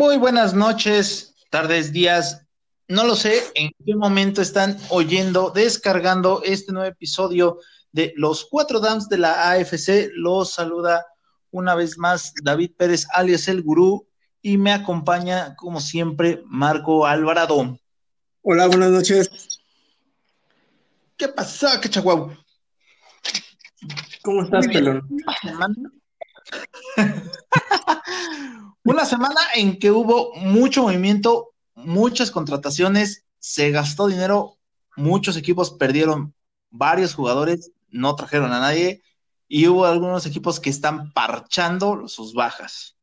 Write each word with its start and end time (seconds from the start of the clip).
Muy 0.00 0.16
buenas 0.16 0.54
noches, 0.54 1.34
tardes, 1.50 1.92
días. 1.92 2.46
No 2.88 3.04
lo 3.04 3.14
sé 3.14 3.42
en 3.54 3.70
qué 3.84 3.94
momento 3.94 4.40
están 4.40 4.78
oyendo, 4.88 5.50
descargando 5.50 6.40
este 6.42 6.72
nuevo 6.72 6.88
episodio 6.88 7.58
de 7.92 8.14
Los 8.16 8.46
Cuatro 8.50 8.80
Dams 8.80 9.10
de 9.10 9.18
la 9.18 9.50
AFC. 9.50 10.08
Los 10.14 10.54
saluda 10.54 11.04
una 11.50 11.74
vez 11.74 11.98
más 11.98 12.32
David 12.42 12.70
Pérez, 12.78 13.06
alias 13.12 13.46
El 13.46 13.62
Gurú, 13.62 14.08
y 14.40 14.56
me 14.56 14.72
acompaña, 14.72 15.54
como 15.54 15.82
siempre, 15.82 16.42
Marco 16.46 17.04
Alvarado. 17.04 17.78
Hola, 18.40 18.68
buenas 18.68 18.92
noches. 18.92 19.60
¿Qué 21.18 21.28
pasa, 21.28 21.78
cachaguau? 21.78 22.34
¿Cómo 24.22 24.44
estás, 24.44 24.66
pelón? 24.66 25.06
Una 28.84 29.04
semana 29.04 29.40
en 29.54 29.78
que 29.78 29.90
hubo 29.90 30.34
mucho 30.36 30.82
movimiento, 30.82 31.50
muchas 31.74 32.30
contrataciones, 32.30 33.24
se 33.38 33.70
gastó 33.70 34.06
dinero, 34.06 34.58
muchos 34.96 35.36
equipos 35.36 35.70
perdieron 35.70 36.34
varios 36.70 37.14
jugadores, 37.14 37.72
no 37.90 38.14
trajeron 38.16 38.52
a 38.52 38.60
nadie 38.60 39.02
y 39.48 39.66
hubo 39.66 39.84
algunos 39.84 40.24
equipos 40.26 40.60
que 40.60 40.70
están 40.70 41.12
parchando 41.12 42.08
sus 42.08 42.32
bajas. 42.32 42.96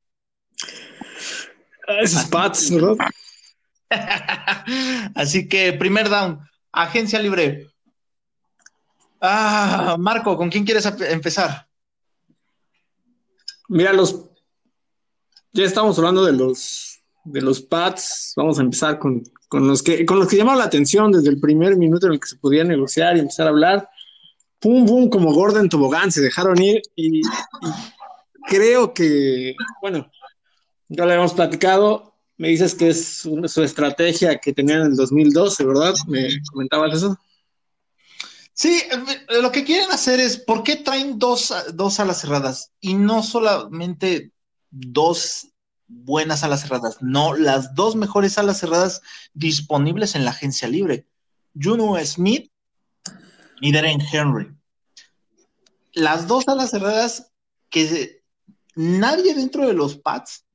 Ah, 1.88 1.99
esos 2.02 2.26
Pats, 2.26 2.71
¿verdad? 2.71 2.96
Así 5.16 5.48
que 5.48 5.73
primer 5.73 6.09
down, 6.09 6.40
agencia 6.71 7.20
libre. 7.20 7.68
Ah, 9.21 9.96
Marco, 9.99 10.38
¿con 10.38 10.49
quién 10.49 10.63
quieres 10.63 10.85
empezar? 10.85 11.68
Mira, 13.70 13.94
los 13.94 14.26
ya 15.62 15.68
estamos 15.68 15.98
hablando 15.98 16.24
de 16.26 16.34
los 16.34 17.02
de 17.24 17.41
los 17.41 17.62
Pats. 17.62 18.34
Vamos 18.36 18.60
a 18.60 18.62
empezar 18.62 19.00
con, 19.00 19.24
los 19.52 19.84
que 19.84 20.05
con 20.05 20.20
los 20.20 20.27
que 20.27 20.38
llamaron 20.38 20.60
la 20.60 20.66
atención 20.66 21.12
desde 21.12 21.30
el 21.30 21.40
primer 21.40 21.76
minuto 21.76 22.08
en 22.08 22.13
el 22.13 22.20
que 22.20 22.27
se 22.27 22.38
podía 22.38 22.63
negociar 22.63 23.18
y 23.18 23.22
empezar 23.22 23.48
a 23.48 23.50
hablar. 23.50 23.90
Pum, 24.60 24.85
pum, 24.85 25.10
como 25.10 25.34
Gordon 25.34 25.70
Tobogán, 25.70 26.12
se 26.12 26.22
dejaron 26.22 26.62
ir 26.62 26.82
y, 26.96 27.22
creo 28.48 28.94
que, 28.94 29.55
bueno, 29.82 30.10
ya 30.90 31.05
lo 31.05 31.12
habíamos 31.12 31.34
platicado. 31.34 32.16
Me 32.38 32.50
dices 32.50 32.76
que 32.76 32.90
es 32.90 33.18
su 33.18 33.63
estrategia 33.63 34.38
que 34.38 34.54
tenían 34.54 34.82
en 34.82 34.88
el 34.88 34.96
2012, 34.96 35.66
¿verdad? 35.66 35.94
¿Me 36.08 36.30
comentabas 36.52 36.96
eso? 36.98 37.18
Sí, 38.54 38.82
eh, 38.91 39.41
lo 39.41 39.52
que 39.52 39.63
quieren 39.63 39.91
hacer 39.91 40.20
es, 40.20 40.38
¿por 40.38 40.63
qué 40.63 40.78
traen 40.78 41.20
dos, 41.20 41.54
dos 41.74 42.00
alas 42.00 42.22
cerradas? 42.22 42.72
Y 42.80 42.96
no 42.96 43.22
solamente 43.22 44.32
dos 44.71 45.54
buenas 45.87 46.43
alas 46.43 46.62
cerradas, 46.62 46.98
no, 47.01 47.34
las 47.34 47.73
dos 47.73 47.96
mejores 47.96 48.37
alas 48.37 48.60
cerradas 48.60 49.01
disponibles 49.34 50.15
en 50.15 50.26
la 50.26 50.32
agencia 50.32 50.68
libre. 50.68 51.07
Juno 51.60 51.98
Smith 52.04 52.51
y 53.62 53.71
Darren 53.71 54.01
Henry. 54.01 54.54
Las 55.93 56.27
dos 56.27 56.48
alas 56.48 56.71
cerradas 56.71 57.32
que 57.70 58.21
nadie 58.76 59.34
dentro 59.34 59.65
de 59.68 59.73
los 59.73 59.98
Pats 59.98 60.45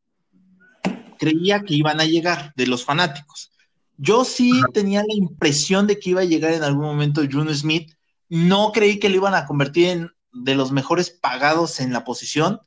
creía 1.19 1.63
que 1.63 1.75
iban 1.75 2.01
a 2.01 2.05
llegar, 2.05 2.53
de 2.57 2.67
los 2.67 2.85
fanáticos. 2.85 3.53
Yo 3.97 4.25
sí 4.25 4.53
tenía 4.73 5.01
la 5.01 5.15
impresión 5.15 5.87
de 5.87 5.99
que 5.99 6.11
iba 6.11 6.21
a 6.21 6.27
llegar 6.27 6.53
en 6.53 6.63
algún 6.63 6.85
momento 6.85 7.23
Juno 7.31 7.53
Smith. 7.55 7.93
No 8.29 8.73
creí 8.73 8.99
que 8.99 9.09
lo 9.09 9.17
iban 9.17 9.35
a 9.35 9.47
convertir 9.47 9.89
en 9.89 10.11
de 10.33 10.55
los 10.55 10.73
mejores 10.73 11.11
pagados 11.11 11.81
en 11.81 11.93
la 11.93 12.05
posición 12.05 12.61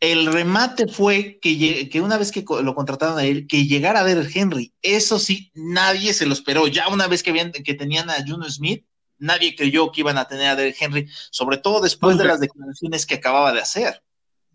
el 0.00 0.32
remate 0.32 0.88
fue 0.88 1.38
que, 1.40 1.88
que, 1.90 2.00
una 2.00 2.16
vez 2.16 2.32
que 2.32 2.42
lo 2.62 2.74
contrataron 2.74 3.18
a 3.18 3.24
él, 3.24 3.46
que 3.46 3.66
llegara 3.66 4.00
a 4.00 4.04
ver 4.04 4.16
el 4.16 4.30
Henry. 4.34 4.72
Eso 4.80 5.18
sí, 5.18 5.52
nadie 5.54 6.14
se 6.14 6.24
lo 6.24 6.32
esperó. 6.32 6.66
Ya 6.66 6.88
una 6.88 7.06
vez 7.06 7.22
que, 7.22 7.52
que 7.62 7.74
tenían 7.74 8.08
a 8.08 8.26
Juno 8.26 8.48
Smith, 8.48 8.86
nadie 9.18 9.54
creyó 9.54 9.92
que 9.92 10.00
iban 10.00 10.16
a 10.16 10.26
tener 10.26 10.46
a 10.48 10.56
Derek 10.56 10.76
Henry, 10.80 11.06
sobre 11.30 11.58
todo 11.58 11.82
después 11.82 12.16
de 12.16 12.24
las 12.24 12.40
declaraciones 12.40 13.04
que 13.04 13.16
acababa 13.16 13.52
de 13.52 13.60
hacer. 13.60 14.02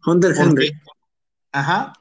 Hunter 0.03 0.33
Henry. 0.35 0.73
Ajá. 1.51 1.93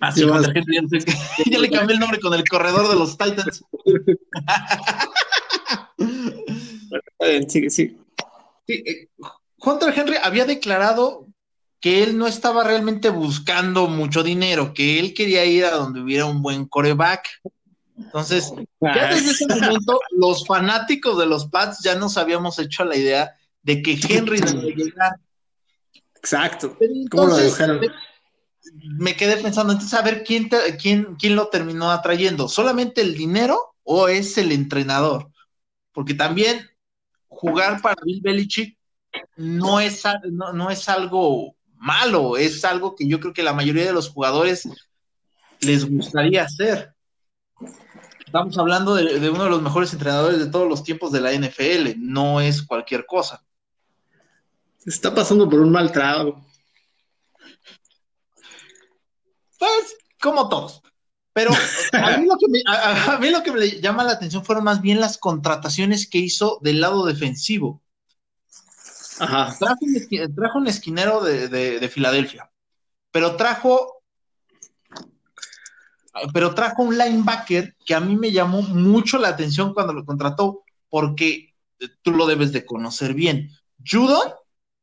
Ah, 0.00 0.10
sí, 0.10 0.24
Hunter 0.24 0.56
Henry. 0.56 1.04
Ya, 1.50 1.58
le 1.58 1.70
cambié 1.70 1.94
el 1.94 2.00
nombre 2.00 2.18
con 2.18 2.32
el 2.32 2.48
corredor 2.48 2.88
de 2.88 2.94
los 2.94 3.18
Titans. 3.18 3.62
sí, 7.48 7.68
sí. 7.68 7.98
sí 8.66 8.68
eh, 8.68 9.08
Hunter 9.58 9.92
Henry 9.96 10.16
había 10.22 10.46
declarado 10.46 11.26
que 11.84 12.02
él 12.02 12.16
no 12.16 12.26
estaba 12.26 12.64
realmente 12.64 13.10
buscando 13.10 13.88
mucho 13.88 14.22
dinero, 14.22 14.72
que 14.72 14.98
él 14.98 15.12
quería 15.12 15.44
ir 15.44 15.66
a 15.66 15.72
donde 15.72 16.00
hubiera 16.00 16.24
un 16.24 16.40
buen 16.40 16.64
coreback. 16.64 17.28
Entonces, 17.98 18.54
ya 18.80 19.08
desde 19.14 19.32
ese 19.32 19.46
momento, 19.48 20.00
los 20.12 20.46
fanáticos 20.46 21.18
de 21.18 21.26
los 21.26 21.44
Pats 21.44 21.82
ya 21.82 21.94
nos 21.94 22.16
habíamos 22.16 22.58
hecho 22.58 22.86
la 22.86 22.96
idea 22.96 23.34
de 23.62 23.82
que 23.82 24.00
Henry 24.08 24.40
debía 24.40 24.74
llegar. 24.74 25.16
Exacto. 26.14 26.74
¿Cómo 27.10 27.26
lo 27.26 27.36
dijeron? 27.36 27.82
Me 28.98 29.14
quedé 29.14 29.36
pensando, 29.36 29.74
entonces, 29.74 29.98
a 29.98 30.02
ver, 30.02 30.24
¿quién, 30.24 30.48
quién, 30.80 31.16
quién 31.16 31.36
lo 31.36 31.48
terminó 31.48 31.90
atrayendo? 31.90 32.48
¿Solamente 32.48 33.02
el 33.02 33.14
dinero 33.14 33.60
o 33.82 34.08
es 34.08 34.38
el 34.38 34.52
entrenador? 34.52 35.30
Porque 35.92 36.14
también 36.14 36.66
jugar 37.28 37.82
para 37.82 37.96
Bill 38.02 38.22
Belichick 38.22 38.78
no 39.36 39.80
es, 39.80 40.02
no 40.32 40.70
es 40.70 40.88
algo 40.88 41.54
malo, 41.84 42.38
es 42.38 42.64
algo 42.64 42.96
que 42.96 43.06
yo 43.06 43.20
creo 43.20 43.34
que 43.34 43.42
la 43.42 43.52
mayoría 43.52 43.84
de 43.84 43.92
los 43.92 44.08
jugadores 44.08 44.66
les 45.60 45.88
gustaría 45.88 46.44
hacer. 46.44 46.94
Estamos 48.24 48.56
hablando 48.58 48.94
de, 48.94 49.30
uno 49.30 49.44
de 49.44 49.50
los 49.50 49.62
mejores 49.62 49.92
entrenadores 49.92 50.38
de 50.38 50.46
todos 50.46 50.66
los 50.66 50.82
tiempos 50.82 51.12
de 51.12 51.20
la 51.20 51.32
NFL, 51.32 51.92
no 51.98 52.40
es 52.40 52.62
cualquier 52.62 53.04
cosa. 53.04 53.44
Está 54.86 55.14
pasando 55.14 55.48
por 55.48 55.60
un 55.60 55.70
mal 55.70 55.92
trago. 55.92 56.44
Pues, 59.58 59.96
como 60.20 60.48
todos. 60.48 60.82
Pero 61.34 61.50
a 61.92 62.16
mí, 62.16 62.26
lo 62.26 62.36
que 62.38 62.48
me, 62.48 62.62
a 62.66 63.18
mí 63.18 63.28
lo 63.30 63.42
que 63.42 63.52
me 63.52 63.80
llama 63.80 64.04
la 64.04 64.12
atención 64.12 64.44
fueron 64.44 64.64
más 64.64 64.80
bien 64.80 65.00
las 65.00 65.18
contrataciones 65.18 66.08
que 66.08 66.18
hizo 66.18 66.58
del 66.62 66.80
lado 66.80 67.04
defensivo. 67.04 67.83
Trajo, 69.26 70.58
un, 70.58 70.66
esquinero 70.66 71.20
de, 71.22 71.88
Filadelfia, 71.92 72.50
pero 73.10 73.36
trajo, 73.36 74.02
pero 76.32 76.54
trajo 76.54 76.82
un 76.82 76.96
linebacker 76.96 77.76
que 77.84 77.94
a 77.94 78.00
mí 78.00 78.16
me 78.16 78.32
llamó 78.32 78.62
mucho 78.62 79.18
la 79.18 79.28
atención 79.28 79.74
cuando 79.74 79.92
lo 79.92 80.04
contrató, 80.04 80.62
porque 80.88 81.54
tú 82.02 82.12
lo 82.12 82.26
debes 82.26 82.52
de 82.52 82.64
conocer 82.64 83.14
bien. 83.14 83.50
Judon 83.84 84.32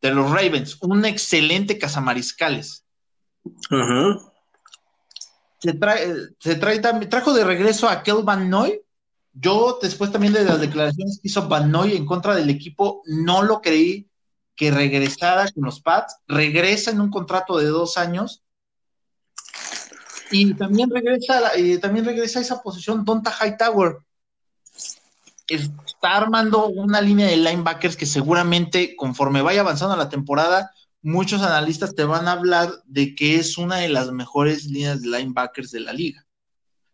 de 0.01 0.11
los 0.11 0.29
Ravens, 0.29 0.77
un 0.81 1.05
excelente 1.05 1.77
cazamariscales. 1.77 2.85
Se 5.59 5.73
trae, 5.73 6.13
se 6.39 6.55
trae 6.55 6.79
trajo 6.79 7.33
de 7.33 7.43
regreso 7.43 7.87
a 7.87 8.03
Kel 8.03 8.23
Van 8.23 8.49
Noy. 8.49 8.81
Yo, 9.33 9.79
después 9.81 10.11
también 10.11 10.33
de 10.33 10.43
las 10.43 10.59
declaraciones 10.59 11.19
que 11.21 11.29
hizo 11.29 11.47
Van 11.47 11.71
Noy 11.71 11.95
en 11.95 12.05
contra 12.05 12.35
del 12.35 12.49
equipo, 12.49 13.01
no 13.05 13.43
lo 13.43 13.61
creí 13.61 14.10
que 14.61 14.69
regresara 14.69 15.51
con 15.51 15.63
los 15.63 15.81
Pats, 15.81 16.17
regresa 16.27 16.91
en 16.91 17.01
un 17.01 17.09
contrato 17.09 17.57
de 17.57 17.65
dos 17.65 17.97
años 17.97 18.43
y 20.29 20.53
también 20.53 20.91
regresa, 20.91 21.57
y 21.57 21.79
también 21.79 22.05
regresa 22.05 22.37
a 22.37 22.43
esa 22.43 22.61
posición 22.61 23.03
Donta 23.03 23.31
Hightower. 23.31 23.97
Está 25.47 26.15
armando 26.15 26.67
una 26.67 27.01
línea 27.01 27.25
de 27.25 27.37
linebackers 27.37 27.97
que 27.97 28.05
seguramente 28.05 28.95
conforme 28.95 29.41
vaya 29.41 29.61
avanzando 29.61 29.95
la 29.95 30.09
temporada, 30.09 30.69
muchos 31.01 31.41
analistas 31.41 31.95
te 31.95 32.03
van 32.03 32.27
a 32.27 32.33
hablar 32.33 32.69
de 32.85 33.15
que 33.15 33.37
es 33.37 33.57
una 33.57 33.77
de 33.77 33.89
las 33.89 34.11
mejores 34.11 34.65
líneas 34.65 35.01
de 35.01 35.07
linebackers 35.07 35.71
de 35.71 35.79
la 35.79 35.93
liga. 35.93 36.23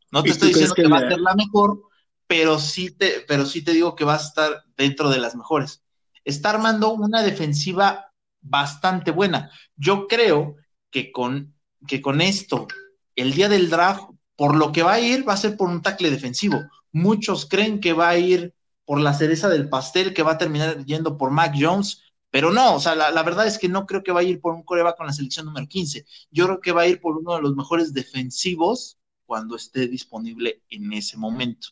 No 0.10 0.24
te 0.24 0.30
estoy 0.30 0.54
diciendo 0.54 0.74
que, 0.74 0.88
va 0.88 1.00
a 1.00 1.10
ser 1.10 1.20
la 1.20 1.36
mejor, 1.36 1.82
pero 2.28 2.60
sí 2.60 2.92
te, 2.92 3.26
pero 3.28 3.46
sí 3.46 3.62
te 3.62 3.74
digo 3.74 3.94
que 3.94 4.06
va 4.06 4.14
a 4.14 4.22
estar 4.22 4.64
dentro 4.78 5.10
de 5.10 5.20
las 5.20 5.36
mejores 5.36 5.84
está 6.28 6.50
armando 6.50 6.92
una 6.92 7.24
defensiva 7.24 8.12
bastante 8.42 9.12
buena. 9.12 9.50
Yo 9.78 10.08
creo 10.08 10.58
que 10.92 11.12
con, 11.12 11.56
que 11.88 12.02
con 12.02 12.20
esto, 12.20 12.68
el 13.16 13.34
día 13.34 13.48
del 13.48 13.70
draft, 13.70 14.10
por 14.36 14.56
lo 14.56 14.74
que 14.74 14.84
va 14.84 14.94
a 14.94 15.00
ir, 15.00 15.28
va 15.28 15.34
a 15.34 15.38
ser 15.38 15.56
por 15.56 15.70
un 15.70 15.82
tackle 15.82 16.12
defensivo. 16.12 16.60
Muchos 16.92 17.46
creen 17.46 17.80
que 17.80 17.94
va 17.94 18.10
a 18.10 18.18
ir 18.18 18.54
por 18.84 19.00
la 19.00 19.14
cereza 19.14 19.48
del 19.48 19.70
pastel, 19.70 20.14
que 20.14 20.22
va 20.22 20.34
a 20.34 20.38
terminar 20.38 20.84
yendo 20.86 21.18
por 21.18 21.32
Mac 21.32 21.56
Jones, 21.58 22.02
pero 22.30 22.52
no, 22.52 22.76
o 22.76 22.80
sea, 22.82 22.94
la, 22.94 23.24
verdad 23.24 23.48
es 23.48 23.58
que 23.58 23.70
no 23.70 23.86
creo 23.86 24.04
que 24.04 24.12
va 24.12 24.20
a 24.20 24.24
ir 24.24 24.42
por 24.42 24.54
un 24.54 24.64
coreback 24.64 24.98
con 24.98 25.08
la 25.08 25.14
selección 25.14 25.46
número 25.46 25.66
15. 25.66 26.06
Yo 26.30 26.46
creo 26.46 26.60
que 26.60 26.74
va 26.74 26.82
a 26.82 26.88
ir 26.88 27.00
por 27.00 27.18
uno 27.18 27.36
de 27.36 27.42
los 27.42 27.56
mejores 27.56 27.94
defensivos 27.94 28.98
cuando 29.26 29.56
esté 29.56 29.88
disponible 29.88 30.62
en 30.70 30.92
ese 30.92 31.16
momento. 31.16 31.70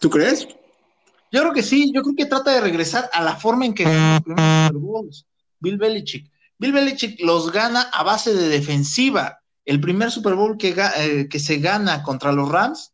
¿Tú 0.00 0.10
crees? 0.10 0.48
Yo 1.30 1.40
creo 1.40 1.52
que 1.52 1.62
sí, 1.62 1.92
yo 1.92 2.02
creo 2.02 2.14
que 2.16 2.26
trata 2.26 2.52
de 2.52 2.60
regresar 2.60 3.10
a 3.12 3.22
la 3.22 3.36
forma 3.36 3.66
en 3.66 3.74
que 3.74 3.84
los 3.84 5.26
Bill 5.60 5.76
Belichick. 5.76 6.30
Bill 6.58 6.72
Belichick 6.72 7.20
los 7.20 7.52
gana 7.52 7.82
a 7.92 8.02
base 8.02 8.34
de 8.34 8.48
defensiva. 8.48 9.40
El 9.64 9.80
primer 9.80 10.10
Super 10.10 10.34
Bowl 10.34 10.56
que, 10.56 10.74
eh, 10.96 11.28
que 11.28 11.38
se 11.38 11.58
gana 11.58 12.02
contra 12.02 12.32
los 12.32 12.48
Rams 12.48 12.92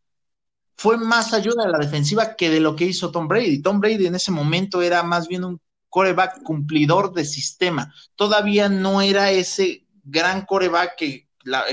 fue 0.77 0.97
más 0.97 1.33
ayuda 1.33 1.65
de 1.65 1.73
la 1.73 1.79
defensiva 1.79 2.35
que 2.37 2.51
de 2.51 2.61
lo 2.61 2.75
que 2.75 2.87
hizo 2.87 3.11
Tom 3.11 3.29
Brady. 3.29 3.63
Tom 3.63 3.81
Brady 3.81 4.07
en 4.07 4.17
ese 4.17 4.33
momento 4.33 4.83
era 4.83 5.03
más 5.03 5.29
bien 5.29 5.45
un 5.45 5.61
coreback 5.89 6.43
cumplidor 6.43 7.13
de 7.13 7.25
sistema. 7.25 7.95
Todavía 8.17 8.69
no 8.69 9.01
era 9.01 9.31
ese 9.31 9.87
gran 10.03 10.45
coreback 10.45 10.97
que, 10.97 11.29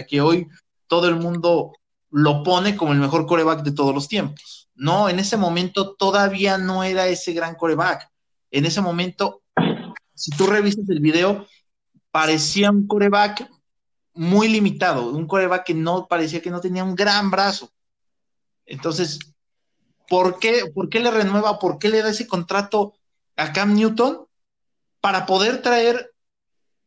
que 0.07 0.21
hoy 0.21 0.47
todo 0.87 1.07
el 1.07 1.15
mundo 1.15 1.73
lo 2.11 2.43
pone 2.43 2.75
como 2.75 2.93
el 2.93 2.99
mejor 2.99 3.25
coreback 3.25 3.63
de 3.63 3.71
todos 3.71 3.95
los 3.95 4.07
tiempos. 4.07 4.60
No, 4.81 5.09
en 5.09 5.19
ese 5.19 5.37
momento 5.37 5.93
todavía 5.93 6.57
no 6.57 6.83
era 6.83 7.05
ese 7.05 7.33
gran 7.33 7.53
coreback. 7.53 8.09
En 8.49 8.65
ese 8.65 8.81
momento, 8.81 9.43
si 10.15 10.31
tú 10.31 10.47
revisas 10.47 10.89
el 10.89 10.99
video, 10.99 11.45
parecía 12.09 12.71
un 12.71 12.87
coreback 12.87 13.47
muy 14.15 14.47
limitado, 14.47 15.11
un 15.11 15.27
coreback 15.27 15.65
que 15.65 15.75
no 15.75 16.07
parecía 16.07 16.41
que 16.41 16.49
no 16.49 16.61
tenía 16.61 16.83
un 16.83 16.95
gran 16.95 17.29
brazo. 17.29 17.71
Entonces, 18.65 19.19
¿por 20.09 20.39
qué, 20.39 20.63
¿por 20.73 20.89
qué 20.89 20.99
le 20.99 21.11
renueva? 21.11 21.59
¿Por 21.59 21.77
qué 21.77 21.87
le 21.87 22.01
da 22.01 22.09
ese 22.09 22.25
contrato 22.25 22.95
a 23.35 23.53
Cam 23.53 23.75
Newton? 23.75 24.25
Para 24.99 25.27
poder 25.27 25.61
traer 25.61 26.11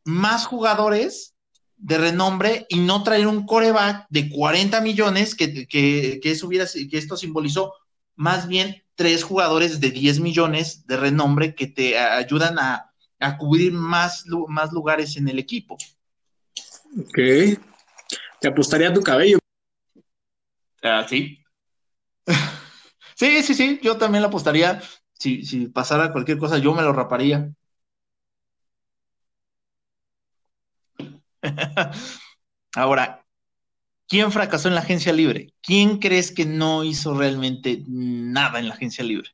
más 0.03 0.47
jugadores 0.47 1.37
de 1.77 1.99
renombre 1.99 2.67
y 2.69 2.81
no 2.81 3.05
traer 3.05 3.29
un 3.29 3.47
coreback 3.47 4.07
de 4.09 4.31
40 4.31 4.81
millones, 4.81 5.37
que, 5.37 5.69
que, 5.69 6.21
eso 6.25 6.49
hubiera, 6.49 6.67
que 6.67 6.99
esto 6.99 7.17
simbolizó 7.17 7.73
más 8.17 8.49
bien 8.49 8.85
tres 8.95 9.25
jugadores 9.25 9.81
de 9.81 9.91
10 9.91 10.21
millones 10.21 10.87
de 10.87 10.97
renombre 10.97 11.55
que 11.55 11.67
te 11.67 11.99
ayudan 11.99 12.59
a, 12.59 12.91
cubrir 13.39 13.73
más, 13.73 14.27
más 14.49 14.71
lugares 14.73 15.17
en 15.17 15.29
el 15.29 15.39
equipo. 15.39 15.79
Ok. 16.99 17.19
Te 18.41 18.49
apostaría 18.49 18.93
tu 18.93 19.01
cabello. 19.03 19.39
Ah, 20.83 21.07
sí. 21.09 21.43
sí, 23.15 23.43
sí, 23.43 23.55
sí, 23.55 23.81
yo 23.83 23.97
también 23.97 24.21
lo 24.21 24.29
apostaría. 24.29 24.83
Si, 25.15 25.43
si 25.45 25.69
pasara 25.69 26.13
cualquier 26.13 26.37
cosa, 26.37 26.59
yo 26.59 26.75
me 26.75 26.83
lo 26.83 26.93
raparía. 26.93 27.51
Ahora, 32.75 33.24
¿quién 34.09 34.33
fracasó 34.33 34.69
en 34.69 34.75
la 34.75 34.81
agencia 34.83 35.13
libre? 35.13 35.55
¿Quién 35.63 35.99
crees 35.99 36.33
que 36.33 36.47
no 36.47 36.85
hizo 36.85 37.15
realmente 37.15 37.83
nada 37.89 38.59
en 38.59 38.69
la 38.69 38.75
agencia 38.75 39.05
libre? 39.05 39.31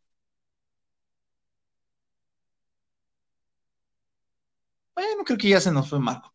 Bueno, 4.95 5.25
creo 5.25 5.37
que 5.39 5.49
ya 5.49 5.61
se 5.61 5.73
nos 5.73 5.89
fue 5.89 5.99
Marco. 5.99 6.33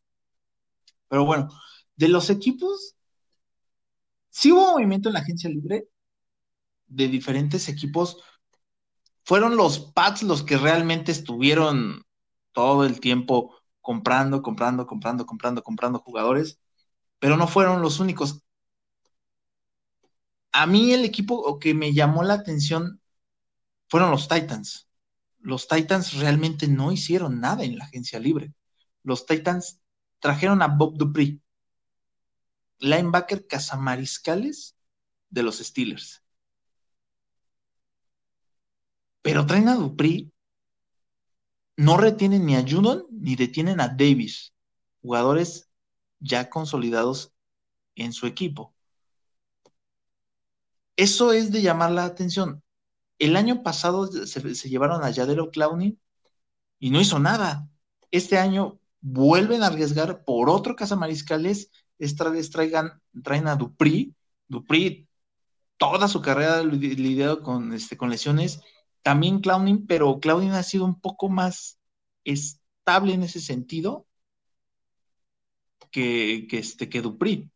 Pero 1.08 1.26
bueno, 1.26 1.50
de 1.96 2.08
los 2.10 2.30
equipos, 2.30 2.96
sí 4.30 4.52
hubo 4.52 4.74
movimiento 4.74 5.10
en 5.10 5.14
la 5.14 5.20
agencia 5.22 5.50
libre 5.50 5.88
de 6.88 7.08
diferentes 7.08 7.70
equipos. 7.70 8.18
Fueron 9.24 9.58
los 9.58 9.80
Pats 9.94 10.24
los 10.24 10.44
que 10.44 10.58
realmente 10.58 11.12
estuvieron 11.12 12.04
todo 12.54 12.86
el 12.86 13.00
tiempo 13.00 13.56
comprando, 13.82 14.42
comprando, 14.42 14.86
comprando, 14.88 15.26
comprando, 15.26 15.64
comprando 15.64 16.00
jugadores, 16.00 16.60
pero 17.26 17.38
no 17.38 17.48
fueron 17.48 17.82
los 17.82 18.00
únicos. 18.00 18.44
A 20.52 20.68
mí 20.68 20.94
el 20.94 21.04
equipo 21.04 21.58
que 21.58 21.74
me 21.74 21.92
llamó 21.92 22.22
la 22.22 22.36
atención 22.36 23.02
fueron 23.88 24.12
los 24.12 24.28
Titans. 24.28 24.88
Los 25.40 25.68
Titans 25.68 26.14
realmente 26.20 26.68
no 26.68 26.92
hicieron 26.92 27.40
nada 27.40 27.64
en 27.64 27.80
la 27.80 27.86
agencia 27.86 28.20
libre. 28.20 28.54
Los 29.02 29.26
Titans 29.26 29.82
trajeron 30.20 30.62
a 30.62 30.68
Bob 30.68 31.00
Dupree, 31.00 31.42
linebacker 32.78 33.48
cazamariscales 33.48 34.76
de 35.32 35.42
los 35.42 35.58
Steelers. 35.58 36.22
Pero 39.24 39.48
traen 39.48 39.70
a 39.70 39.74
Dupree 39.74 40.32
no 41.76 41.98
retienen 41.98 42.46
ni 42.46 42.56
a 42.56 42.62
Judon 42.62 43.08
ni 43.10 43.36
detienen 43.36 43.82
a 43.82 43.88
Davis, 43.88 44.54
jugadores 45.02 45.72
ya 46.20 46.50
consolidados 46.50 47.34
en 47.96 48.14
su 48.14 48.28
equipo. 48.28 48.74
Eso 50.96 51.34
es 51.34 51.52
de 51.52 51.62
llamar 51.62 51.92
la 51.92 52.06
atención. 52.06 52.64
El 53.20 53.36
año 53.36 53.64
pasado 53.64 54.08
se, 54.08 54.70
llevaron 54.70 55.04
a 55.04 55.10
Yadero 55.10 55.52
Clowney 55.52 55.98
y 56.80 56.90
no 56.90 57.02
hizo 57.02 57.20
nada. 57.20 57.68
Este 58.12 58.38
año 58.38 58.80
vuelven 59.02 59.64
a 59.64 59.68
arriesgar 59.68 60.24
por 60.24 60.50
otro 60.50 60.76
cazamariscales. 60.76 61.72
Esta 62.00 62.30
vez 62.30 62.50
traigan, 62.50 63.02
traen 63.24 63.48
a 63.48 63.56
Dupri. 63.56 64.16
Dupri, 64.48 65.08
toda 65.78 66.08
su 66.08 66.22
carrera 66.22 66.64
lidiado 66.64 67.42
con, 67.42 67.74
este, 67.74 67.98
con 67.98 68.10
lesiones 68.10 68.62
también 69.06 69.40
Clowning, 69.40 69.86
pero 69.86 70.20
Clowning 70.20 70.54
ha 70.54 70.64
sido 70.64 70.84
un 70.84 71.00
poco 71.00 71.30
más 71.30 71.80
estable 72.24 73.14
en 73.14 73.22
ese 73.22 73.40
sentido 73.40 74.05
que, 75.92 76.48
que, 76.50 76.60
este, 76.60 76.90
que 76.90 77.02
Dupri. 77.02 77.50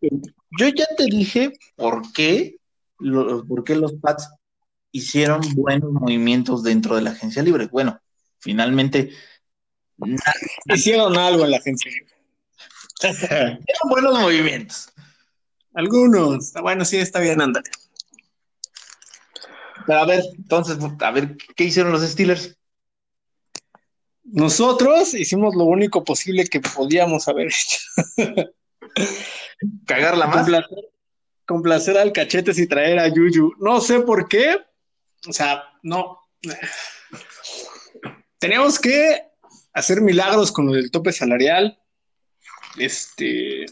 Yo 0.00 0.68
ya 0.68 0.86
te 0.96 1.04
dije 1.06 1.52
por 1.76 2.12
qué, 2.12 2.56
por 3.48 3.64
qué 3.64 3.76
los 3.76 3.94
Pats 3.94 4.28
hicieron 4.92 5.40
buenos 5.54 5.92
movimientos 5.92 6.62
dentro 6.62 6.96
de 6.96 7.02
la 7.02 7.10
agencia 7.10 7.42
libre. 7.42 7.68
Bueno, 7.70 8.00
finalmente 8.38 9.10
hicieron 10.66 11.16
algo 11.16 11.44
en 11.44 11.50
la 11.50 11.58
agencia 11.58 11.90
libre. 11.90 12.14
hicieron 13.02 13.88
buenos 13.90 14.18
movimientos. 14.18 14.92
Algunos. 15.74 16.52
Bueno, 16.54 16.84
sí, 16.84 16.96
está 16.96 17.20
bien, 17.20 17.40
ándale. 17.40 17.70
Pero 19.86 20.00
a 20.00 20.06
ver, 20.06 20.22
entonces, 20.36 20.76
a 21.00 21.10
ver, 21.10 21.36
¿qué 21.56 21.64
hicieron 21.64 21.92
los 21.92 22.02
Steelers? 22.02 22.57
Nosotros 24.32 25.14
hicimos 25.14 25.54
lo 25.54 25.64
único 25.64 26.04
posible 26.04 26.46
que 26.46 26.60
podíamos 26.60 27.28
haber 27.28 27.48
hecho. 27.48 27.78
¿Cagarla 29.86 30.26
más? 30.26 30.36
Complacer, 30.36 30.78
complacer 31.46 31.98
al 31.98 32.12
cachetes 32.12 32.58
y 32.58 32.66
traer 32.66 32.98
a 32.98 33.08
Yuyu. 33.08 33.54
No 33.58 33.80
sé 33.80 34.00
por 34.00 34.28
qué. 34.28 34.58
O 35.26 35.32
sea, 35.32 35.64
no. 35.82 36.18
Tenemos 38.38 38.78
que 38.78 39.22
hacer 39.72 40.00
milagros 40.00 40.52
con 40.52 40.66
lo 40.66 40.72
del 40.72 40.90
tope 40.90 41.12
salarial. 41.12 41.78
Este 42.76 43.66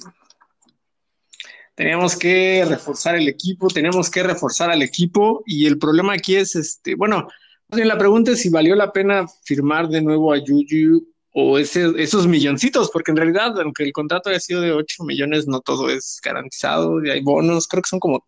teníamos 1.77 2.17
que 2.17 2.65
reforzar 2.67 3.15
el 3.17 3.29
equipo, 3.29 3.69
tenemos 3.69 4.11
que 4.11 4.23
reforzar 4.23 4.71
al 4.71 4.83
equipo 4.83 5.45
y 5.47 5.67
el 5.67 5.79
problema 5.79 6.15
aquí 6.15 6.35
es, 6.35 6.57
este, 6.57 6.95
bueno, 6.95 7.29
la 7.71 7.99
pregunta 7.99 8.33
es 8.33 8.41
si 8.41 8.49
valió 8.49 8.75
la 8.75 8.93
pena 8.93 9.27
firmar 9.45 9.89
de 9.89 10.03
nuevo 10.03 10.33
a 10.33 10.39
Juju 10.39 11.07
o 11.33 11.59
esos 11.59 12.27
milloncitos, 12.27 12.91
porque 12.91 13.11
en 13.11 13.19
realidad, 13.19 13.61
aunque 13.61 13.85
el 13.85 13.93
contrato 13.93 14.31
haya 14.31 14.41
sido 14.41 14.63
de 14.63 14.73
8 14.73 15.05
millones, 15.05 15.47
no 15.47 15.61
todo 15.61 15.91
es 15.91 16.19
garantizado, 16.25 17.05
y 17.05 17.11
hay 17.11 17.21
bonos, 17.21 17.69
creo 17.69 17.83
que 17.83 17.91
son 17.91 18.01
como 18.01 18.27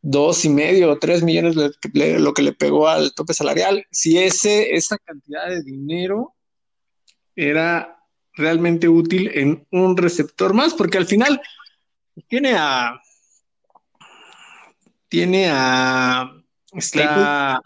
dos 0.00 0.44
y 0.44 0.48
medio 0.48 0.90
o 0.90 0.98
tres 0.98 1.22
millones 1.22 1.56
lo 1.56 2.32
que 2.34 2.42
le 2.42 2.52
pegó 2.52 2.88
al 2.88 3.14
tope 3.14 3.34
salarial. 3.34 3.86
Si 3.90 4.18
ese, 4.18 4.74
esa 4.74 4.98
cantidad 4.98 5.48
de 5.48 5.62
dinero 5.62 6.34
era 7.36 7.98
realmente 8.34 8.88
útil 8.88 9.30
en 9.34 9.66
un 9.70 9.96
receptor 9.96 10.54
más, 10.54 10.74
porque 10.74 10.98
al 10.98 11.06
final 11.06 11.40
tiene 12.28 12.54
a. 12.56 13.00
Tiene 15.08 15.50
a. 15.50 16.32
Está 16.72 17.62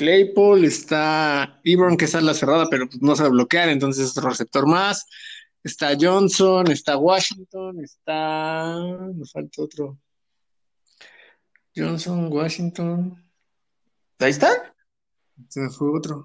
Claypool, 0.00 0.64
está 0.64 1.60
Ibron, 1.62 1.98
que 1.98 2.06
está 2.06 2.20
en 2.20 2.24
la 2.24 2.32
cerrada, 2.32 2.68
pero 2.70 2.88
pues, 2.88 3.02
no 3.02 3.14
sabe 3.14 3.28
bloquear, 3.28 3.68
entonces 3.68 4.06
es 4.06 4.16
otro 4.16 4.30
receptor 4.30 4.66
más. 4.66 5.06
Está 5.62 5.90
Johnson, 6.00 6.70
está 6.70 6.96
Washington, 6.96 7.84
está. 7.84 8.78
Nos 9.14 9.30
falta 9.30 9.60
otro. 9.60 9.98
Johnson, 11.76 12.32
Washington. 12.32 13.22
Ahí 14.20 14.30
está. 14.30 14.74
Se 15.50 15.68
fue 15.68 15.94
otro. 15.94 16.24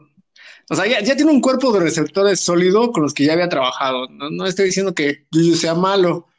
O 0.69 0.75
sea, 0.75 0.87
ya, 0.87 1.13
tiene 1.13 1.31
un 1.31 1.41
cuerpo 1.41 1.73
de 1.73 1.81
receptores 1.81 2.39
sólido 2.39 2.93
con 2.93 3.03
los 3.03 3.13
que 3.13 3.25
ya 3.25 3.33
había 3.33 3.49
trabajado. 3.49 4.07
No, 4.07 4.29
no 4.29 4.45
estoy 4.45 4.67
diciendo 4.67 4.93
que 4.93 5.27
Juju 5.33 5.55
sea 5.55 5.75
malo, 5.75 6.29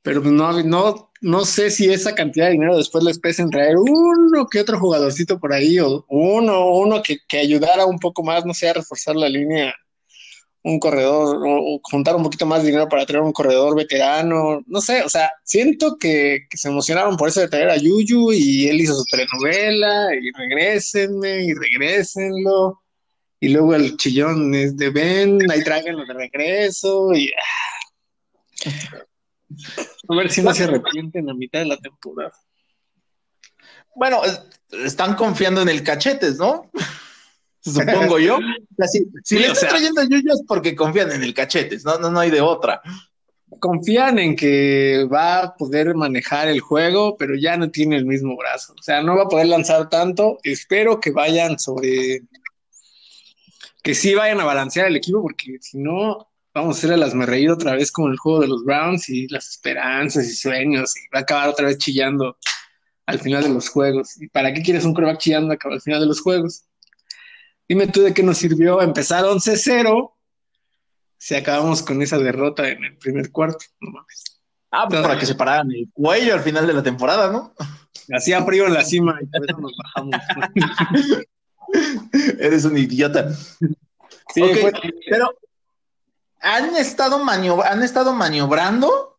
pero 0.00 0.22
pues 0.22 0.32
no, 0.32 0.62
no, 0.62 1.09
no 1.20 1.44
sé 1.44 1.70
si 1.70 1.92
esa 1.92 2.14
cantidad 2.14 2.46
de 2.46 2.52
dinero 2.52 2.76
después 2.76 3.04
les 3.04 3.18
pese 3.18 3.42
en 3.42 3.50
traer 3.50 3.76
uno 3.76 4.46
que 4.50 4.60
otro 4.60 4.78
jugadorcito 4.78 5.38
por 5.38 5.52
ahí, 5.52 5.78
o 5.78 6.04
uno, 6.08 6.70
uno 6.76 7.02
que, 7.02 7.18
que 7.28 7.38
ayudara 7.38 7.86
un 7.86 7.98
poco 7.98 8.22
más, 8.22 8.46
no 8.46 8.54
sé, 8.54 8.68
a 8.70 8.74
reforzar 8.74 9.16
la 9.16 9.28
línea, 9.28 9.74
un 10.62 10.78
corredor, 10.78 11.42
o, 11.46 11.80
juntar 11.82 12.16
un 12.16 12.22
poquito 12.22 12.46
más 12.46 12.62
de 12.62 12.68
dinero 12.68 12.88
para 12.88 13.06
traer 13.06 13.22
un 13.22 13.32
corredor 13.32 13.76
veterano, 13.76 14.62
no 14.66 14.80
sé, 14.80 15.02
o 15.02 15.08
sea, 15.08 15.30
siento 15.44 15.96
que, 15.98 16.46
se 16.50 16.68
emocionaron 16.68 17.16
por 17.16 17.28
eso 17.28 17.40
de 17.40 17.48
traer 17.48 17.70
a 17.70 17.76
Yuyu 17.76 18.32
y 18.32 18.68
él 18.68 18.80
hizo 18.80 18.94
su 18.94 19.04
telenovela, 19.04 20.14
y 20.14 20.30
regrésenme, 20.32 21.44
y 21.44 21.54
regrésenlo. 21.54 22.80
y 23.40 23.48
luego 23.48 23.74
el 23.74 23.96
chillón 23.96 24.54
es 24.54 24.76
de 24.76 24.90
ven, 24.90 25.38
ahí 25.50 25.62
tráiganlo 25.64 26.04
de 26.06 26.14
regreso 26.14 27.14
y 27.14 27.30
ah. 27.32 29.04
A 30.08 30.16
ver 30.16 30.30
si 30.30 30.42
no 30.42 30.54
se 30.54 30.64
arrepienten 30.64 31.28
a 31.30 31.34
mitad 31.34 31.60
de 31.60 31.66
la 31.66 31.76
temporada. 31.76 32.32
Bueno, 33.94 34.22
están 34.84 35.14
confiando 35.14 35.62
en 35.62 35.68
el 35.68 35.82
cachetes, 35.82 36.38
¿no? 36.38 36.70
Supongo 37.60 38.18
yo. 38.18 38.38
si, 39.22 39.38
le 39.38 39.48
están 39.48 39.68
trayendo 39.68 40.00
a 40.00 40.04
Yuyo 40.04 40.32
es 40.32 40.42
porque 40.46 40.74
confían 40.74 41.12
en 41.12 41.22
el 41.22 41.34
cachetes, 41.34 41.84
no, 41.84 41.98
no, 41.98 42.10
no 42.10 42.20
hay 42.20 42.30
de 42.30 42.40
otra. 42.40 42.80
Confían 43.58 44.18
en 44.18 44.36
que 44.36 45.06
va 45.12 45.42
a 45.42 45.56
poder 45.56 45.94
manejar 45.94 46.48
el 46.48 46.60
juego, 46.60 47.16
pero 47.16 47.34
ya 47.34 47.56
no 47.56 47.70
tiene 47.70 47.96
el 47.96 48.06
mismo 48.06 48.36
brazo. 48.36 48.74
O 48.78 48.82
sea, 48.82 49.02
no 49.02 49.16
va 49.16 49.24
a 49.24 49.28
poder 49.28 49.48
lanzar 49.48 49.90
tanto. 49.90 50.38
Espero 50.44 51.00
que 51.00 51.10
vayan 51.10 51.58
sobre. 51.58 52.22
Que 53.82 53.94
sí 53.94 54.14
vayan 54.14 54.40
a 54.40 54.44
balancear 54.44 54.86
el 54.86 54.96
equipo, 54.96 55.20
porque 55.20 55.58
si 55.60 55.78
no, 55.78 56.29
vamos 56.54 56.76
a 56.76 56.78
hacer 56.78 56.92
a 56.92 56.96
las 56.96 57.14
me 57.14 57.26
reír 57.26 57.50
otra 57.50 57.74
vez 57.74 57.92
con 57.92 58.10
el 58.10 58.18
juego 58.18 58.40
de 58.40 58.48
los 58.48 58.64
Browns 58.64 59.08
y 59.08 59.28
las 59.28 59.48
esperanzas 59.48 60.26
y 60.26 60.34
sueños. 60.34 60.96
Y 60.96 61.00
va 61.14 61.20
a 61.20 61.22
acabar 61.22 61.48
otra 61.48 61.66
vez 61.66 61.78
chillando 61.78 62.36
al 63.06 63.18
final 63.18 63.42
de 63.42 63.50
los 63.50 63.68
juegos. 63.68 64.20
¿Y 64.20 64.28
para 64.28 64.52
qué 64.52 64.62
quieres 64.62 64.84
un 64.84 64.94
coreback 64.94 65.18
chillando 65.18 65.56
al 65.62 65.80
final 65.80 66.00
de 66.00 66.06
los 66.06 66.20
juegos? 66.20 66.64
Dime 67.68 67.86
tú 67.86 68.02
de 68.02 68.12
qué 68.12 68.22
nos 68.22 68.38
sirvió 68.38 68.82
empezar 68.82 69.24
11-0 69.24 70.12
si 71.18 71.34
acabamos 71.34 71.82
con 71.82 72.02
esa 72.02 72.18
derrota 72.18 72.68
en 72.68 72.82
el 72.82 72.96
primer 72.96 73.30
cuarto. 73.30 73.64
No 73.80 73.90
mames. 73.90 74.24
Ah, 74.72 74.86
pues 74.88 75.02
para 75.02 75.18
que 75.18 75.26
se 75.26 75.34
pararan 75.34 75.70
el 75.72 75.88
cuello 75.92 76.34
al 76.34 76.40
final 76.40 76.66
de 76.66 76.72
la 76.72 76.82
temporada, 76.82 77.30
¿no? 77.30 77.54
Hacía 78.12 78.44
frío 78.44 78.66
en 78.66 78.74
la 78.74 78.84
cima 78.84 79.18
y 79.20 79.26
por 79.26 79.44
eso 79.44 79.60
nos 79.60 79.72
bajamos. 79.94 80.16
Eres 82.38 82.64
un 82.64 82.78
idiota. 82.78 83.32
Sí, 83.32 84.42
pero 85.08 85.32
han 86.40 86.76
estado, 86.76 87.22
han 87.28 87.82
estado 87.82 88.14
maniobrando 88.14 89.18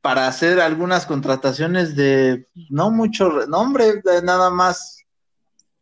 para 0.00 0.26
hacer 0.26 0.60
algunas 0.60 1.06
contrataciones 1.06 1.94
de 1.94 2.48
no 2.70 2.90
mucho 2.90 3.46
nombre, 3.46 4.02
nada 4.24 4.50
más 4.50 5.04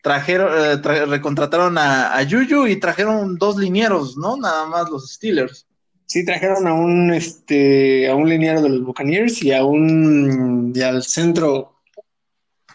trajeron, 0.02 0.52
eh, 0.54 0.76
recontrataron 1.06 1.78
a, 1.78 2.16
a, 2.16 2.23
Yuyu 2.23 2.66
y 2.66 2.76
trajeron 2.76 3.37
dos 3.37 3.56
linieros, 3.56 4.16
¿no? 4.16 4.37
Nada 4.37 4.66
más 4.66 4.90
los 4.90 5.12
Steelers. 5.12 5.66
Sí, 6.06 6.25
trajeron 6.25 6.66
a 6.66 6.75
un 6.75 7.12
este 7.12 8.09
a 8.09 8.16
un 8.16 8.28
liniero 8.28 8.61
de 8.61 8.68
los 8.68 8.82
Buccaneers 8.82 9.42
y 9.42 9.52
a 9.52 9.64
un 9.64 10.73
y 10.75 10.82
al 10.82 11.04
centro 11.04 11.76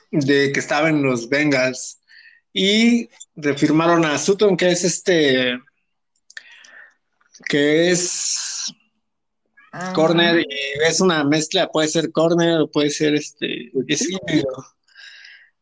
de 0.10 0.54
que 0.54 0.60
estaba 0.60 0.90
en 0.90 1.04
los 1.04 1.28
Bengals 1.28 2.00
y 2.54 3.10
refirmaron 3.36 4.06
a 4.06 4.18
Sutton 4.18 4.56
que 4.56 4.72
es 4.72 4.86
este 4.86 5.60
que 7.48 7.92
es 7.92 8.74
ah. 9.72 9.94
corner 9.94 10.40
y 10.40 10.48
es 10.88 11.02
una 11.02 11.24
mezcla, 11.24 11.70
puede 11.70 11.88
ser 11.88 12.12
corner 12.12 12.62
o 12.62 12.72
puede 12.72 12.90
ser 12.90 13.16
este 13.16 13.72
es 13.88 14.08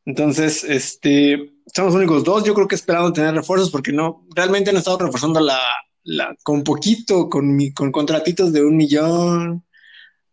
entonces, 0.05 0.63
este, 0.63 1.53
somos 1.73 1.93
los 1.93 2.01
únicos 2.01 2.23
dos. 2.23 2.43
Yo 2.43 2.53
creo 2.53 2.67
que 2.67 2.75
esperando 2.75 3.13
tener 3.13 3.33
refuerzos 3.33 3.71
porque 3.71 3.93
no, 3.93 4.25
realmente 4.35 4.69
han 4.69 4.77
estado 4.77 4.97
reforzando 4.97 5.39
la, 5.39 5.59
la 6.03 6.35
con 6.43 6.63
poquito, 6.63 7.29
con, 7.29 7.55
mi, 7.55 7.73
con 7.73 7.91
contratitos 7.91 8.51
de 8.51 8.65
un 8.65 8.75
millón 8.75 9.65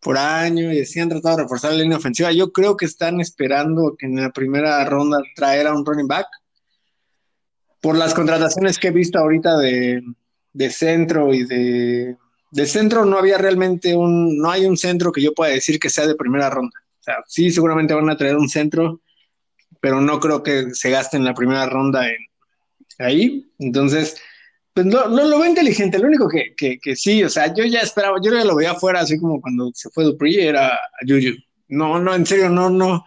por 0.01 0.17
año 0.17 0.73
y 0.73 0.81
así 0.81 0.99
han 0.99 1.11
tratado 1.11 1.37
de 1.37 1.43
reforzar 1.45 1.73
la 1.73 1.83
línea 1.83 1.99
ofensiva. 1.99 2.33
Yo 2.33 2.53
creo 2.53 2.77
que 2.77 2.87
están 2.87 3.21
esperando 3.21 3.95
que 3.97 4.07
en 4.07 4.17
la 4.17 4.31
primera 4.31 4.85
ronda 4.87 5.19
traer 5.37 5.67
a 5.67 5.75
un 5.75 5.85
running 5.85 6.09
back. 6.09 6.27
Por 7.81 7.97
las 7.97 8.13
contrataciones 8.13 8.79
que 8.79 8.89
he 8.89 8.93
visto 8.93 9.19
ahorita 9.19 9.57
de, 9.57 10.03
de 10.53 10.71
centro 10.71 11.33
y 11.33 11.45
de, 11.45 12.17
de 12.51 12.67
centro 12.67 13.05
no 13.05 13.19
había 13.19 13.39
realmente 13.39 13.95
un, 13.95 14.39
no 14.39 14.51
hay 14.51 14.67
un 14.67 14.77
centro 14.77 15.13
que 15.13 15.23
yo 15.23 15.35
pueda 15.35 15.53
decir 15.53 15.79
que 15.79 15.91
sea 15.91 16.07
de 16.07 16.15
primera 16.15 16.51
ronda. 16.51 16.79
O 17.01 17.03
sea, 17.03 17.17
sí, 17.27 17.51
seguramente 17.51 17.95
van 17.95 18.11
a 18.11 18.17
traer 18.17 18.37
un 18.37 18.49
centro 18.49 19.01
pero 19.81 20.01
no 20.01 20.21
creo 20.21 20.43
que 20.43 20.75
se 20.75 20.91
gaste 20.91 21.17
en 21.17 21.25
la 21.25 21.35
primera 21.35 21.67
ronda 21.67 22.07
ahí. 22.99 23.51
Entonces, 23.59 24.17
pues 24.75 24.87
lo, 24.87 25.09
lo, 25.09 25.39
veo 25.39 25.47
inteligente. 25.47 25.99
Lo 25.99 26.09
único 26.09 26.29
que, 26.29 26.55
que, 26.57 26.97
sí, 26.97 27.25
o 27.25 27.29
sea, 27.29 27.53
yo 27.55 27.65
ya 27.65 27.81
esperaba, 27.81 28.19
yo 28.23 28.33
ya 28.33 28.45
lo 28.45 28.55
veía 28.55 28.73
afuera, 28.73 29.01
así 29.01 29.19
como 29.19 29.41
cuando 29.41 29.71
se 29.75 29.91
fue 29.91 30.05
Dupri, 30.05 30.39
era 30.39 30.79
Yuyu. 31.07 31.35
No, 31.69 31.99
no, 32.01 32.15
en 32.15 32.27
serio, 32.27 32.51
no, 32.51 32.69
no. 32.69 33.05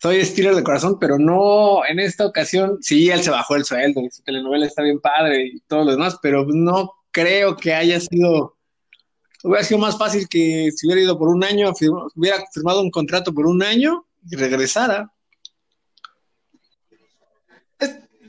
Soy 0.00 0.24
Steeler 0.24 0.54
de 0.54 0.62
corazón, 0.62 0.98
pero 0.98 1.18
no 1.18 1.84
en 1.86 2.00
esta 2.00 2.26
ocasión. 2.26 2.78
Sí, 2.80 3.10
él 3.10 3.22
se 3.22 3.30
bajó 3.30 3.56
el 3.56 3.64
sueldo, 3.64 4.00
su 4.10 4.22
telenovela 4.22 4.66
está 4.66 4.82
bien 4.82 5.00
padre 5.00 5.46
y 5.46 5.60
todo 5.60 5.84
lo 5.84 5.90
demás, 5.92 6.18
pero 6.22 6.46
no 6.46 6.92
creo 7.10 7.56
que 7.56 7.74
haya 7.74 8.00
sido. 8.00 8.56
Hubiera 9.42 9.64
sido 9.64 9.80
más 9.80 9.98
fácil 9.98 10.28
que 10.28 10.70
si 10.74 10.86
hubiera 10.86 11.02
ido 11.02 11.18
por 11.18 11.28
un 11.28 11.44
año, 11.44 11.72
hubiera 12.14 12.44
firmado 12.52 12.80
un 12.82 12.90
contrato 12.90 13.32
por 13.32 13.46
un 13.46 13.62
año 13.62 14.06
y 14.30 14.36
regresara 14.36 15.10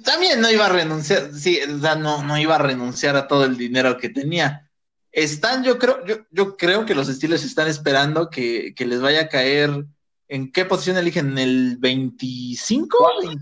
también 0.03 0.41
no 0.41 0.49
iba 0.49 0.65
a 0.65 0.69
renunciar, 0.69 1.33
sí, 1.33 1.59
no, 1.67 2.23
no 2.23 2.37
iba 2.37 2.55
a 2.55 2.59
renunciar 2.59 3.15
a 3.15 3.27
todo 3.27 3.45
el 3.45 3.57
dinero 3.57 3.97
que 3.97 4.09
tenía. 4.09 4.69
Están, 5.11 5.63
yo 5.63 5.77
creo, 5.77 6.05
yo, 6.05 6.17
yo 6.31 6.55
creo 6.57 6.85
que 6.85 6.95
los 6.95 7.09
estilos 7.09 7.43
están 7.43 7.67
esperando 7.67 8.29
que, 8.29 8.73
les 8.77 9.01
vaya 9.01 9.21
a 9.21 9.29
caer. 9.29 9.85
¿En 10.31 10.49
qué 10.49 10.63
posición 10.63 10.95
eligen? 10.95 11.31
¿En 11.31 11.37
el 11.39 11.77
25? 11.77 12.97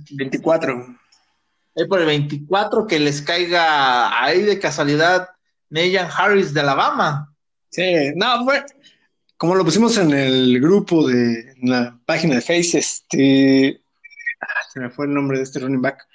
24. 0.10 0.98
por 1.88 2.00
el 2.00 2.06
24 2.08 2.88
que 2.88 2.98
les 2.98 3.22
caiga 3.22 4.24
ahí 4.24 4.42
de 4.42 4.58
casualidad 4.58 5.30
Neyan 5.70 6.10
Harris 6.12 6.52
de 6.52 6.62
Alabama. 6.62 7.32
Sí, 7.70 8.12
no, 8.16 8.44
fue 8.44 8.66
como 9.38 9.54
lo 9.54 9.64
pusimos 9.64 10.00
en 10.00 10.12
el 10.14 10.60
grupo 10.60 11.08
de 11.08 11.54
la 11.62 11.96
página 12.08 12.36
de 12.36 12.42
Face, 12.42 12.80
este 12.80 13.82
ah, 14.42 14.62
se 14.74 14.80
me 14.80 14.90
fue 14.90 15.06
el 15.06 15.14
nombre 15.14 15.38
de 15.38 15.44
este 15.44 15.60
running 15.60 15.84
back. 15.84 16.08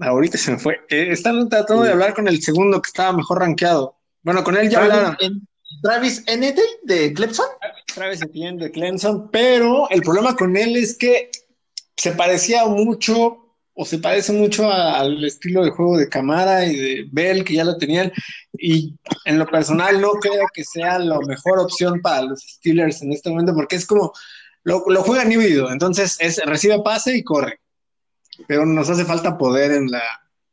Ahorita 0.00 0.38
se 0.38 0.52
me 0.52 0.58
fue. 0.60 0.82
Eh, 0.88 1.08
están 1.10 1.48
tratando 1.48 1.82
de 1.82 1.90
hablar 1.90 2.14
con 2.14 2.28
el 2.28 2.40
segundo 2.40 2.80
que 2.80 2.90
estaba 2.90 3.12
mejor 3.12 3.40
rankeado. 3.40 3.98
Bueno, 4.22 4.44
con 4.44 4.56
él 4.56 4.70
ya 4.70 4.82
hablaron. 4.82 5.16
Travis 5.82 6.20
Etienne 6.28 6.62
de 6.84 7.12
Clemson. 7.12 7.48
Travis 7.94 8.22
Etienne 8.22 8.58
de 8.58 8.70
Clemson, 8.70 9.30
pero 9.30 9.88
el 9.90 10.02
problema 10.02 10.36
con 10.36 10.56
él 10.56 10.76
es 10.76 10.96
que 10.96 11.30
se 11.96 12.12
parecía 12.12 12.66
mucho 12.66 13.44
o 13.74 13.84
se 13.84 13.98
parece 13.98 14.32
mucho 14.32 14.70
al 14.70 15.24
estilo 15.24 15.64
de 15.64 15.70
juego 15.70 15.96
de 15.96 16.08
Camara 16.08 16.66
y 16.66 16.76
de 16.76 17.06
Bell 17.10 17.44
que 17.44 17.54
ya 17.54 17.64
lo 17.64 17.78
tenían 17.78 18.12
y 18.52 18.94
en 19.24 19.38
lo 19.38 19.46
personal 19.46 20.00
no 20.00 20.12
creo 20.14 20.46
que 20.52 20.64
sea 20.64 20.98
la 20.98 21.18
mejor 21.20 21.60
opción 21.60 22.00
para 22.00 22.22
los 22.22 22.40
Steelers 22.40 23.02
en 23.02 23.12
este 23.12 23.30
momento 23.30 23.54
porque 23.54 23.76
es 23.76 23.86
como 23.86 24.12
lo, 24.64 24.84
lo 24.88 25.02
juegan 25.02 25.30
híbrido, 25.30 25.70
entonces 25.70 26.16
es 26.18 26.38
recibe 26.44 26.80
pase 26.82 27.16
y 27.16 27.22
corre 27.22 27.60
pero 28.46 28.64
nos 28.64 28.88
hace 28.88 29.04
falta 29.04 29.36
poder 29.36 29.72
en 29.72 29.90
la, 29.90 30.02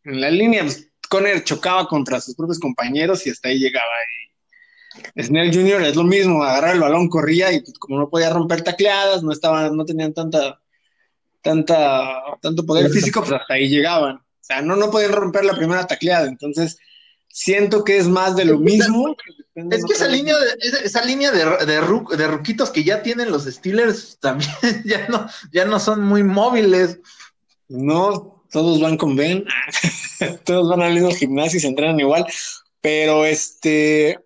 en 0.04 0.22
la 0.22 0.30
línea. 0.30 0.64
Pues, 0.64 0.90
Conner 1.08 1.44
chocaba 1.44 1.88
contra 1.88 2.20
sus 2.20 2.36
propios 2.36 2.60
compañeros 2.60 3.28
y 3.28 3.30
hasta 3.30 3.50
ahí 3.50 3.60
llegaba. 3.60 3.86
Snell 5.20 5.54
Jr. 5.54 5.82
es 5.84 5.96
lo 5.96 6.04
mismo, 6.04 6.44
agarrar 6.44 6.76
el 6.76 6.82
balón, 6.82 7.10
corría 7.10 7.52
y 7.52 7.62
pues, 7.62 7.78
como 7.78 8.00
no 8.00 8.10
podía 8.10 8.30
romper 8.30 8.64
tacleadas, 8.64 9.24
no 9.24 9.32
estaban, 9.32 9.76
no 9.76 9.86
tenían 9.86 10.14
tanta, 10.14 10.60
tanta, 11.42 12.22
tanto 12.42 12.66
poder 12.66 12.90
físico, 12.90 13.22
pues 13.22 13.34
hasta 13.34 13.54
ahí 13.54 13.70
llegaban. 13.70 14.18
O 14.18 14.48
sea, 14.48 14.62
no, 14.62 14.76
no 14.76 14.92
podían 14.92 15.14
romper 15.14 15.46
la 15.46 15.56
primera 15.56 15.88
tacleada. 15.88 16.28
Entonces, 16.28 16.78
siento 17.36 17.84
que 17.84 17.98
es 17.98 18.08
más 18.08 18.36
de 18.36 18.46
lo 18.46 18.60
mismo. 18.60 19.16
Es 19.56 19.84
que 19.86 19.94
esa 19.94 20.08
línea, 20.08 20.36
de, 20.38 20.56
esa 20.84 21.04
línea 21.04 21.32
de, 21.32 21.66
de, 21.66 22.28
ruquitos 22.28 22.70
que 22.70 22.84
ya 22.84 23.04
tienen 23.04 23.32
los 23.32 23.44
Steelers 23.46 24.18
también 24.22 24.52
ya 24.86 25.08
no, 25.08 25.28
ya 25.52 25.66
no 25.66 25.80
son 25.80 26.04
muy 26.04 26.24
móviles. 26.24 27.00
No, 27.68 28.44
todos 28.52 28.80
van 28.80 28.96
con 28.96 29.16
Ben, 29.16 29.46
todos 30.46 30.70
van 30.70 30.82
al 30.82 30.94
mismo 30.94 31.12
gimnasio 31.12 31.58
y 31.58 31.62
se 31.62 31.68
entrenan 31.68 32.00
igual, 32.00 32.26
pero 32.80 33.26
este... 33.26 34.20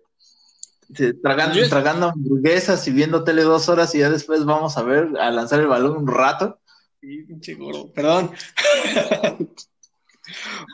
Tragando, 1.22 1.68
tragando 1.68 2.08
hamburguesas 2.08 2.86
y 2.88 2.90
viendo 2.90 3.22
tele 3.22 3.42
dos 3.42 3.68
horas 3.68 3.94
y 3.94 3.98
ya 3.98 4.10
después 4.10 4.44
vamos 4.44 4.76
a 4.76 4.82
ver, 4.82 5.08
a 5.20 5.30
lanzar 5.30 5.60
el 5.60 5.68
balón 5.68 5.96
un 5.96 6.06
rato. 6.06 6.58
Sí, 7.00 7.22
pinche 7.22 7.56
perdón. 7.94 8.32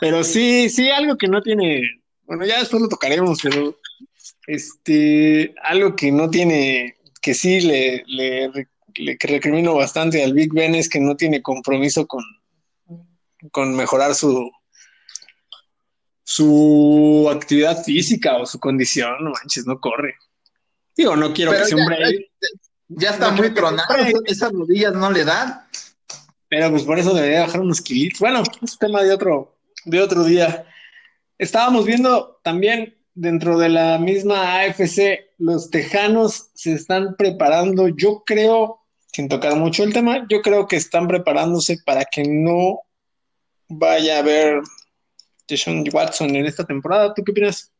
pero 0.00 0.24
sí, 0.24 0.70
sí, 0.70 0.90
algo 0.90 1.16
que 1.16 1.28
no 1.28 1.42
tiene, 1.42 1.82
bueno, 2.24 2.44
ya 2.46 2.58
después 2.58 2.82
lo 2.82 2.88
tocaremos, 2.88 3.40
pero 3.42 3.78
este, 4.46 5.54
algo 5.62 5.94
que 5.94 6.10
no 6.10 6.30
tiene, 6.30 6.96
que 7.20 7.34
sí 7.34 7.60
le, 7.60 8.02
le, 8.06 8.50
le 8.94 9.18
recrimino 9.20 9.74
bastante 9.74 10.24
al 10.24 10.32
Big 10.32 10.52
Ben 10.52 10.74
es 10.74 10.88
que 10.88 11.00
no 11.00 11.16
tiene 11.16 11.42
compromiso 11.42 12.06
con, 12.06 12.24
con 13.52 13.74
mejorar 13.74 14.14
su 14.14 14.50
su 16.28 17.28
actividad 17.30 17.84
física 17.84 18.36
o 18.36 18.46
su 18.46 18.58
condición, 18.58 19.14
no 19.20 19.30
manches, 19.30 19.64
no 19.64 19.78
corre. 19.78 20.16
Digo, 20.96 21.14
no 21.14 21.32
quiero 21.32 21.52
que 21.52 21.64
sea 21.64 21.76
un 21.76 21.86
Ya 22.88 23.10
está 23.10 23.30
muy 23.30 23.54
tronado, 23.54 23.94
esas 24.24 24.50
rodillas 24.50 24.92
no 24.92 25.12
le 25.12 25.24
dan. 25.24 25.62
Pero 26.48 26.72
pues 26.72 26.82
por 26.82 26.98
eso 26.98 27.14
debería 27.14 27.42
bajar 27.42 27.60
unos 27.60 27.80
kilitos. 27.80 28.18
Bueno, 28.18 28.42
es 28.60 28.76
tema 28.76 29.04
de 29.04 29.14
otro, 29.14 29.56
de 29.84 30.00
otro 30.00 30.24
día. 30.24 30.66
Estábamos 31.38 31.86
viendo 31.86 32.40
también 32.42 32.96
dentro 33.14 33.56
de 33.56 33.68
la 33.68 33.98
misma 33.98 34.58
AFC, 34.58 35.30
los 35.38 35.70
Tejanos 35.70 36.50
se 36.54 36.72
están 36.72 37.14
preparando, 37.14 37.86
yo 37.86 38.24
creo, 38.26 38.80
sin 39.12 39.28
tocar 39.28 39.54
mucho 39.54 39.84
el 39.84 39.92
tema, 39.92 40.26
yo 40.28 40.42
creo 40.42 40.66
que 40.66 40.74
están 40.74 41.06
preparándose 41.06 41.78
para 41.86 42.04
que 42.04 42.24
no 42.24 42.80
vaya 43.68 44.16
a 44.16 44.20
haber 44.20 44.60
Deshaun 45.48 45.84
Watson 45.92 46.34
en 46.34 46.46
esta 46.46 46.64
temporada. 46.64 47.14
¿Tú 47.14 47.22
qué 47.24 47.32
opinas? 47.32 47.72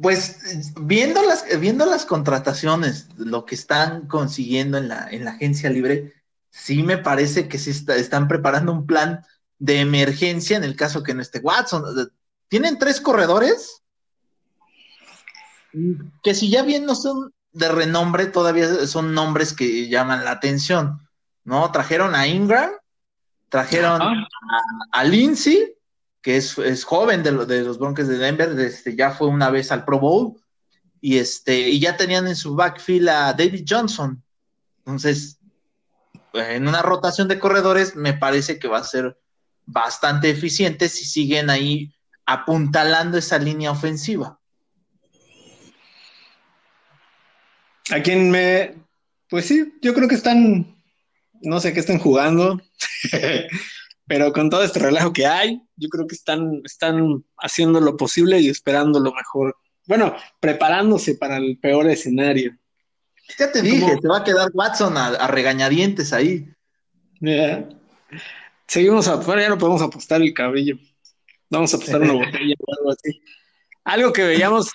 Pues 0.00 0.72
viendo 0.80 1.22
las, 1.22 1.44
viendo 1.60 1.86
las 1.86 2.04
contrataciones, 2.04 3.08
lo 3.16 3.44
que 3.44 3.54
están 3.54 4.08
consiguiendo 4.08 4.78
en 4.78 4.88
la, 4.88 5.08
en 5.10 5.24
la 5.24 5.32
agencia 5.32 5.70
libre, 5.70 6.14
sí 6.50 6.82
me 6.82 6.98
parece 6.98 7.48
que 7.48 7.58
sí 7.58 7.70
están 7.70 8.26
preparando 8.26 8.72
un 8.72 8.86
plan 8.86 9.24
de 9.58 9.80
emergencia 9.80 10.56
en 10.56 10.64
el 10.64 10.76
caso 10.76 11.02
que 11.02 11.14
no 11.14 11.22
esté 11.22 11.38
Watson. 11.38 11.84
Tienen 12.48 12.78
tres 12.78 13.00
corredores 13.00 13.82
que 16.22 16.34
si 16.34 16.50
ya 16.50 16.62
bien 16.62 16.86
no 16.86 16.94
son 16.94 17.32
de 17.52 17.68
renombre, 17.68 18.26
todavía 18.26 18.86
son 18.86 19.14
nombres 19.14 19.52
que 19.52 19.88
llaman 19.88 20.24
la 20.24 20.32
atención, 20.32 21.08
¿no? 21.44 21.70
Trajeron 21.70 22.14
a 22.14 22.26
Ingram, 22.26 22.70
trajeron 23.54 24.26
a, 24.90 25.04
Lindsay, 25.04 25.76
que 26.20 26.38
es, 26.38 26.84
joven 26.84 27.22
de, 27.22 27.46
de, 27.46 27.62
los 27.62 27.78
Broncos 27.78 28.08
de 28.08 28.18
Denver, 28.18 28.50
este, 28.58 28.96
ya 28.96 29.12
fue 29.12 29.28
una 29.28 29.48
vez 29.48 29.70
al 29.70 29.84
Pro 29.84 30.00
Bowl, 30.00 30.34
y, 31.00 31.18
este, 31.18 31.60
y 31.68 31.78
ya 31.78 31.96
tenían 31.96 32.26
en 32.26 32.34
su 32.34 32.56
backfield 32.56 33.08
a 33.08 33.32
David 33.32 33.64
Johnson. 33.68 34.20
Entonces, 34.78 35.38
en 36.32 36.66
una 36.66 36.82
rotación 36.82 37.28
de 37.28 37.38
corredores, 37.38 37.94
me 37.94 38.14
parece 38.14 38.58
que 38.58 38.66
va 38.66 38.78
a 38.78 38.84
ser 38.84 39.16
bastante 39.66 40.30
eficiente 40.30 40.88
si 40.88 41.04
siguen 41.04 41.48
ahí 41.48 41.94
apuntalando 42.26 43.18
esa 43.18 43.38
línea 43.38 43.70
ofensiva. 43.70 44.40
A 47.92 48.02
quien 48.02 48.32
me, 48.32 48.74
pues 49.30 49.46
sí, 49.46 49.78
yo 49.80 49.94
creo 49.94 50.08
que 50.08 50.16
están, 50.16 50.74
no 51.44 51.60
sé 51.60 51.72
qué 51.72 51.80
estén 51.80 51.98
jugando, 51.98 52.60
pero 54.06 54.32
con 54.32 54.50
todo 54.50 54.64
este 54.64 54.80
relajo 54.80 55.12
que 55.12 55.26
hay, 55.26 55.60
yo 55.76 55.88
creo 55.88 56.06
que 56.06 56.14
están, 56.14 56.60
están 56.64 57.24
haciendo 57.38 57.80
lo 57.80 57.96
posible 57.96 58.40
y 58.40 58.48
esperando 58.48 59.00
lo 59.00 59.12
mejor. 59.12 59.56
Bueno, 59.86 60.14
preparándose 60.40 61.14
para 61.14 61.36
el 61.36 61.58
peor 61.58 61.88
escenario. 61.88 62.56
Ya 63.38 63.50
te 63.50 63.62
dije, 63.62 63.96
te 64.00 64.08
va 64.08 64.18
a 64.18 64.24
quedar 64.24 64.50
Watson 64.52 64.96
a, 64.96 65.26
regañadientes 65.28 66.12
ahí. 66.12 66.46
Seguimos 68.66 69.08
afuera, 69.08 69.42
ya 69.42 69.48
no 69.48 69.58
podemos 69.58 69.82
apostar 69.82 70.20
el 70.20 70.34
cabello. 70.34 70.76
Vamos 71.50 71.72
a 71.72 71.76
apostar 71.76 72.02
una 72.02 72.12
botella 72.24 72.54
o 72.58 72.74
algo 72.78 72.90
así. 72.90 73.20
Algo 73.84 74.12
que 74.12 74.24
veíamos 74.24 74.70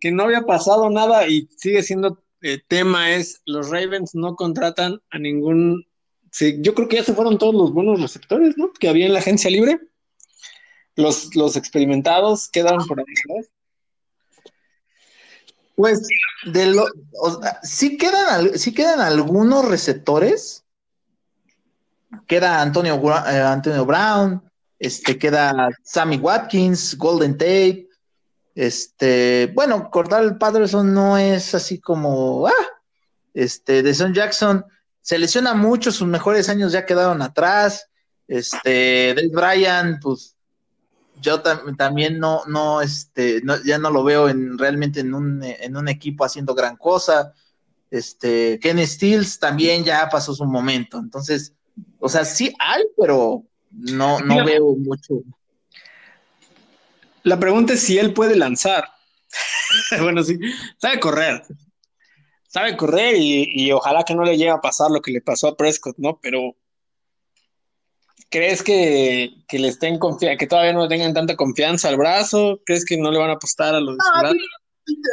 que, 0.00 0.10
no 0.10 0.24
había 0.24 0.42
pasado 0.42 0.90
nada 0.90 1.28
y 1.28 1.48
sigue 1.56 1.82
siendo 1.82 2.22
eh, 2.42 2.60
tema 2.66 3.12
es 3.14 3.40
los 3.46 3.70
Ravens 3.70 4.14
no 4.14 4.34
contratan 4.34 5.00
a 5.10 5.18
ningún. 5.18 5.86
Sí, 6.30 6.58
yo 6.60 6.74
creo 6.74 6.88
que 6.88 6.96
ya 6.96 7.04
se 7.04 7.14
fueron 7.14 7.38
todos 7.38 7.54
los 7.54 7.72
buenos 7.72 8.00
receptores, 8.00 8.56
¿no? 8.56 8.72
Que 8.72 8.88
había 8.88 9.06
en 9.06 9.12
la 9.12 9.20
agencia 9.20 9.50
libre. 9.50 9.80
Los, 10.96 11.34
los 11.36 11.56
experimentados 11.56 12.48
quedaron 12.48 12.84
por 12.86 12.98
ahí, 12.98 13.06
Pues 15.76 16.06
de 16.44 16.66
lo, 16.66 16.86
sí 17.62 17.96
quedan, 17.96 18.58
sí 18.58 18.74
quedan 18.74 19.00
algunos 19.00 19.64
receptores, 19.64 20.64
queda 22.26 22.60
Antonio, 22.60 23.00
eh, 23.28 23.40
Antonio 23.40 23.86
Brown, 23.86 24.42
este, 24.78 25.18
queda 25.18 25.68
Sammy 25.84 26.16
Watkins, 26.16 26.98
Golden 26.98 27.38
Tate, 27.38 27.88
este, 28.56 29.52
bueno, 29.54 29.88
Cordal 29.88 30.36
Patterson 30.36 30.92
no 30.92 31.16
es 31.16 31.54
así 31.54 31.78
como, 31.78 32.48
ah, 32.48 32.66
este, 33.32 33.84
Jackson 34.12 34.64
se 35.02 35.18
lesiona 35.18 35.54
mucho, 35.54 35.92
sus 35.92 36.06
mejores 36.06 36.48
años 36.48 36.72
ya 36.72 36.86
quedaron 36.86 37.22
atrás, 37.22 37.88
este, 38.26 39.14
Dave 39.14 39.30
Bryan, 39.32 39.98
pues, 40.00 40.36
yo 41.20 41.40
también 41.40 42.18
no, 42.18 42.42
no, 42.46 42.80
este, 42.80 43.42
ya 43.64 43.78
no 43.78 43.90
lo 43.90 44.04
veo 44.04 44.28
en, 44.28 44.56
realmente 44.56 45.00
en 45.00 45.14
un, 45.14 45.42
en 45.42 45.76
un 45.76 45.88
equipo 45.88 46.24
haciendo 46.24 46.54
gran 46.54 46.76
cosa, 46.76 47.32
este, 47.90 48.58
Ken 48.60 48.86
Stills 48.86 49.38
también 49.38 49.84
ya 49.84 50.08
pasó 50.08 50.34
su 50.34 50.44
momento, 50.44 50.98
entonces, 50.98 51.54
o 51.98 52.08
sea, 52.08 52.24
sí 52.24 52.52
hay, 52.58 52.84
pero 52.96 53.44
no, 53.70 54.20
no 54.20 54.44
veo 54.44 54.74
mucho. 54.76 55.22
La 57.22 57.38
pregunta 57.38 57.74
es 57.74 57.80
si 57.80 57.98
él 57.98 58.12
puede 58.14 58.36
lanzar. 58.36 58.88
bueno, 60.00 60.22
sí, 60.22 60.38
sabe 60.78 61.00
correr. 61.00 61.42
Sabe 62.48 62.76
correr 62.76 63.14
y, 63.18 63.70
ojalá 63.72 64.04
que 64.04 64.14
no 64.14 64.24
le 64.24 64.36
llegue 64.36 64.50
a 64.50 64.60
pasar 64.60 64.90
lo 64.90 65.02
que 65.02 65.12
le 65.12 65.20
pasó 65.20 65.48
a 65.48 65.56
Prescott, 65.56 65.96
¿no? 65.98 66.18
Pero 66.20 66.56
¿crees 68.30 68.62
que, 68.62 69.30
le 69.52 69.68
estén 69.68 69.98
confiando, 69.98 70.38
que 70.38 70.46
todavía 70.46 70.72
no 70.72 70.88
tengan 70.88 71.14
tanta 71.14 71.36
confianza 71.36 71.88
al 71.88 71.98
brazo? 71.98 72.60
¿Crees 72.64 72.84
que 72.84 72.96
no 72.96 73.10
le 73.10 73.18
van 73.18 73.30
a 73.30 73.34
apostar 73.34 73.74
a 73.74 73.80
los 73.80 73.96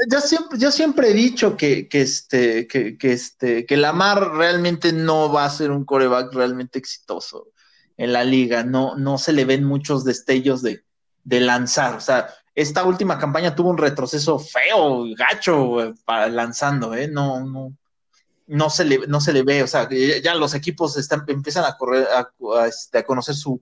yo 0.09 0.21
siempre, 0.21 0.57
yo 0.57 0.71
siempre 0.71 1.09
he 1.09 1.13
dicho 1.13 1.57
que, 1.57 1.89
que, 1.89 2.01
este, 2.01 2.67
que, 2.67 2.97
que, 2.97 3.11
este, 3.11 3.65
que 3.65 3.77
Lamar 3.77 4.31
realmente 4.35 4.93
no 4.93 5.31
va 5.31 5.43
a 5.45 5.49
ser 5.49 5.71
un 5.71 5.83
coreback 5.83 6.33
realmente 6.33 6.79
exitoso 6.79 7.49
en 7.97 8.13
la 8.13 8.23
liga. 8.23 8.63
No, 8.63 8.95
no 8.95 9.17
se 9.17 9.33
le 9.33 9.43
ven 9.43 9.65
muchos 9.65 10.05
destellos 10.05 10.61
de, 10.61 10.85
de 11.25 11.39
lanzar. 11.41 11.95
O 11.95 11.99
sea, 11.99 12.29
esta 12.55 12.85
última 12.85 13.19
campaña 13.19 13.53
tuvo 13.53 13.69
un 13.69 13.77
retroceso 13.77 14.39
feo, 14.39 15.03
gacho, 15.15 15.93
para 16.05 16.29
lanzando, 16.29 16.95
¿eh? 16.95 17.09
No, 17.09 17.45
no, 17.45 17.75
no 18.47 18.69
se 18.69 18.85
le, 18.85 19.07
no 19.07 19.19
se 19.19 19.33
le 19.33 19.43
ve. 19.43 19.61
O 19.61 19.67
sea, 19.67 19.89
ya 19.89 20.35
los 20.35 20.53
equipos 20.53 20.97
están, 20.97 21.25
empiezan 21.27 21.65
a 21.65 21.75
correr, 21.75 22.07
a, 22.07 22.67
este, 22.67 22.99
a 22.99 23.05
conocer 23.05 23.35
su, 23.35 23.61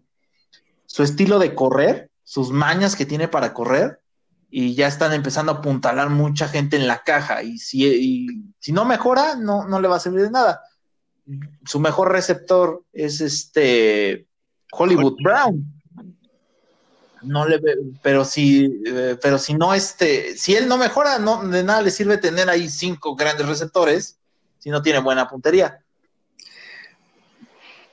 su 0.86 1.02
estilo 1.02 1.40
de 1.40 1.56
correr, 1.56 2.12
sus 2.24 2.52
mañas 2.52 2.96
que 2.96 3.08
tiene 3.08 3.28
para 3.28 3.54
correr 3.54 4.00
y 4.50 4.76
ya 4.76 4.88
están 4.88 5.14
empezando 5.14 5.52
a 5.52 5.56
apuntalar 5.56 6.12
mucha 6.12 6.48
gente 6.48 6.76
en 6.78 6.86
la 6.86 7.02
caja 7.02 7.42
y 7.42 7.58
si, 7.58 8.28
si 8.60 8.72
no 8.72 8.86
mejora, 8.86 9.36
no, 9.36 9.68
no 9.68 9.82
le 9.82 9.88
va 9.88 9.96
a 9.96 10.00
servir 10.00 10.22
de 10.22 10.30
nada. 10.30 10.62
Su 11.66 11.80
mejor 11.80 12.12
receptor 12.12 12.84
es 12.94 13.22
este 13.22 14.28
Hollywood 14.72 15.16
Brown. 15.24 15.82
No 17.24 17.48
le 17.48 17.60
pero 18.02 18.26
si, 18.26 18.82
eh, 18.86 19.18
pero 19.22 19.38
si 19.38 19.54
no 19.54 19.74
este, 19.74 20.38
si 20.38 20.56
él 20.56 20.68
no 20.68 20.78
mejora, 20.78 21.20
no 21.20 21.48
de 21.48 21.64
nada 21.64 21.82
le 21.82 21.92
sirve 21.92 22.18
tener 22.18 22.50
ahí 22.50 22.70
cinco 22.70 23.16
grandes 23.16 23.48
receptores 23.48 24.18
si 24.60 24.70
no 24.70 24.82
tiene 24.82 25.00
buena 25.00 25.28
puntería. 25.28 25.80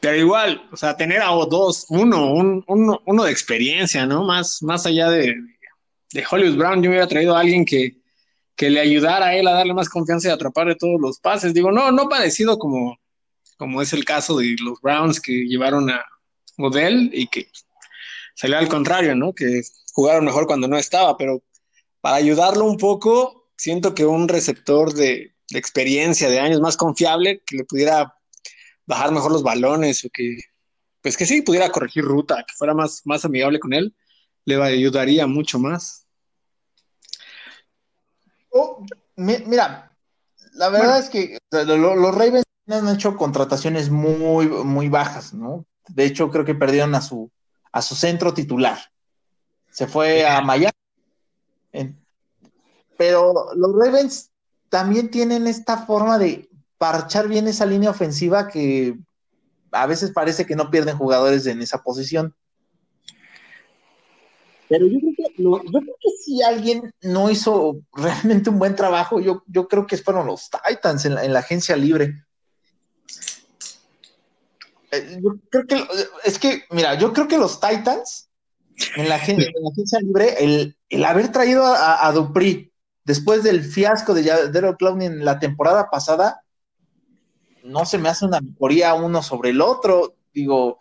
Pero 0.01 0.17
igual, 0.17 0.67
o 0.73 0.77
sea, 0.77 0.97
tener 0.97 1.21
a 1.21 1.29
dos, 1.49 1.87
uno, 1.91 2.33
uno, 2.33 3.01
uno 3.05 3.25
de 3.25 3.33
experiencia, 3.33 4.07
¿no? 4.07 4.25
Más, 4.25 4.63
más 4.63 4.87
allá 4.87 5.11
de, 5.11 5.37
de 6.13 6.25
Hollywood 6.29 6.57
Brown, 6.57 6.83
yo 6.83 6.91
hubiera 6.91 7.07
traído 7.07 7.37
a 7.37 7.41
alguien 7.41 7.65
que, 7.65 7.99
le 8.59 8.79
ayudara 8.79 9.29
a 9.29 9.35
él 9.35 9.49
a 9.49 9.53
darle 9.53 9.73
más 9.73 9.89
confianza 9.89 10.29
y 10.29 10.33
atraparle 10.33 10.75
todos 10.75 11.01
los 11.01 11.19
pases. 11.19 11.55
Digo, 11.55 11.73
no, 11.73 11.91
no 11.93 12.11
parecido 12.11 12.59
como, 12.59 12.99
como 13.57 13.81
es 13.81 13.95
el 13.95 14.05
caso 14.05 14.37
de 14.37 14.55
los 14.63 14.79
Browns 14.83 15.19
que 15.19 15.47
llevaron 15.47 15.89
a 15.89 16.05
Odell 16.59 17.11
y 17.15 17.27
que 17.29 17.49
salió 18.41 18.57
al 18.57 18.69
contrario, 18.69 19.15
¿no? 19.15 19.35
Que 19.35 19.61
jugaron 19.93 20.25
mejor 20.25 20.47
cuando 20.47 20.67
no 20.67 20.79
estaba, 20.79 21.19
pero 21.19 21.43
para 22.01 22.17
ayudarlo 22.17 22.65
un 22.65 22.79
poco, 22.79 23.51
siento 23.55 23.95
que 23.95 24.07
un 24.07 24.29
receptor 24.29 24.95
de, 24.95 25.35
experiencia, 25.51 26.31
de 26.31 26.41
años 26.41 26.59
más 26.59 26.79
confiable, 26.79 27.43
que 27.45 27.59
le 27.59 27.65
pudiera 27.65 28.17
bajar 28.87 29.13
mejor 29.13 29.31
los 29.33 29.43
balones 29.43 30.07
o 30.07 30.09
que, 30.11 30.39
pues 31.03 31.19
que 31.19 31.27
sí, 31.27 31.43
pudiera 31.43 31.71
corregir 31.71 32.03
ruta, 32.03 32.43
que 32.49 32.55
fuera 32.55 32.73
más, 32.73 33.03
más 33.05 33.27
amigable 33.27 33.61
con 33.61 33.75
él, 33.75 33.95
le 34.47 34.55
ayudaría 34.63 35.27
mucho 35.27 35.59
más. 35.59 36.07
Oh, 38.49 38.87
mira, 39.17 39.95
la 40.55 40.71
verdad 40.71 40.99
es 40.99 41.11
que 41.11 41.37
los 41.51 42.15
Ravens 42.15 42.45
han 42.69 42.89
hecho 42.89 43.17
contrataciones 43.17 43.91
muy, 43.91 44.49
muy 44.49 44.89
bajas, 44.89 45.35
¿no? 45.35 45.67
De 45.89 46.07
hecho, 46.07 46.31
creo 46.31 46.47
que 46.47 46.55
perdieron 46.55 46.95
a 46.95 47.03
su, 47.03 47.31
a 47.73 47.83
su 47.83 47.95
centro 47.95 48.35
titular. 48.35 48.79
Se 49.71 49.87
fue 49.87 50.27
a 50.27 50.41
Miami. 50.41 50.73
Pero 52.97 53.55
los 53.55 53.75
Ravens 53.75 54.31
también 54.69 55.11
tienen 55.11 55.47
esta 55.47 55.79
forma 55.79 56.19
de 56.19 56.49
parchar 56.79 57.29
bien 57.29 57.47
esa 57.47 57.67
línea 57.67 57.91
ofensiva 57.91 58.49
que 58.49 58.99
a 59.73 59.87
veces 59.87 60.13
parece 60.13 60.47
que 60.47 60.57
no 60.57 60.71
pierden 60.71 60.97
jugadores 60.97 61.47
en 61.47 61.63
esa 61.63 61.83
posición. 61.83 62.35
Pero 64.69 64.87
yo 64.87 65.01
creo 65.01 65.13
que, 65.17 65.43
yo 65.43 65.59
creo 65.59 65.97
que 66.01 66.11
si 66.25 66.43
alguien 66.43 66.95
no 67.03 67.29
hizo 67.29 67.81
realmente 67.93 68.51
un 68.51 68.59
buen 68.59 68.77
trabajo, 68.77 69.21
yo, 69.21 69.43
yo 69.49 69.67
creo 69.67 69.87
que 69.87 69.97
fueron 69.97 70.27
los 70.27 70.49
Titans 70.49 71.05
en 71.07 71.33
la, 71.33 71.39
agencia 71.41 71.77
libre. 71.77 72.25
Eh, 74.91 75.21
yo 75.23 75.37
creo 75.51 75.67
que 75.67 75.87
es 76.25 76.39
que, 76.39 76.65
mira, 76.71 76.95
yo 76.95 77.13
creo 77.13 77.29
que 77.29 77.39
los 77.39 77.61
Titans 77.61 78.31
en 78.97 79.09
la, 79.09 79.17
en 79.19 79.39
la 79.39 79.71
agencia 79.73 80.01
libre, 80.01 80.43
el, 80.43 80.77
el 80.89 81.05
haber 81.05 81.31
traído 81.33 81.65
a, 81.65 82.07
a, 82.07 82.13
Dupri 82.13 82.73
después 83.05 83.43
del 83.43 83.63
fiasco 83.63 84.15
de 84.15 84.23
Daryl 84.23 84.77
Clowney 84.77 85.07
en 85.07 85.25
la 85.25 85.39
temporada 85.39 85.91
pasada, 85.91 86.43
no 87.63 87.85
se 87.85 87.99
me 87.99 88.09
hace 88.09 88.25
una 88.25 88.41
mejoría 88.41 88.95
uno 88.95 89.23
sobre 89.23 89.51
el 89.51 89.61
otro. 89.61 90.15
Digo, 90.33 90.79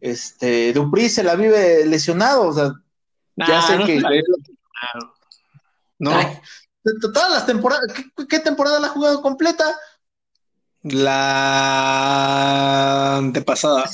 este, 0.00 0.72
Dupri 0.72 1.08
se 1.08 1.22
la 1.22 1.34
vive 1.34 1.84
lesionado, 1.86 2.48
o 2.48 2.52
sea, 2.52 2.72
ya 3.36 3.62
sé 3.62 3.78
que. 3.84 4.02
No. 5.98 6.12
todas 7.12 7.30
las 7.30 7.46
temporadas, 7.46 7.84
¿qué, 8.28 8.38
temporada 8.38 8.80
la 8.80 8.86
ha 8.86 8.90
jugado 8.90 9.20
completa? 9.20 9.64
La 10.82 12.38
antepasada. 13.18 13.84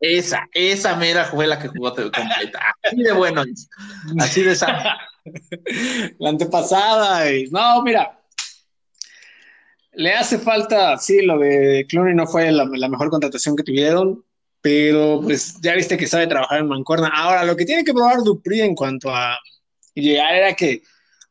Esa, 0.00 0.48
esa, 0.52 0.96
mera 0.96 1.26
fue 1.26 1.46
la 1.46 1.60
que 1.60 1.68
jugó 1.68 1.94
completa. 1.94 2.74
Así 2.82 3.02
de 3.02 3.12
bueno, 3.12 3.44
así 4.18 4.42
de 4.42 4.52
esa. 4.52 4.98
La 6.18 6.30
antepasada. 6.30 7.24
No, 7.50 7.82
mira, 7.82 8.18
le 9.96 10.12
hace 10.12 10.38
falta, 10.38 10.98
sí, 10.98 11.22
lo 11.22 11.38
de 11.38 11.86
Clooney 11.88 12.14
no 12.14 12.26
fue 12.26 12.50
la, 12.50 12.66
mejor 12.66 13.10
contratación 13.10 13.56
que 13.56 13.62
tuvieron, 13.62 14.24
pero 14.60 15.20
pues 15.22 15.60
ya 15.60 15.74
viste 15.74 15.96
que 15.96 16.06
sabe 16.06 16.26
trabajar 16.26 16.60
en 16.60 16.68
mancuerna. 16.68 17.10
Ahora, 17.14 17.44
lo 17.44 17.56
que 17.56 17.64
tiene 17.64 17.84
que 17.84 17.94
probar 17.94 18.22
Dupri 18.22 18.60
en 18.60 18.74
cuanto 18.74 19.14
a 19.14 19.38
llegar 19.94 20.34
era 20.34 20.54
que, 20.54 20.82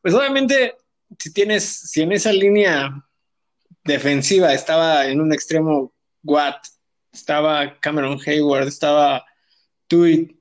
pues 0.01 0.13
obviamente, 0.13 0.75
si 1.19 1.33
tienes, 1.33 1.63
si 1.63 2.01
en 2.01 2.13
esa 2.13 2.31
línea 2.31 3.03
defensiva 3.84 4.54
estaba 4.54 5.08
en 5.08 5.22
un 5.22 5.34
extremo 5.34 5.93
Watt, 6.24 6.65
estaba 7.12 7.80
Cameron 7.80 8.19
Hayward, 8.26 8.67
estaba 8.67 9.26
Tuit, 9.88 10.32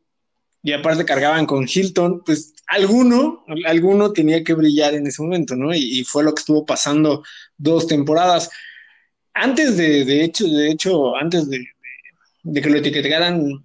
y 0.63 0.73
aparte 0.73 1.05
cargaban 1.05 1.45
con 1.45 1.67
Hilton, 1.69 2.23
pues 2.25 2.55
alguno, 2.69 3.45
alguno 3.67 4.13
tenía 4.13 4.45
que 4.45 4.55
brillar 4.55 4.95
en 4.95 5.07
ese 5.07 5.21
momento, 5.23 5.57
¿no? 5.57 5.75
Y, 5.75 6.05
fue 6.05 6.23
lo 6.23 6.33
que 6.33 6.41
estuvo 6.41 6.65
pasando 6.65 7.25
dos 7.59 7.87
temporadas. 7.87 8.49
Antes 9.35 9.77
de, 9.77 10.05
de 10.05 10.25
hecho, 10.25 10.47
de 10.47 10.71
hecho, 10.71 11.17
antes 11.17 11.49
de, 11.51 11.67
que 12.61 12.71
lo 12.71 12.79
etiquetaran 12.79 13.65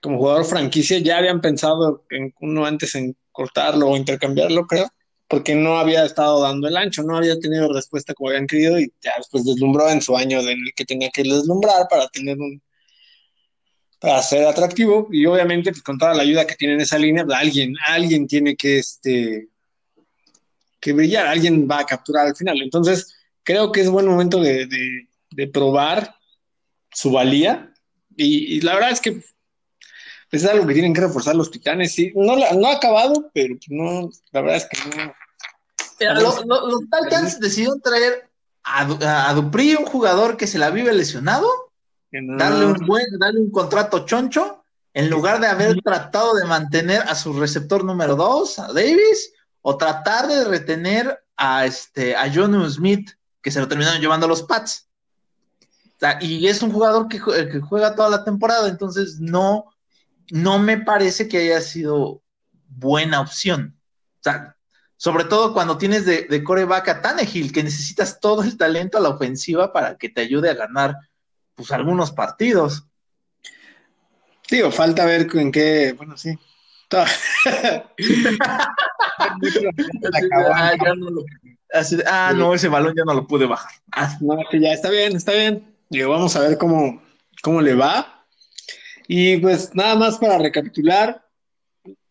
como 0.00 0.18
jugador 0.18 0.44
franquicia, 0.46 0.98
ya 0.98 1.18
habían 1.18 1.40
pensado 1.40 2.04
en 2.10 2.32
uno 2.40 2.64
antes 2.64 2.94
en 2.94 3.14
cortarlo 3.30 3.88
o 3.88 3.96
intercambiarlo, 3.96 4.66
creo, 4.66 4.88
porque 5.28 5.54
no 5.54 5.78
había 5.78 6.04
estado 6.04 6.42
dando 6.42 6.68
el 6.68 6.76
ancho, 6.76 7.02
no 7.02 7.16
había 7.16 7.38
tenido 7.38 7.72
respuesta 7.72 8.14
como 8.14 8.30
habían 8.30 8.46
querido 8.46 8.80
y 8.80 8.92
ya 9.02 9.12
después 9.18 9.44
deslumbró 9.44 9.88
en 9.90 10.00
su 10.00 10.16
año 10.16 10.40
en 10.40 10.48
el 10.48 10.72
que 10.74 10.86
tenía 10.86 11.10
que 11.10 11.22
deslumbrar 11.22 11.86
para 11.88 12.08
tener 12.08 12.38
un, 12.38 12.62
para 14.00 14.22
ser 14.22 14.46
atractivo 14.46 15.08
y 15.10 15.26
obviamente 15.26 15.70
pues, 15.70 15.82
con 15.82 15.98
toda 15.98 16.14
la 16.14 16.22
ayuda 16.22 16.46
que 16.46 16.54
tiene 16.54 16.74
en 16.74 16.80
esa 16.80 16.98
línea, 16.98 17.24
pues, 17.24 17.36
alguien, 17.36 17.74
alguien 17.86 18.26
tiene 18.26 18.56
que, 18.56 18.78
este, 18.78 19.48
que 20.80 20.92
brillar, 20.92 21.26
alguien 21.26 21.68
va 21.70 21.80
a 21.80 21.86
capturar 21.86 22.26
al 22.26 22.36
final. 22.36 22.60
Entonces, 22.62 23.14
creo 23.42 23.72
que 23.72 23.80
es 23.80 23.90
buen 23.90 24.06
momento 24.06 24.40
de, 24.40 24.68
probar 25.52 26.14
su 26.90 27.12
valía 27.12 27.72
y, 28.16 28.60
la 28.62 28.74
verdad 28.74 28.90
es 28.90 29.00
que 29.00 29.22
pues, 30.30 30.42
es 30.42 30.50
algo 30.50 30.66
que 30.66 30.74
tienen 30.74 30.94
que 30.94 31.00
reforzar 31.00 31.36
los 31.36 31.50
titanes. 31.50 31.94
Sí, 31.94 32.12
no, 32.14 32.36
no 32.36 32.68
ha 32.68 32.72
acabado, 32.72 33.30
pero 33.32 33.56
no, 33.68 34.10
la 34.32 34.40
verdad 34.40 34.56
es 34.56 34.66
que 34.66 35.14
no. 36.00 36.14
los, 36.20 36.80
Titans 36.90 37.40
decidieron 37.40 37.80
traer 37.80 38.28
a, 38.62 39.30
a 39.30 39.34
Dupri, 39.34 39.74
un 39.74 39.86
jugador 39.86 40.36
que 40.36 40.46
se 40.46 40.58
la 40.58 40.70
vive 40.70 40.92
lesionado 40.92 41.68
Darle 42.10 42.66
un 42.66 42.86
buen, 42.86 43.06
darle 43.18 43.40
un 43.40 43.50
contrato 43.50 44.06
choncho, 44.06 44.64
en 44.94 45.10
lugar 45.10 45.40
de 45.40 45.46
haber 45.46 45.76
tratado 45.82 46.34
de 46.34 46.46
mantener 46.46 47.02
a 47.02 47.14
su 47.14 47.34
receptor 47.34 47.84
número 47.84 48.16
dos, 48.16 48.58
a 48.58 48.72
Davis, 48.72 49.32
o 49.60 49.76
tratar 49.76 50.26
de 50.26 50.44
retener 50.44 51.22
a 51.36 51.66
este 51.66 52.16
a 52.16 52.32
John 52.34 52.68
Smith, 52.70 53.10
que 53.42 53.50
se 53.50 53.60
lo 53.60 53.68
terminaron 53.68 54.00
llevando 54.00 54.26
a 54.26 54.28
los 54.28 54.42
Pats. 54.42 54.88
y 56.20 56.46
es 56.46 56.62
un 56.62 56.72
jugador 56.72 57.08
que, 57.08 57.18
que, 57.18 57.60
juega 57.60 57.94
toda 57.94 58.08
la 58.08 58.24
temporada, 58.24 58.68
entonces 58.68 59.20
no, 59.20 59.66
no 60.30 60.58
me 60.58 60.78
parece 60.78 61.28
que 61.28 61.38
haya 61.38 61.60
sido 61.60 62.22
buena 62.68 63.20
opción. 63.20 63.78
O 64.20 64.22
sea, 64.22 64.56
sobre 64.96 65.24
todo 65.24 65.52
cuando 65.52 65.78
tienes 65.78 66.04
de, 66.04 66.22
de 66.24 66.44
coreback 66.44 66.88
a 66.88 67.02
Tannehill, 67.02 67.52
que 67.52 67.62
necesitas 67.62 68.20
todo 68.20 68.42
el 68.42 68.56
talento 68.56 68.98
a 68.98 69.00
la 69.00 69.10
ofensiva 69.10 69.72
para 69.72 69.96
que 69.96 70.08
te 70.08 70.20
ayude 70.20 70.50
a 70.50 70.54
ganar 70.54 70.96
pues 71.54 71.70
algunos 71.72 72.12
partidos. 72.12 72.84
Digo, 74.50 74.70
falta 74.70 75.04
ver 75.04 75.28
en 75.34 75.52
qué, 75.52 75.92
bueno, 75.92 76.16
sí. 76.16 76.38
ah, 82.06 82.32
no, 82.34 82.54
ese 82.54 82.68
balón 82.68 82.94
ya 82.96 83.04
no 83.04 83.12
lo 83.12 83.26
pude 83.26 83.46
bajar. 83.46 83.72
Ah, 83.92 84.16
no, 84.20 84.38
ya 84.52 84.72
está 84.72 84.88
bien, 84.88 85.14
está 85.16 85.32
bien. 85.32 85.76
Digo, 85.90 86.10
vamos 86.10 86.34
a 86.36 86.40
ver 86.40 86.56
cómo, 86.56 87.02
cómo 87.42 87.60
le 87.60 87.74
va. 87.74 88.17
Y 89.10 89.38
pues 89.38 89.74
nada 89.74 89.96
más 89.96 90.18
para 90.18 90.38
recapitular, 90.38 91.24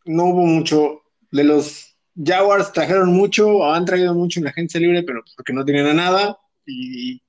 no 0.05 0.25
hubo 0.25 0.45
mucho 0.45 1.03
de 1.31 1.43
los 1.43 1.95
Jaguars 2.21 2.73
trajeron 2.73 3.13
mucho, 3.13 3.71
han 3.71 3.85
traído 3.85 4.15
mucho 4.15 4.39
en 4.39 4.45
la 4.45 4.49
agencia 4.49 4.79
libre, 4.79 5.03
pero 5.03 5.23
porque 5.35 5.53
no 5.53 5.63
tenían 5.63 5.95
nada. 5.95 6.39
Y 6.65 7.21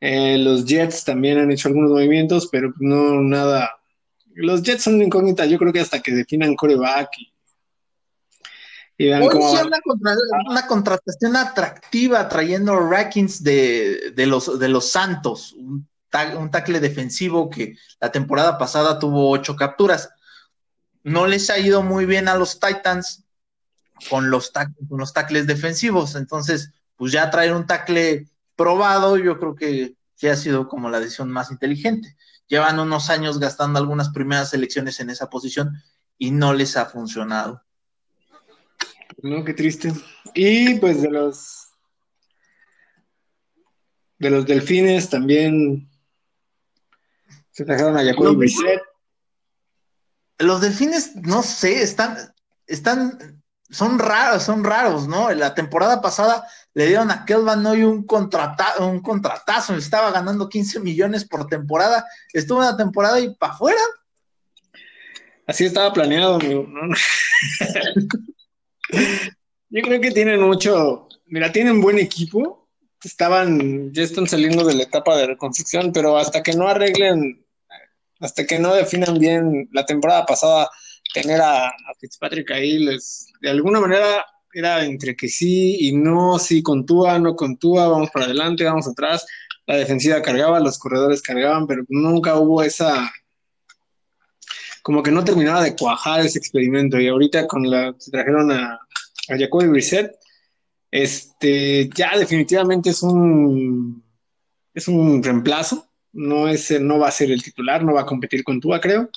eh, 0.00 0.38
los 0.38 0.64
Jets 0.64 1.04
también 1.04 1.38
han 1.38 1.50
hecho 1.52 1.68
algunos 1.68 1.90
movimientos, 1.90 2.48
pero 2.50 2.72
no 2.78 3.20
nada. 3.20 3.70
Los 4.34 4.62
Jets 4.62 4.84
son 4.84 5.02
incógnitas, 5.02 5.50
yo 5.50 5.58
creo 5.58 5.72
que 5.72 5.80
hasta 5.80 6.00
que 6.00 6.12
definan 6.12 6.56
coreback 6.56 7.10
y, 8.96 9.06
vean 9.06 9.28
cómo. 9.28 9.52
una, 9.52 10.66
contratación 10.66 11.36
atractiva 11.36 12.26
trayendo 12.30 12.78
rankings 12.78 13.42
de, 13.42 14.12
de, 14.16 14.26
los, 14.26 14.58
de 14.58 14.68
los 14.68 14.90
Santos, 14.90 15.52
un, 15.52 15.86
un 16.36 16.50
tackle 16.50 16.80
defensivo 16.80 17.48
que 17.50 17.76
la 18.00 18.12
temporada 18.12 18.58
pasada 18.58 18.98
tuvo 18.98 19.30
ocho 19.30 19.56
capturas. 19.56 20.10
No 21.02 21.26
les 21.26 21.50
ha 21.50 21.58
ido 21.58 21.82
muy 21.82 22.06
bien 22.06 22.28
a 22.28 22.36
los 22.36 22.60
Titans 22.60 23.24
con 24.08 24.30
los, 24.30 24.50
con 24.50 24.98
los 24.98 25.12
tackles 25.12 25.46
defensivos, 25.46 26.16
entonces, 26.16 26.72
pues 26.96 27.12
ya 27.12 27.30
traer 27.30 27.54
un 27.54 27.66
tackle 27.66 28.28
probado, 28.56 29.16
yo 29.16 29.38
creo 29.38 29.54
que 29.54 29.96
sí 30.14 30.28
ha 30.28 30.36
sido 30.36 30.68
como 30.68 30.90
la 30.90 31.00
decisión 31.00 31.30
más 31.30 31.50
inteligente. 31.50 32.16
Llevan 32.46 32.78
unos 32.78 33.10
años 33.10 33.38
gastando 33.38 33.78
algunas 33.78 34.10
primeras 34.10 34.52
elecciones 34.54 35.00
en 35.00 35.10
esa 35.10 35.30
posición 35.30 35.82
y 36.18 36.30
no 36.30 36.52
les 36.52 36.76
ha 36.76 36.86
funcionado. 36.86 37.62
No, 39.22 39.44
qué 39.44 39.54
triste. 39.54 39.92
Y 40.34 40.74
pues 40.74 41.02
de 41.02 41.10
los 41.10 41.68
de 44.18 44.30
los 44.30 44.46
delfines 44.46 45.10
también 45.10 45.90
se 47.52 47.64
trajeron 47.64 47.96
a 47.96 48.04
Jacoby 48.04 48.36
Brissett. 48.36 48.82
Los 50.38 50.60
delfines, 50.60 51.14
no 51.16 51.42
sé, 51.42 51.82
están, 51.82 52.16
están, 52.66 53.42
son 53.70 53.98
raros, 53.98 54.42
son 54.42 54.64
raros, 54.64 55.06
¿no? 55.06 55.30
La 55.32 55.54
temporada 55.54 56.00
pasada 56.00 56.46
le 56.74 56.86
dieron 56.86 57.10
a 57.10 57.24
Kelvin 57.24 57.62
Noy 57.62 57.84
un, 57.84 58.06
un 58.78 59.02
contratazo, 59.02 59.76
estaba 59.76 60.10
ganando 60.10 60.48
15 60.48 60.80
millones 60.80 61.24
por 61.24 61.46
temporada, 61.46 62.04
estuvo 62.32 62.58
una 62.58 62.76
temporada 62.76 63.20
y 63.20 63.34
para 63.34 63.52
afuera. 63.52 63.80
Así 65.46 65.64
estaba 65.64 65.92
planeado, 65.92 66.36
amigo. 66.36 66.66
Yo 69.68 69.82
creo 69.82 70.00
que 70.00 70.10
tienen 70.10 70.40
mucho, 70.40 71.08
mira, 71.26 71.52
tienen 71.52 71.80
buen 71.80 71.98
equipo, 71.98 72.68
estaban, 73.02 73.92
ya 73.92 74.02
están 74.02 74.26
saliendo 74.26 74.64
de 74.64 74.74
la 74.74 74.82
etapa 74.84 75.16
de 75.16 75.28
reconstrucción, 75.28 75.92
pero 75.92 76.18
hasta 76.18 76.42
que 76.42 76.52
no 76.52 76.68
arreglen, 76.68 77.41
hasta 78.22 78.46
que 78.46 78.58
no 78.58 78.74
definan 78.74 79.18
bien 79.18 79.68
la 79.72 79.84
temporada 79.84 80.24
pasada, 80.24 80.70
tener 81.12 81.40
a, 81.40 81.66
a 81.66 81.94
Fitzpatrick 82.00 82.50
ahí, 82.52 82.78
les, 82.78 83.26
de 83.40 83.50
alguna 83.50 83.80
manera 83.80 84.24
era 84.52 84.84
entre 84.84 85.16
que 85.16 85.28
sí 85.28 85.76
y 85.80 85.92
no, 85.92 86.38
sí 86.38 86.62
contúa, 86.62 87.18
no 87.18 87.34
contúa, 87.34 87.88
vamos 87.88 88.10
para 88.10 88.26
adelante, 88.26 88.64
vamos 88.64 88.86
atrás. 88.88 89.26
La 89.66 89.76
defensiva 89.76 90.22
cargaba, 90.22 90.60
los 90.60 90.78
corredores 90.78 91.22
cargaban, 91.22 91.66
pero 91.66 91.84
nunca 91.88 92.36
hubo 92.36 92.62
esa. 92.62 93.10
Como 94.82 95.02
que 95.02 95.12
no 95.12 95.24
terminaba 95.24 95.62
de 95.62 95.76
cuajar 95.76 96.20
ese 96.20 96.38
experimento. 96.38 97.00
Y 97.00 97.08
ahorita 97.08 97.46
con 97.46 97.68
la. 97.70 97.94
Se 97.98 98.10
trajeron 98.10 98.50
a, 98.50 98.74
a 99.28 99.38
Jacoby 99.38 99.68
Brissett. 99.68 100.12
Este, 100.90 101.88
ya 101.94 102.18
definitivamente 102.18 102.90
es 102.90 103.02
un. 103.02 104.04
Es 104.74 104.88
un 104.88 105.22
reemplazo. 105.22 105.91
No, 106.12 106.48
es, 106.48 106.80
no 106.80 106.98
va 106.98 107.08
a 107.08 107.12
ser 107.12 107.30
el 107.30 107.42
titular, 107.42 107.82
no 107.82 107.94
va 107.94 108.02
a 108.02 108.06
competir 108.06 108.44
con 108.44 108.60
Tua, 108.60 108.80
creo. 108.80 109.10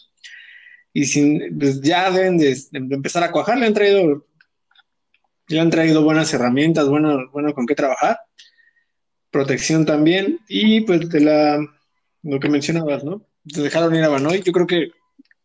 Y 0.94 1.06
sin, 1.06 1.58
pues 1.60 1.82
ya 1.82 2.10
deben 2.10 2.38
de, 2.38 2.58
empezar 2.72 3.24
a 3.24 3.32
cuajar. 3.32 3.58
Le 3.58 3.66
han 3.66 3.74
traído 3.74 4.28
ya 5.48 5.62
han 5.62 5.70
traído 5.70 6.04
buenas 6.04 6.34
herramientas, 6.34 6.88
bueno, 6.88 7.30
bueno 7.32 7.54
con 7.54 7.66
qué 7.66 7.76
trabajar. 7.76 8.20
Protección 9.30 9.86
también. 9.86 10.40
Y 10.48 10.82
pues 10.82 11.10
de 11.10 11.20
la, 11.20 11.60
lo 12.24 12.40
que 12.40 12.50
mencionabas, 12.50 13.04
¿no? 13.04 13.28
dejaron 13.46 13.96
ir 13.96 14.04
a 14.04 14.10
Banoy. 14.10 14.42
Yo 14.42 14.52
creo 14.52 14.68
que 14.68 14.92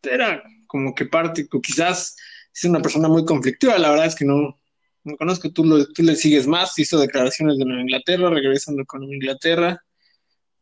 era 0.02 0.42
como 0.66 0.94
que 0.94 1.06
parte, 1.06 1.46
quizás 1.62 2.16
es 2.54 2.64
una 2.64 2.80
persona 2.80 3.08
muy 3.08 3.24
conflictiva, 3.24 3.78
la 3.78 3.90
verdad 3.90 4.06
es 4.06 4.14
que 4.14 4.24
no, 4.24 4.58
no 5.04 5.16
conozco, 5.16 5.50
tú, 5.50 5.64
lo, 5.64 5.86
tú 5.86 6.02
le 6.02 6.16
sigues 6.16 6.46
más, 6.46 6.78
hizo 6.78 6.98
declaraciones 6.98 7.58
de 7.58 7.64
Nueva 7.64 7.82
Inglaterra, 7.82 8.30
regresando 8.30 8.84
con 8.84 9.02
Inglaterra, 9.04 9.82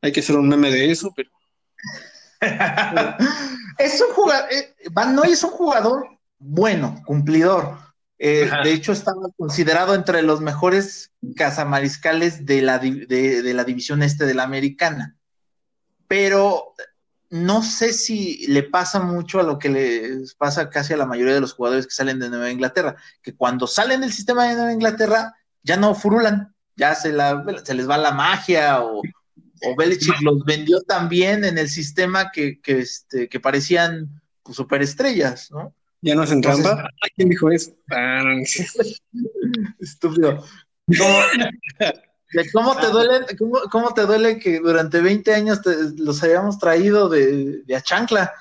hay 0.01 0.13
que 0.13 0.21
hacer 0.21 0.37
un 0.37 0.49
meme 0.49 0.71
de 0.71 0.91
eso, 0.91 1.13
pero... 1.15 1.31
es 3.79 4.01
un 4.01 4.15
jugador, 4.15 4.53
eh, 4.53 4.75
Van 4.93 5.15
Noy 5.15 5.33
es 5.33 5.43
un 5.43 5.51
jugador 5.51 6.07
bueno, 6.39 7.03
cumplidor. 7.05 7.79
Eh, 8.21 8.51
de 8.63 8.73
hecho, 8.73 8.93
estaba 8.93 9.29
considerado 9.37 9.95
entre 9.95 10.23
los 10.23 10.41
mejores 10.41 11.13
cazamariscales 11.37 12.47
de 12.47 12.63
la, 12.63 12.79
de 12.79 13.53
la 13.55 13.65
división 13.65 14.03
este 14.03 14.25
de 14.25 14.35
la 14.35 14.45
americana. 14.45 15.17
Pero 16.07 16.75
no 17.31 17.63
sé 17.63 17.93
si 17.93 18.47
le 18.47 18.63
pasa 18.63 19.01
mucho 19.01 19.41
a 19.41 19.43
lo 19.43 19.59
que 19.59 19.69
les 19.69 20.35
pasa 20.35 20.71
casi 20.71 20.95
a 20.95 20.97
la 20.97 21.07
mayoría 21.07 21.35
de 21.35 21.41
los 21.41 21.53
jugadores 21.53 21.87
que 21.87 21.95
salen 21.95 22.19
de 22.19 22.31
Nueva 22.31 22.51
Inglaterra, 22.51 22.97
que 23.23 23.35
cuando 23.35 23.67
salen 23.67 24.01
del 24.01 24.13
sistema 24.13 24.47
de 24.47 24.55
Nueva 24.55 24.73
Inglaterra 24.73 25.35
ya 25.63 25.77
no 25.77 25.95
furulan, 25.95 26.55
ya 26.77 26.95
se, 26.95 27.13
la, 27.13 27.45
se 27.63 27.75
les 27.75 27.89
va 27.89 27.99
la 27.99 28.13
magia 28.13 28.83
o, 28.83 29.03
o 29.63 29.77
Belichick 29.77 30.21
los 30.23 30.45
vendió 30.45 30.81
también 30.83 31.45
en 31.45 31.59
el 31.59 31.69
sistema 31.69 32.31
que, 32.31 32.61
que, 32.61 32.81
este, 32.81 33.29
que 33.29 33.41
parecían 33.41 34.21
pues, 34.43 34.57
superestrellas, 34.57 35.51
¿no? 35.51 35.75
¿Ya 36.01 36.15
no 36.15 36.23
hacen 36.23 36.41
trampa? 36.41 36.89
¿Quién 37.17 37.29
dijo 37.29 37.51
eso? 37.51 37.73
Ah, 37.91 38.23
Estúpido. 39.81 40.45
¿Cómo 42.53 42.77
te 42.77 42.87
duele, 42.87 43.27
cómo, 43.71 43.95
te 43.95 44.03
duele 44.03 44.39
que 44.39 44.61
durante 44.61 45.01
20 45.01 45.35
años 45.35 45.61
los 45.97 46.23
hayamos 46.23 46.59
traído 46.59 47.09
de, 47.09 47.63
de 47.63 47.77
a 47.77 47.81
chancla? 47.81 48.33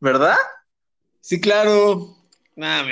¿Verdad? 0.00 0.36
Sí, 1.20 1.40
claro. 1.40 2.16
Nada, 2.56 2.84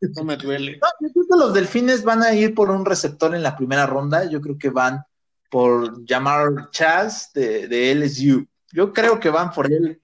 no 0.00 0.24
me 0.24 0.36
duele. 0.36 0.78
yo 1.00 1.08
creo 1.12 1.26
que 1.30 1.38
los 1.38 1.54
delfines 1.54 2.04
van 2.04 2.22
a 2.22 2.34
ir 2.34 2.54
por 2.54 2.70
un 2.70 2.84
receptor 2.84 3.34
en 3.34 3.42
la 3.42 3.56
primera 3.56 3.86
ronda. 3.86 4.28
Yo 4.28 4.40
creo 4.40 4.58
que 4.58 4.70
van 4.70 5.04
por 5.50 6.04
llamar 6.04 6.70
Chaz 6.70 7.32
de, 7.32 7.68
de 7.68 7.94
LSU. 7.94 8.46
Yo 8.72 8.92
creo 8.92 9.18
que 9.18 9.30
van 9.30 9.50
por 9.52 9.72
él. 9.72 10.00